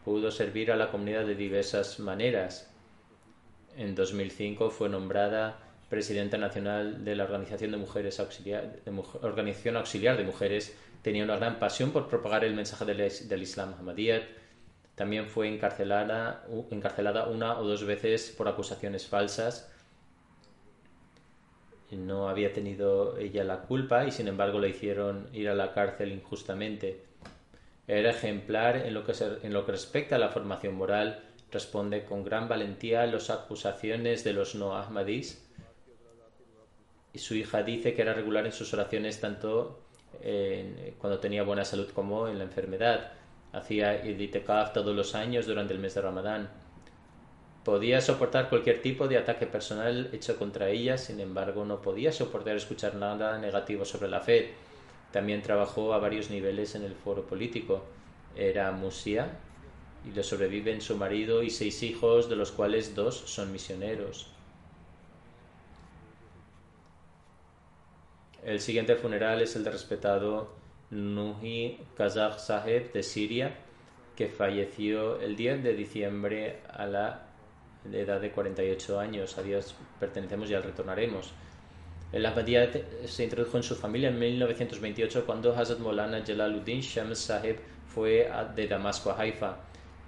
Pudo 0.05 0.31
servir 0.31 0.71
a 0.71 0.75
la 0.75 0.91
comunidad 0.91 1.25
de 1.25 1.35
diversas 1.35 1.99
maneras. 1.99 2.71
En 3.77 3.95
2005 3.95 4.69
fue 4.69 4.89
nombrada 4.89 5.59
presidenta 5.89 6.37
nacional 6.37 7.05
de 7.05 7.15
la 7.15 7.23
Organización 7.23 7.71
de 7.71 7.77
Mujeres 7.77 8.19
Auxiliar, 8.19 8.79
Organización 9.21 9.77
Auxiliar 9.77 10.17
de 10.17 10.23
Mujeres 10.23 10.75
tenía 11.03 11.25
una 11.25 11.35
gran 11.35 11.59
pasión 11.59 11.91
por 11.91 12.07
propagar 12.07 12.43
el 12.43 12.55
mensaje 12.55 12.85
del, 12.85 13.43
Islam 13.43 13.75
Ahmadiyyat. 13.77 14.23
También 14.95 15.27
fue 15.27 15.49
encarcelada, 15.49 16.45
una 17.29 17.59
o 17.59 17.67
dos 17.67 17.85
veces 17.85 18.33
por 18.35 18.47
acusaciones 18.47 19.05
falsas. 19.05 19.69
No 21.91 22.29
había 22.29 22.53
tenido 22.53 23.17
ella 23.17 23.43
la 23.43 23.61
culpa 23.61 24.05
y 24.05 24.11
sin 24.11 24.27
embargo 24.27 24.59
le 24.59 24.69
hicieron 24.69 25.27
ir 25.33 25.49
a 25.49 25.55
la 25.55 25.73
cárcel 25.73 26.11
injustamente. 26.11 27.03
Era 27.85 28.11
ejemplar 28.11 28.77
en 28.77 28.93
lo 28.93 29.03
que, 29.03 29.13
en 29.43 29.53
lo 29.53 29.65
que 29.65 29.73
respecta 29.73 30.15
a 30.15 30.19
la 30.19 30.29
formación 30.29 30.73
moral, 30.73 31.21
responde 31.51 32.05
con 32.05 32.23
gran 32.23 32.47
valentía 32.47 33.01
a 33.01 33.07
las 33.07 33.29
acusaciones 33.29 34.23
de 34.23 34.33
los 34.33 34.55
no 34.55 34.75
ahmadís. 34.75 35.45
Y 37.11 37.19
su 37.19 37.35
hija 37.35 37.61
dice 37.61 37.93
que 37.93 38.01
era 38.01 38.13
regular 38.13 38.45
en 38.45 38.53
sus 38.53 38.73
oraciones 38.73 39.19
tanto 39.19 39.83
cuando 40.99 41.19
tenía 41.19 41.43
buena 41.43 41.65
salud 41.65 41.89
como 41.93 42.27
en 42.27 42.37
la 42.37 42.43
enfermedad. 42.43 43.11
Hacía 43.51 44.05
itikaf 44.05 44.73
todos 44.73 44.95
los 44.95 45.15
años 45.15 45.45
durante 45.45 45.73
el 45.73 45.79
mes 45.79 45.93
de 45.93 46.01
Ramadán. 46.01 46.49
Podía 47.63 48.01
soportar 48.01 48.49
cualquier 48.49 48.81
tipo 48.81 49.07
de 49.07 49.17
ataque 49.17 49.47
personal 49.47 50.09
hecho 50.11 50.37
contra 50.37 50.69
ella, 50.69 50.97
sin 50.97 51.19
embargo 51.19 51.63
no 51.63 51.81
podía 51.81 52.11
soportar 52.11 52.57
escuchar 52.57 52.95
nada 52.95 53.37
negativo 53.37 53.85
sobre 53.85 54.09
la 54.09 54.19
fe. 54.19 54.53
También 55.11 55.41
trabajó 55.41 55.93
a 55.93 55.99
varios 55.99 56.29
niveles 56.29 56.75
en 56.75 56.83
el 56.83 56.95
foro 56.95 57.25
político. 57.25 57.85
Era 58.35 58.71
musia 58.71 59.37
y 60.05 60.11
le 60.11 60.23
sobreviven 60.23 60.81
su 60.81 60.97
marido 60.97 61.43
y 61.43 61.49
seis 61.51 61.83
hijos, 61.83 62.27
de 62.27 62.35
los 62.35 62.51
cuales 62.51 62.95
dos 62.95 63.15
son 63.15 63.51
misioneros. 63.51 64.32
El 68.45 68.59
siguiente 68.59 68.95
funeral 68.95 69.41
es 69.41 69.55
el 69.55 69.63
de 69.63 69.71
respetado 69.71 70.53
Nuhi 70.91 71.79
Kazakh 71.95 72.39
Saheb 72.39 72.91
de 72.91 73.01
Siria, 73.01 73.55
que 74.17 74.27
falleció 74.27 75.19
el 75.21 75.37
10 75.37 75.63
de 75.63 75.73
diciembre 75.73 76.59
a 76.69 76.85
la 76.85 77.27
edad 77.89 78.19
de 78.19 78.31
48 78.31 78.99
años. 78.99 79.37
A 79.37 79.43
Dios 79.43 79.75
pertenecemos 79.97 80.49
y 80.49 80.55
al 80.55 80.63
retornaremos. 80.63 81.31
El 82.11 82.25
Ahmadiyya 82.25 82.69
se 83.05 83.23
introdujo 83.23 83.57
en 83.57 83.63
su 83.63 83.75
familia 83.75 84.09
en 84.09 84.19
1928 84.19 85.25
cuando 85.25 85.55
Hazrat 85.55 85.79
Molana 85.79 86.21
Jalaluddin 86.25 86.81
Shams 86.81 87.19
Saheb 87.19 87.59
fue 87.87 88.29
de 88.55 88.67
Damasco 88.67 89.11
a 89.11 89.19
Haifa. 89.19 89.57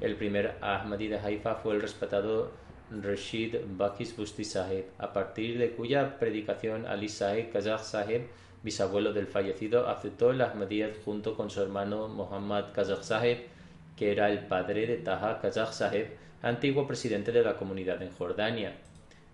El 0.02 0.18
primer 0.18 0.58
Ahmadi 0.60 1.08
de 1.08 1.20
Haifa 1.20 1.56
fue 1.56 1.74
el 1.74 1.82
respetado 1.82 2.52
Rashid 2.92 3.56
Bakis 3.78 4.16
Busti 4.16 4.46
Saheb, 4.46 4.86
a 5.00 5.12
partir 5.12 5.58
de 5.58 5.72
cuya 5.72 6.20
predicación 6.20 6.86
Ali 6.86 7.10
Saheb 7.10 7.52
Kazakh 7.52 7.84
Saheb, 7.84 8.28
bisabuelo 8.62 9.12
del 9.12 9.28
fallecido, 9.28 9.88
aceptó 9.88 10.32
el 10.32 10.42
Ahmadiyyat 10.42 11.04
junto 11.04 11.36
con 11.36 11.50
su 11.50 11.62
hermano 11.62 12.08
Muhammad 12.08 12.66
Kazakh 12.74 13.04
Saheb, 13.04 13.40
que 13.98 14.12
era 14.12 14.30
el 14.30 14.46
padre 14.46 14.86
de 14.86 14.98
Taha 14.98 15.40
Kazakh 15.42 15.74
Saheb, 15.74 16.10
antiguo 16.44 16.86
presidente 16.86 17.32
de 17.32 17.44
la 17.44 17.58
comunidad 17.58 18.02
en 18.04 18.12
Jordania. 18.12 18.76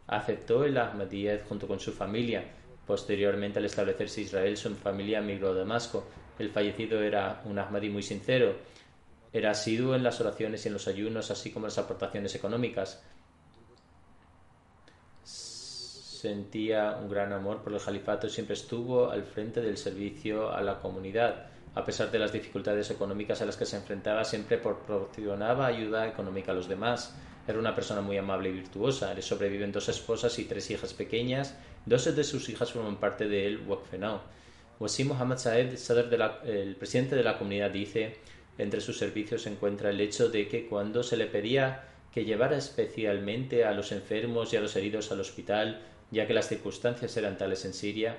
Aceptó 0.07 0.63
el 0.63 0.77
Ahmadiyyat 0.77 1.47
junto 1.47 1.67
con 1.67 1.79
su 1.79 1.91
familia. 1.91 2.43
Posteriormente, 2.87 3.59
al 3.59 3.65
establecerse 3.65 4.21
Israel, 4.21 4.55
su 4.55 4.73
familia 4.75 5.21
migró 5.21 5.49
a 5.49 5.55
Damasco. 5.55 6.05
El 6.39 6.49
fallecido 6.49 7.01
era 7.03 7.41
un 7.45 7.59
Ahmadi 7.59 7.89
muy 7.89 8.03
sincero. 8.03 8.55
Era 9.33 9.51
asiduo 9.51 9.95
en 9.95 10.03
las 10.03 10.19
oraciones 10.19 10.65
y 10.65 10.69
en 10.69 10.73
los 10.73 10.87
ayunos, 10.87 11.31
así 11.31 11.51
como 11.51 11.65
en 11.65 11.69
las 11.69 11.77
aportaciones 11.77 12.35
económicas 12.35 13.01
sentía 16.22 16.97
un 17.01 17.09
gran 17.09 17.34
amor 17.34 17.63
por 17.63 17.74
el 17.74 17.82
califato 17.82 18.28
y 18.28 18.30
siempre 18.30 18.53
estuvo 18.53 19.09
al 19.09 19.24
frente 19.24 19.59
del 19.61 19.78
servicio 19.78 20.51
a 20.51 20.61
la 20.61 20.80
comunidad. 20.80 21.47
A 21.74 21.84
pesar 21.84 22.11
de 22.11 22.19
las 22.19 22.32
dificultades 22.32 22.91
económicas 22.91 23.41
a 23.41 23.45
las 23.45 23.57
que 23.57 23.65
se 23.65 23.78
enfrentaba, 23.78 24.24
siempre 24.24 24.57
proporcionaba 24.57 25.65
ayuda 25.65 26.07
económica 26.07 26.51
a 26.51 26.55
los 26.55 26.67
demás. 26.67 27.15
Era 27.47 27.57
una 27.57 27.74
persona 27.74 28.01
muy 28.01 28.17
amable 28.17 28.49
y 28.49 28.53
virtuosa. 28.53 29.13
Le 29.13 29.24
sobreviven 29.24 29.72
dos 29.72 29.89
esposas 29.89 30.38
y 30.38 30.45
tres 30.45 30.69
hijas 30.69 30.93
pequeñas. 30.93 31.57
Dos 31.86 32.15
de 32.15 32.24
sus 32.24 32.49
hijas 32.49 32.72
forman 32.72 32.97
parte 32.97 33.28
de 33.28 33.47
él, 33.47 33.63
Wakfenau. 33.67 34.19
Wasim 34.80 35.07
Muhammad 35.07 35.38
Saed, 35.38 35.74
el 36.45 36.76
presidente 36.76 37.15
de 37.15 37.24
la 37.24 37.38
comunidad, 37.38 37.72
dice: 37.72 38.17
Entre 38.59 38.80
sus 38.80 38.97
servicios 38.99 39.43
se 39.43 39.49
encuentra 39.49 39.89
el 39.89 40.01
hecho 40.01 40.30
de 40.30 40.47
que 40.47 40.67
cuando 40.67 41.01
se 41.01 41.17
le 41.17 41.26
pedía 41.26 41.86
que 42.13 42.26
llevara 42.26 42.57
especialmente 42.57 43.63
a 43.63 43.72
los 43.72 43.91
enfermos 43.91 44.51
y 44.51 44.57
a 44.57 44.61
los 44.61 44.76
heridos 44.76 45.11
al 45.11 45.22
hospital, 45.22 45.82
ya 46.12 46.28
que 46.28 46.34
las 46.34 46.47
circunstancias 46.47 47.16
eran 47.18 47.38
tales 47.38 47.66
en 47.66 47.74
Siria, 47.74 48.18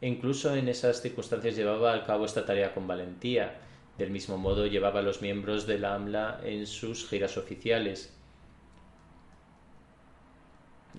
e 0.00 0.08
incluso 0.08 0.54
en 0.54 0.68
esas 0.68 1.02
circunstancias 1.02 1.56
llevaba 1.56 1.92
al 1.92 2.04
cabo 2.04 2.24
esta 2.24 2.44
tarea 2.46 2.72
con 2.72 2.86
valentía. 2.86 3.58
Del 3.98 4.10
mismo 4.10 4.38
modo 4.38 4.66
llevaba 4.66 5.00
a 5.00 5.02
los 5.02 5.20
miembros 5.20 5.66
del 5.66 5.84
AMLA 5.84 6.40
en 6.44 6.66
sus 6.66 7.06
giras 7.06 7.36
oficiales. 7.36 8.14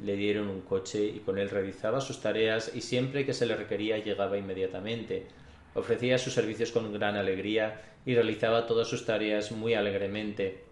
Le 0.03 0.15
dieron 0.15 0.49
un 0.49 0.61
coche 0.61 1.05
y 1.05 1.19
con 1.19 1.37
él 1.37 1.49
realizaba 1.49 2.01
sus 2.01 2.21
tareas 2.21 2.71
y 2.75 2.81
siempre 2.81 3.25
que 3.25 3.33
se 3.33 3.45
le 3.45 3.55
requería 3.55 3.97
llegaba 3.97 4.37
inmediatamente. 4.37 5.27
Ofrecía 5.73 6.17
sus 6.17 6.33
servicios 6.33 6.71
con 6.71 6.91
gran 6.93 7.15
alegría 7.15 7.81
y 8.05 8.13
realizaba 8.13 8.67
todas 8.67 8.87
sus 8.87 9.05
tareas 9.05 9.51
muy 9.51 9.73
alegremente. 9.73 10.63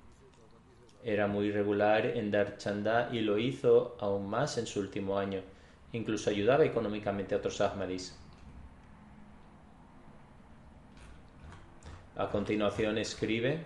Era 1.03 1.27
muy 1.27 1.51
regular 1.51 2.05
en 2.05 2.29
dar 2.29 2.57
chanda 2.57 3.09
y 3.11 3.21
lo 3.21 3.37
hizo 3.37 3.97
aún 3.99 4.29
más 4.29 4.57
en 4.57 4.67
su 4.67 4.79
último 4.79 5.17
año. 5.17 5.41
Incluso 5.93 6.29
ayudaba 6.29 6.65
económicamente 6.65 7.35
a 7.35 7.39
otros 7.39 7.61
Ahmadis. 7.61 8.17
A 12.15 12.29
continuación 12.29 12.97
escribe, 12.97 13.65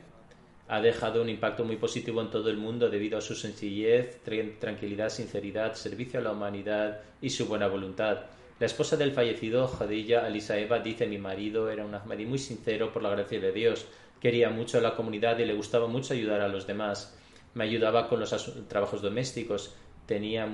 ha 0.67 0.79
dejado 0.79 1.21
un 1.21 1.29
impacto 1.29 1.65
muy 1.65 1.75
positivo 1.75 2.21
en 2.21 2.29
todo 2.29 2.49
el 2.49 2.57
mundo 2.57 2.89
debido 2.89 3.17
a 3.17 3.21
su 3.21 3.35
sencillez, 3.35 4.21
tranquilidad, 4.59 5.09
sinceridad, 5.09 5.73
servicio 5.73 6.19
a 6.19 6.23
la 6.23 6.31
humanidad 6.31 7.01
y 7.21 7.31
su 7.31 7.47
buena 7.47 7.67
voluntad. 7.67 8.25
La 8.59 8.67
esposa 8.67 8.95
del 8.95 9.11
fallecido, 9.11 9.67
Jadilla 9.67 10.25
Alisaeva, 10.25 10.79
dice 10.79 11.07
mi 11.07 11.17
marido 11.17 11.69
era 11.69 11.83
un 11.83 11.95
Ahmadi 11.95 12.25
muy 12.25 12.37
sincero 12.37 12.93
por 12.93 13.03
la 13.03 13.09
gracia 13.09 13.39
de 13.39 13.51
Dios. 13.51 13.87
Quería 14.21 14.49
mucho 14.51 14.77
a 14.77 14.81
la 14.81 14.95
comunidad 14.95 15.37
y 15.39 15.45
le 15.45 15.53
gustaba 15.53 15.87
mucho 15.87 16.13
ayudar 16.13 16.39
a 16.39 16.47
los 16.47 16.65
demás. 16.65 17.17
Me 17.55 17.65
ayudaba 17.65 18.07
con 18.07 18.19
los 18.19 18.53
trabajos 18.69 19.01
domésticos. 19.01 19.75
Tenía, 20.05 20.47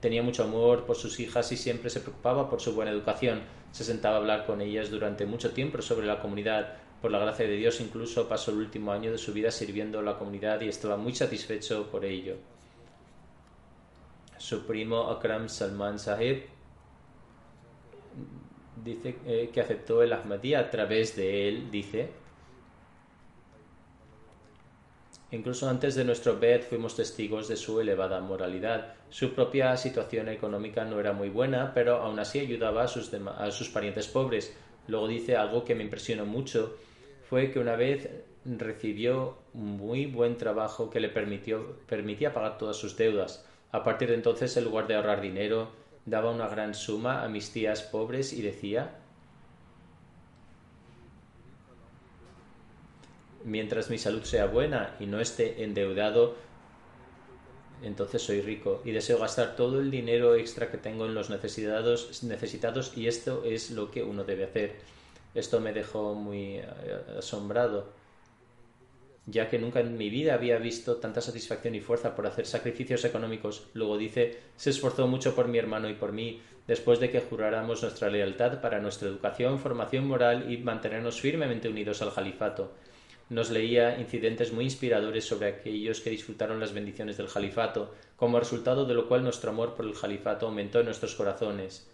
tenía 0.00 0.22
mucho 0.22 0.44
amor 0.44 0.84
por 0.86 0.96
sus 0.96 1.20
hijas 1.20 1.50
y 1.52 1.56
siempre 1.56 1.90
se 1.90 2.00
preocupaba 2.00 2.48
por 2.48 2.60
su 2.60 2.74
buena 2.74 2.90
educación. 2.90 3.42
Se 3.72 3.84
sentaba 3.84 4.16
a 4.16 4.18
hablar 4.18 4.46
con 4.46 4.60
ellas 4.60 4.90
durante 4.90 5.26
mucho 5.26 5.52
tiempo 5.52 5.80
sobre 5.82 6.06
la 6.06 6.20
comunidad. 6.20 6.76
Por 7.00 7.10
la 7.10 7.18
gracia 7.18 7.46
de 7.46 7.56
Dios 7.56 7.80
incluso 7.80 8.28
pasó 8.28 8.50
el 8.50 8.58
último 8.58 8.92
año 8.92 9.10
de 9.12 9.18
su 9.18 9.32
vida 9.32 9.50
sirviendo 9.50 9.98
a 9.98 10.02
la 10.02 10.18
comunidad 10.18 10.60
y 10.60 10.68
estaba 10.68 10.96
muy 10.96 11.14
satisfecho 11.14 11.90
por 11.90 12.04
ello. 12.04 12.36
Su 14.38 14.66
primo 14.66 15.10
Akram 15.10 15.48
Salman 15.48 15.98
Sahib 15.98 16.44
dice 18.82 19.16
eh, 19.26 19.50
que 19.52 19.60
aceptó 19.60 20.02
el 20.02 20.12
Ahmadiyya 20.12 20.60
a 20.60 20.70
través 20.70 21.16
de 21.16 21.48
él, 21.48 21.70
dice, 21.70 22.10
Incluso 25.34 25.68
antes 25.68 25.96
de 25.96 26.04
nuestro 26.04 26.38
bed 26.38 26.62
fuimos 26.62 26.94
testigos 26.94 27.48
de 27.48 27.56
su 27.56 27.80
elevada 27.80 28.20
moralidad. 28.20 28.94
Su 29.10 29.34
propia 29.34 29.76
situación 29.76 30.28
económica 30.28 30.84
no 30.84 31.00
era 31.00 31.12
muy 31.12 31.28
buena, 31.28 31.74
pero 31.74 31.96
aún 31.96 32.20
así 32.20 32.38
ayudaba 32.38 32.84
a 32.84 32.86
sus, 33.50 33.68
parientes 33.70 34.06
pobres. 34.06 34.56
Luego 34.86 35.08
dice 35.08 35.36
algo 35.36 35.64
que 35.64 35.74
me 35.74 35.82
impresionó 35.82 36.24
mucho, 36.24 36.76
fue 37.28 37.50
que 37.50 37.58
una 37.58 37.74
vez 37.74 38.08
recibió 38.44 39.38
muy 39.54 40.06
buen 40.06 40.36
trabajo 40.36 40.88
que 40.88 41.00
le 41.00 41.08
permitió, 41.08 41.78
permitía 41.88 42.32
pagar 42.32 42.56
todas 42.56 42.76
sus 42.76 42.96
deudas. 42.96 43.44
A 43.72 43.82
partir 43.82 44.10
de 44.10 44.14
entonces, 44.14 44.56
en 44.56 44.62
lugar 44.62 44.86
de 44.86 44.94
ahorrar 44.94 45.20
dinero, 45.20 45.70
daba 46.06 46.30
una 46.30 46.46
gran 46.46 46.74
suma 46.74 47.24
a 47.24 47.28
mis 47.28 47.50
tías 47.50 47.82
pobres 47.82 48.32
y 48.32 48.40
decía 48.40 49.00
mientras 53.44 53.90
mi 53.90 53.98
salud 53.98 54.22
sea 54.24 54.46
buena 54.46 54.96
y 54.98 55.06
no 55.06 55.20
esté 55.20 55.62
endeudado, 55.62 56.34
entonces 57.82 58.22
soy 58.22 58.40
rico 58.40 58.80
y 58.84 58.92
deseo 58.92 59.18
gastar 59.18 59.56
todo 59.56 59.80
el 59.80 59.90
dinero 59.90 60.34
extra 60.34 60.70
que 60.70 60.78
tengo 60.78 61.04
en 61.06 61.14
los 61.14 61.30
necesitados, 61.30 62.22
necesitados 62.24 62.96
y 62.96 63.06
esto 63.06 63.42
es 63.44 63.70
lo 63.70 63.90
que 63.90 64.02
uno 64.02 64.24
debe 64.24 64.44
hacer. 64.44 64.76
Esto 65.34 65.60
me 65.60 65.72
dejó 65.72 66.14
muy 66.14 66.56
eh, 66.56 66.66
asombrado, 67.18 67.92
ya 69.26 69.48
que 69.48 69.58
nunca 69.58 69.80
en 69.80 69.98
mi 69.98 70.08
vida 70.08 70.34
había 70.34 70.58
visto 70.58 70.96
tanta 70.96 71.20
satisfacción 71.20 71.74
y 71.74 71.80
fuerza 71.80 72.14
por 72.14 72.26
hacer 72.26 72.46
sacrificios 72.46 73.04
económicos. 73.04 73.66
Luego 73.74 73.98
dice, 73.98 74.38
se 74.56 74.70
esforzó 74.70 75.06
mucho 75.06 75.34
por 75.34 75.48
mi 75.48 75.58
hermano 75.58 75.88
y 75.90 75.94
por 75.94 76.12
mí, 76.12 76.40
después 76.68 77.00
de 77.00 77.10
que 77.10 77.20
juráramos 77.20 77.82
nuestra 77.82 78.08
lealtad 78.08 78.60
para 78.60 78.80
nuestra 78.80 79.08
educación, 79.08 79.58
formación 79.58 80.06
moral 80.06 80.50
y 80.50 80.58
mantenernos 80.58 81.20
firmemente 81.20 81.68
unidos 81.68 82.00
al 82.00 82.14
califato 82.14 82.72
nos 83.30 83.50
leía 83.50 83.98
incidentes 83.98 84.52
muy 84.52 84.64
inspiradores 84.64 85.24
sobre 85.24 85.48
aquellos 85.48 86.00
que 86.00 86.10
disfrutaron 86.10 86.60
las 86.60 86.72
bendiciones 86.72 87.16
del 87.16 87.28
califato, 87.28 87.94
como 88.16 88.38
resultado 88.38 88.84
de 88.84 88.94
lo 88.94 89.08
cual 89.08 89.22
nuestro 89.22 89.50
amor 89.50 89.74
por 89.74 89.86
el 89.86 89.98
califato 89.98 90.46
aumentó 90.46 90.80
en 90.80 90.86
nuestros 90.86 91.14
corazones. 91.14 91.88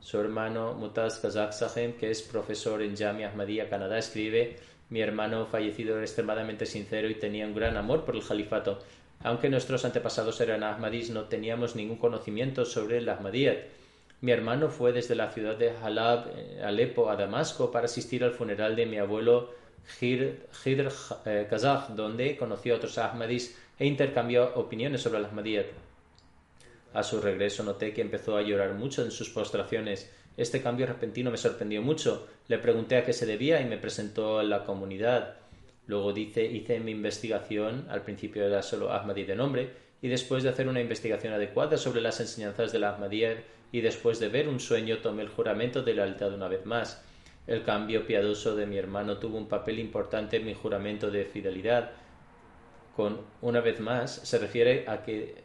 Su 0.00 0.18
hermano 0.18 0.74
Mutaz 0.74 1.20
Kazak 1.20 1.52
Sahem, 1.52 1.92
que 1.92 2.10
es 2.10 2.22
profesor 2.22 2.82
en 2.82 2.96
Jamia 2.96 3.28
Ahmadiyya, 3.28 3.68
Canadá, 3.68 3.98
escribe 3.98 4.56
Mi 4.90 5.00
hermano 5.00 5.46
fallecido 5.46 5.94
era 5.94 6.02
extremadamente 6.02 6.66
sincero 6.66 7.08
y 7.08 7.14
tenía 7.14 7.46
un 7.46 7.54
gran 7.54 7.76
amor 7.76 8.04
por 8.04 8.16
el 8.16 8.26
califato. 8.26 8.78
Aunque 9.24 9.48
nuestros 9.48 9.84
antepasados 9.84 10.40
eran 10.40 10.64
ahmadis, 10.64 11.10
no 11.10 11.24
teníamos 11.24 11.76
ningún 11.76 11.98
conocimiento 11.98 12.64
sobre 12.64 12.98
el 12.98 13.08
Ahmadiyyat. 13.08 13.58
Mi 14.20 14.32
hermano 14.32 14.68
fue 14.68 14.92
desde 14.92 15.14
la 15.14 15.30
ciudad 15.30 15.56
de 15.56 15.70
Halab, 15.70 16.26
eh, 16.36 16.62
Alepo, 16.64 17.08
a 17.08 17.16
Damasco 17.16 17.70
para 17.70 17.86
asistir 17.86 18.24
al 18.24 18.32
funeral 18.32 18.74
de 18.74 18.86
mi 18.86 18.98
abuelo 18.98 19.50
Hidr 20.00 20.92
eh, 21.24 21.46
Kazakh, 21.48 21.90
donde 21.90 22.36
conoció 22.36 22.74
a 22.74 22.76
otros 22.76 22.98
Ahmadis 22.98 23.56
e 23.78 23.86
intercambió 23.86 24.54
opiniones 24.54 25.02
sobre 25.02 25.18
el 25.18 25.24
Ahmadiyyat. 25.26 25.66
A 26.94 27.02
su 27.02 27.20
regreso 27.20 27.62
noté 27.62 27.92
que 27.92 28.02
empezó 28.02 28.36
a 28.36 28.42
llorar 28.42 28.74
mucho 28.74 29.02
en 29.02 29.10
sus 29.10 29.30
postraciones. 29.30 30.10
Este 30.36 30.62
cambio 30.62 30.86
repentino 30.86 31.30
me 31.30 31.38
sorprendió 31.38 31.82
mucho. 31.82 32.28
Le 32.48 32.58
pregunté 32.58 32.96
a 32.96 33.04
qué 33.04 33.12
se 33.12 33.26
debía 33.26 33.60
y 33.60 33.64
me 33.64 33.78
presentó 33.78 34.40
en 34.40 34.50
la 34.50 34.64
comunidad. 34.64 35.36
Luego 35.86 36.12
dice, 36.12 36.44
hice 36.44 36.80
mi 36.80 36.92
investigación, 36.92 37.86
al 37.88 38.02
principio 38.02 38.44
era 38.44 38.62
solo 38.62 38.92
Ahmadi 38.92 39.24
de 39.24 39.36
nombre, 39.36 39.70
y 40.00 40.08
después 40.08 40.42
de 40.42 40.50
hacer 40.50 40.68
una 40.68 40.80
investigación 40.80 41.32
adecuada 41.32 41.76
sobre 41.76 42.00
las 42.00 42.20
enseñanzas 42.20 42.72
de 42.72 42.78
la 42.78 42.98
y 43.72 43.80
después 43.80 44.20
de 44.20 44.28
ver 44.28 44.48
un 44.48 44.60
sueño 44.60 44.98
tomé 44.98 45.22
el 45.22 45.28
juramento 45.28 45.82
de 45.82 45.94
lealtad 45.94 46.34
una 46.34 46.48
vez 46.48 46.66
más. 46.66 47.02
El 47.46 47.64
cambio 47.64 48.06
piadoso 48.06 48.54
de 48.54 48.66
mi 48.66 48.78
hermano 48.78 49.18
tuvo 49.18 49.36
un 49.36 49.48
papel 49.48 49.80
importante 49.80 50.36
en 50.36 50.46
mi 50.46 50.54
juramento 50.54 51.10
de 51.10 51.24
fidelidad. 51.24 51.90
Con 52.94 53.20
una 53.40 53.60
vez 53.60 53.80
más 53.80 54.14
se 54.14 54.38
refiere 54.38 54.84
a 54.86 55.02
que 55.02 55.42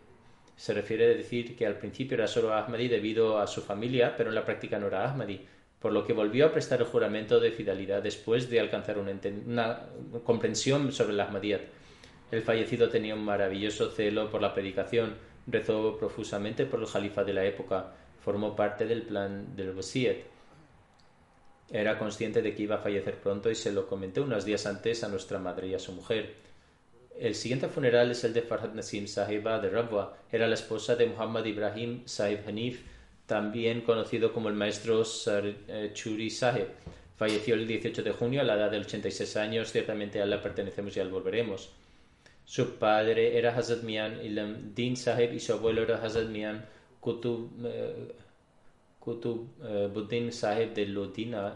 se 0.56 0.74
refiere 0.74 1.06
a 1.06 1.18
decir 1.18 1.56
que 1.56 1.66
al 1.66 1.78
principio 1.78 2.16
era 2.16 2.28
solo 2.28 2.54
Ahmadi 2.54 2.88
debido 2.88 3.40
a 3.40 3.48
su 3.48 3.62
familia, 3.62 4.16
pero 4.16 4.30
en 4.30 4.36
la 4.36 4.46
práctica 4.46 4.78
no 4.78 4.88
era 4.88 5.10
Ahmadi, 5.10 5.46
por 5.80 5.92
lo 5.92 6.06
que 6.06 6.14
volvió 6.14 6.48
a 6.48 6.52
prestar 6.52 6.80
el 6.80 6.88
juramento 6.88 7.40
de 7.40 7.52
fidelidad 7.52 8.02
después 8.02 8.50
de 8.50 8.60
alcanzar 8.60 8.98
una, 8.98 9.88
comprensión 10.24 10.92
sobre 10.92 11.14
la 11.14 11.26
Ahmadiyyat. 11.26 11.62
El 12.32 12.42
fallecido 12.42 12.90
tenía 12.90 13.16
un 13.16 13.24
maravilloso 13.24 13.92
celo 13.92 14.30
por 14.30 14.42
la 14.42 14.54
predicación, 14.54 15.16
rezó 15.48 15.98
profusamente 15.98 16.66
por 16.66 16.80
el 16.82 16.88
califa 16.88 17.24
de 17.24 17.34
la 17.34 17.46
época, 17.46 17.94
formó 18.20 18.56
parte 18.56 18.86
del 18.86 19.04
plan 19.04 19.56
del 19.56 19.76
Wasiyat 19.76 20.37
era 21.72 21.98
consciente 21.98 22.42
de 22.42 22.56
que 22.56 22.64
iba 22.64 22.76
a 22.76 22.80
fallecer 22.80 23.16
pronto 23.16 23.52
y 23.52 23.56
se 23.56 23.72
lo 23.72 23.88
comenté 23.88 24.22
unos 24.22 24.46
días 24.46 24.66
antes 24.66 25.04
a 25.04 25.10
nuestra 25.10 25.40
madre 25.40 25.68
y 25.68 25.74
a 25.74 25.80
su 25.80 25.92
mujer. 25.92 26.34
El 27.20 27.36
siguiente 27.36 27.68
funeral 27.68 28.12
es 28.12 28.24
el 28.24 28.34
de 28.34 28.44
Farhad 28.44 28.74
Nasim 28.74 29.08
Sahiba 29.08 29.60
de 29.60 29.70
Rabwa. 29.70 30.18
Era 30.32 30.48
la 30.48 30.54
esposa 30.54 30.96
de 30.96 31.08
Muhammad 31.08 31.46
Ibrahim 31.46 32.04
Sahib 32.06 32.42
Hanif, 32.48 32.84
también 33.26 33.82
conocido 33.82 34.32
como 34.32 34.50
el 34.50 34.56
maestro 34.56 35.04
eh, 35.04 35.92
Churi 35.94 36.30
Sahib. 36.30 36.68
Falleció 37.18 37.56
el 37.56 37.68
18 37.68 38.04
de 38.04 38.12
junio 38.12 38.42
a 38.42 38.44
la 38.44 38.54
edad 38.54 38.70
de 38.70 38.78
86 38.78 39.36
años. 39.38 39.72
Ciertamente 39.72 40.22
a 40.22 40.26
le 40.26 40.38
pertenecemos 40.38 40.96
y 40.96 41.00
al 41.00 41.10
volveremos. 41.10 41.72
Su 42.46 42.76
padre 42.76 43.38
era 43.38 43.58
Hazrat 43.58 43.82
Mian 43.82 44.24
Ilm 44.24 44.76
Din 44.76 44.96
Sahib 44.96 45.34
y 45.34 45.40
su 45.40 45.54
abuelo 45.54 45.82
era 45.82 46.02
Hazrat 46.02 46.30
Mian 46.30 46.64
Kutub. 47.02 47.50
Eh, 47.66 48.14
Qutb 49.08 50.32
Sahib 50.32 50.74
de 50.74 50.84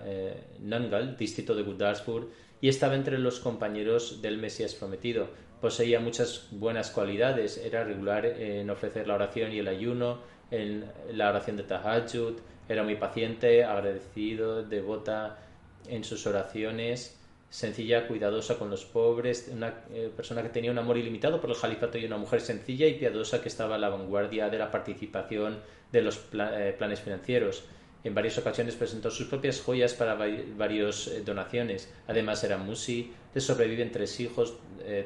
eh, 0.06 0.43
Nangal, 0.62 1.18
distrito 1.18 1.54
de 1.54 1.64
Gurdaspur, 1.64 2.30
y 2.62 2.70
estaba 2.70 2.95
entre 2.95 3.18
los 3.18 3.41
compañeros 3.41 4.22
del 4.22 4.38
Mesías 4.38 4.74
prometido. 4.74 5.28
Poseía 5.60 5.99
muchas 5.99 6.47
buenas 6.52 6.91
cualidades, 6.91 7.58
era 7.58 7.84
regular 7.84 8.26
en 8.26 8.70
ofrecer 8.70 9.06
la 9.06 9.16
oración 9.16 9.52
y 9.52 9.60
el 9.60 9.68
ayuno, 9.68 10.20
en 10.49 10.86
la 11.12 11.30
oración 11.30 11.58
de 11.58 11.64
Tahajjud, 11.64 12.39
era 12.70 12.84
muy 12.84 12.95
paciente, 12.95 13.66
agradecido, 13.66 14.64
devota 14.64 15.39
en 15.88 16.06
sus 16.06 16.26
oraciones, 16.26 17.20
sencilla, 17.52 18.08
cuidadosa 18.08 18.58
con 18.58 18.70
los 18.70 18.86
pobres, 18.86 19.49
una 19.52 19.84
eh, 19.93 20.10
persona 20.16 20.41
que 20.41 20.47
tenía 20.47 20.72
un 20.72 20.80
amor 20.80 20.97
ilimitado 20.97 21.41
por 21.41 21.49
el 21.49 21.58
califato 21.58 21.97
y 21.97 22.06
una 22.06 22.18
mujer 22.18 22.39
sencilla 22.39 22.88
y 22.88 22.93
piadosa 22.93 23.41
que 23.41 23.49
estaba 23.49 23.76
a 23.76 23.78
la 23.78 23.89
vanguardia 23.89 24.49
de 24.49 24.58
la 24.58 24.72
participación 24.72 25.60
de 25.91 26.02
los 26.02 26.22
eh, 26.32 26.74
planes 26.78 27.02
financieros. 27.02 27.66
En 28.06 28.16
varias 28.16 28.38
ocasiones 28.38 28.76
presentó 28.76 29.12
sus 29.12 29.28
propias 29.28 29.62
joyas 29.62 29.93
para 29.93 30.16
varias 30.16 31.08
eh, 31.08 31.22
donaciones. 31.24 31.93
Además 32.08 32.41
era 32.45 32.58
musi, 32.58 33.12
le 33.36 33.41
sobreviven 33.41 33.91
tres 33.91 34.20
hijos, 34.20 34.56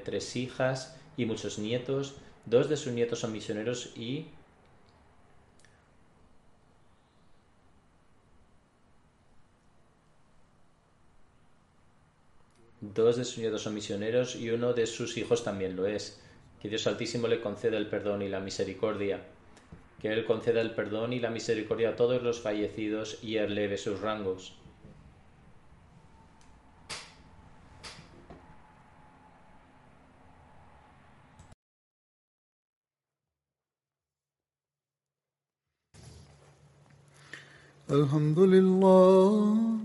tres 0.05 0.35
hijas 0.35 0.97
y 1.17 1.25
muchos 1.25 1.59
nietos. 1.59 2.15
Dos 2.45 2.69
de 2.69 2.77
sus 2.77 2.93
nietos 2.93 3.19
son 3.19 3.33
misioneros 3.33 3.91
y 3.97 4.27
Dos 12.81 13.15
de 13.15 13.25
sus 13.25 13.37
nietos 13.37 13.63
son 13.63 13.73
misioneros 13.73 14.35
y 14.35 14.49
uno 14.49 14.73
de 14.73 14.85
sus 14.85 15.17
hijos 15.17 15.43
también 15.43 15.75
lo 15.75 15.87
es. 15.87 16.19
Que 16.61 16.69
Dios 16.69 16.87
Altísimo 16.87 17.27
le 17.27 17.41
conceda 17.41 17.77
el 17.77 17.87
perdón 17.87 18.21
y 18.21 18.29
la 18.29 18.39
misericordia. 18.39 19.21
Que 20.01 20.09
Él 20.09 20.25
conceda 20.25 20.61
el 20.61 20.71
perdón 20.71 21.13
y 21.13 21.19
la 21.19 21.29
misericordia 21.29 21.89
a 21.89 21.95
todos 21.95 22.21
los 22.21 22.41
fallecidos 22.41 23.23
y 23.23 23.37
eleve 23.37 23.77
sus 23.77 24.01
rangos. 24.01 24.55
Alhamdulillah. 37.87 39.84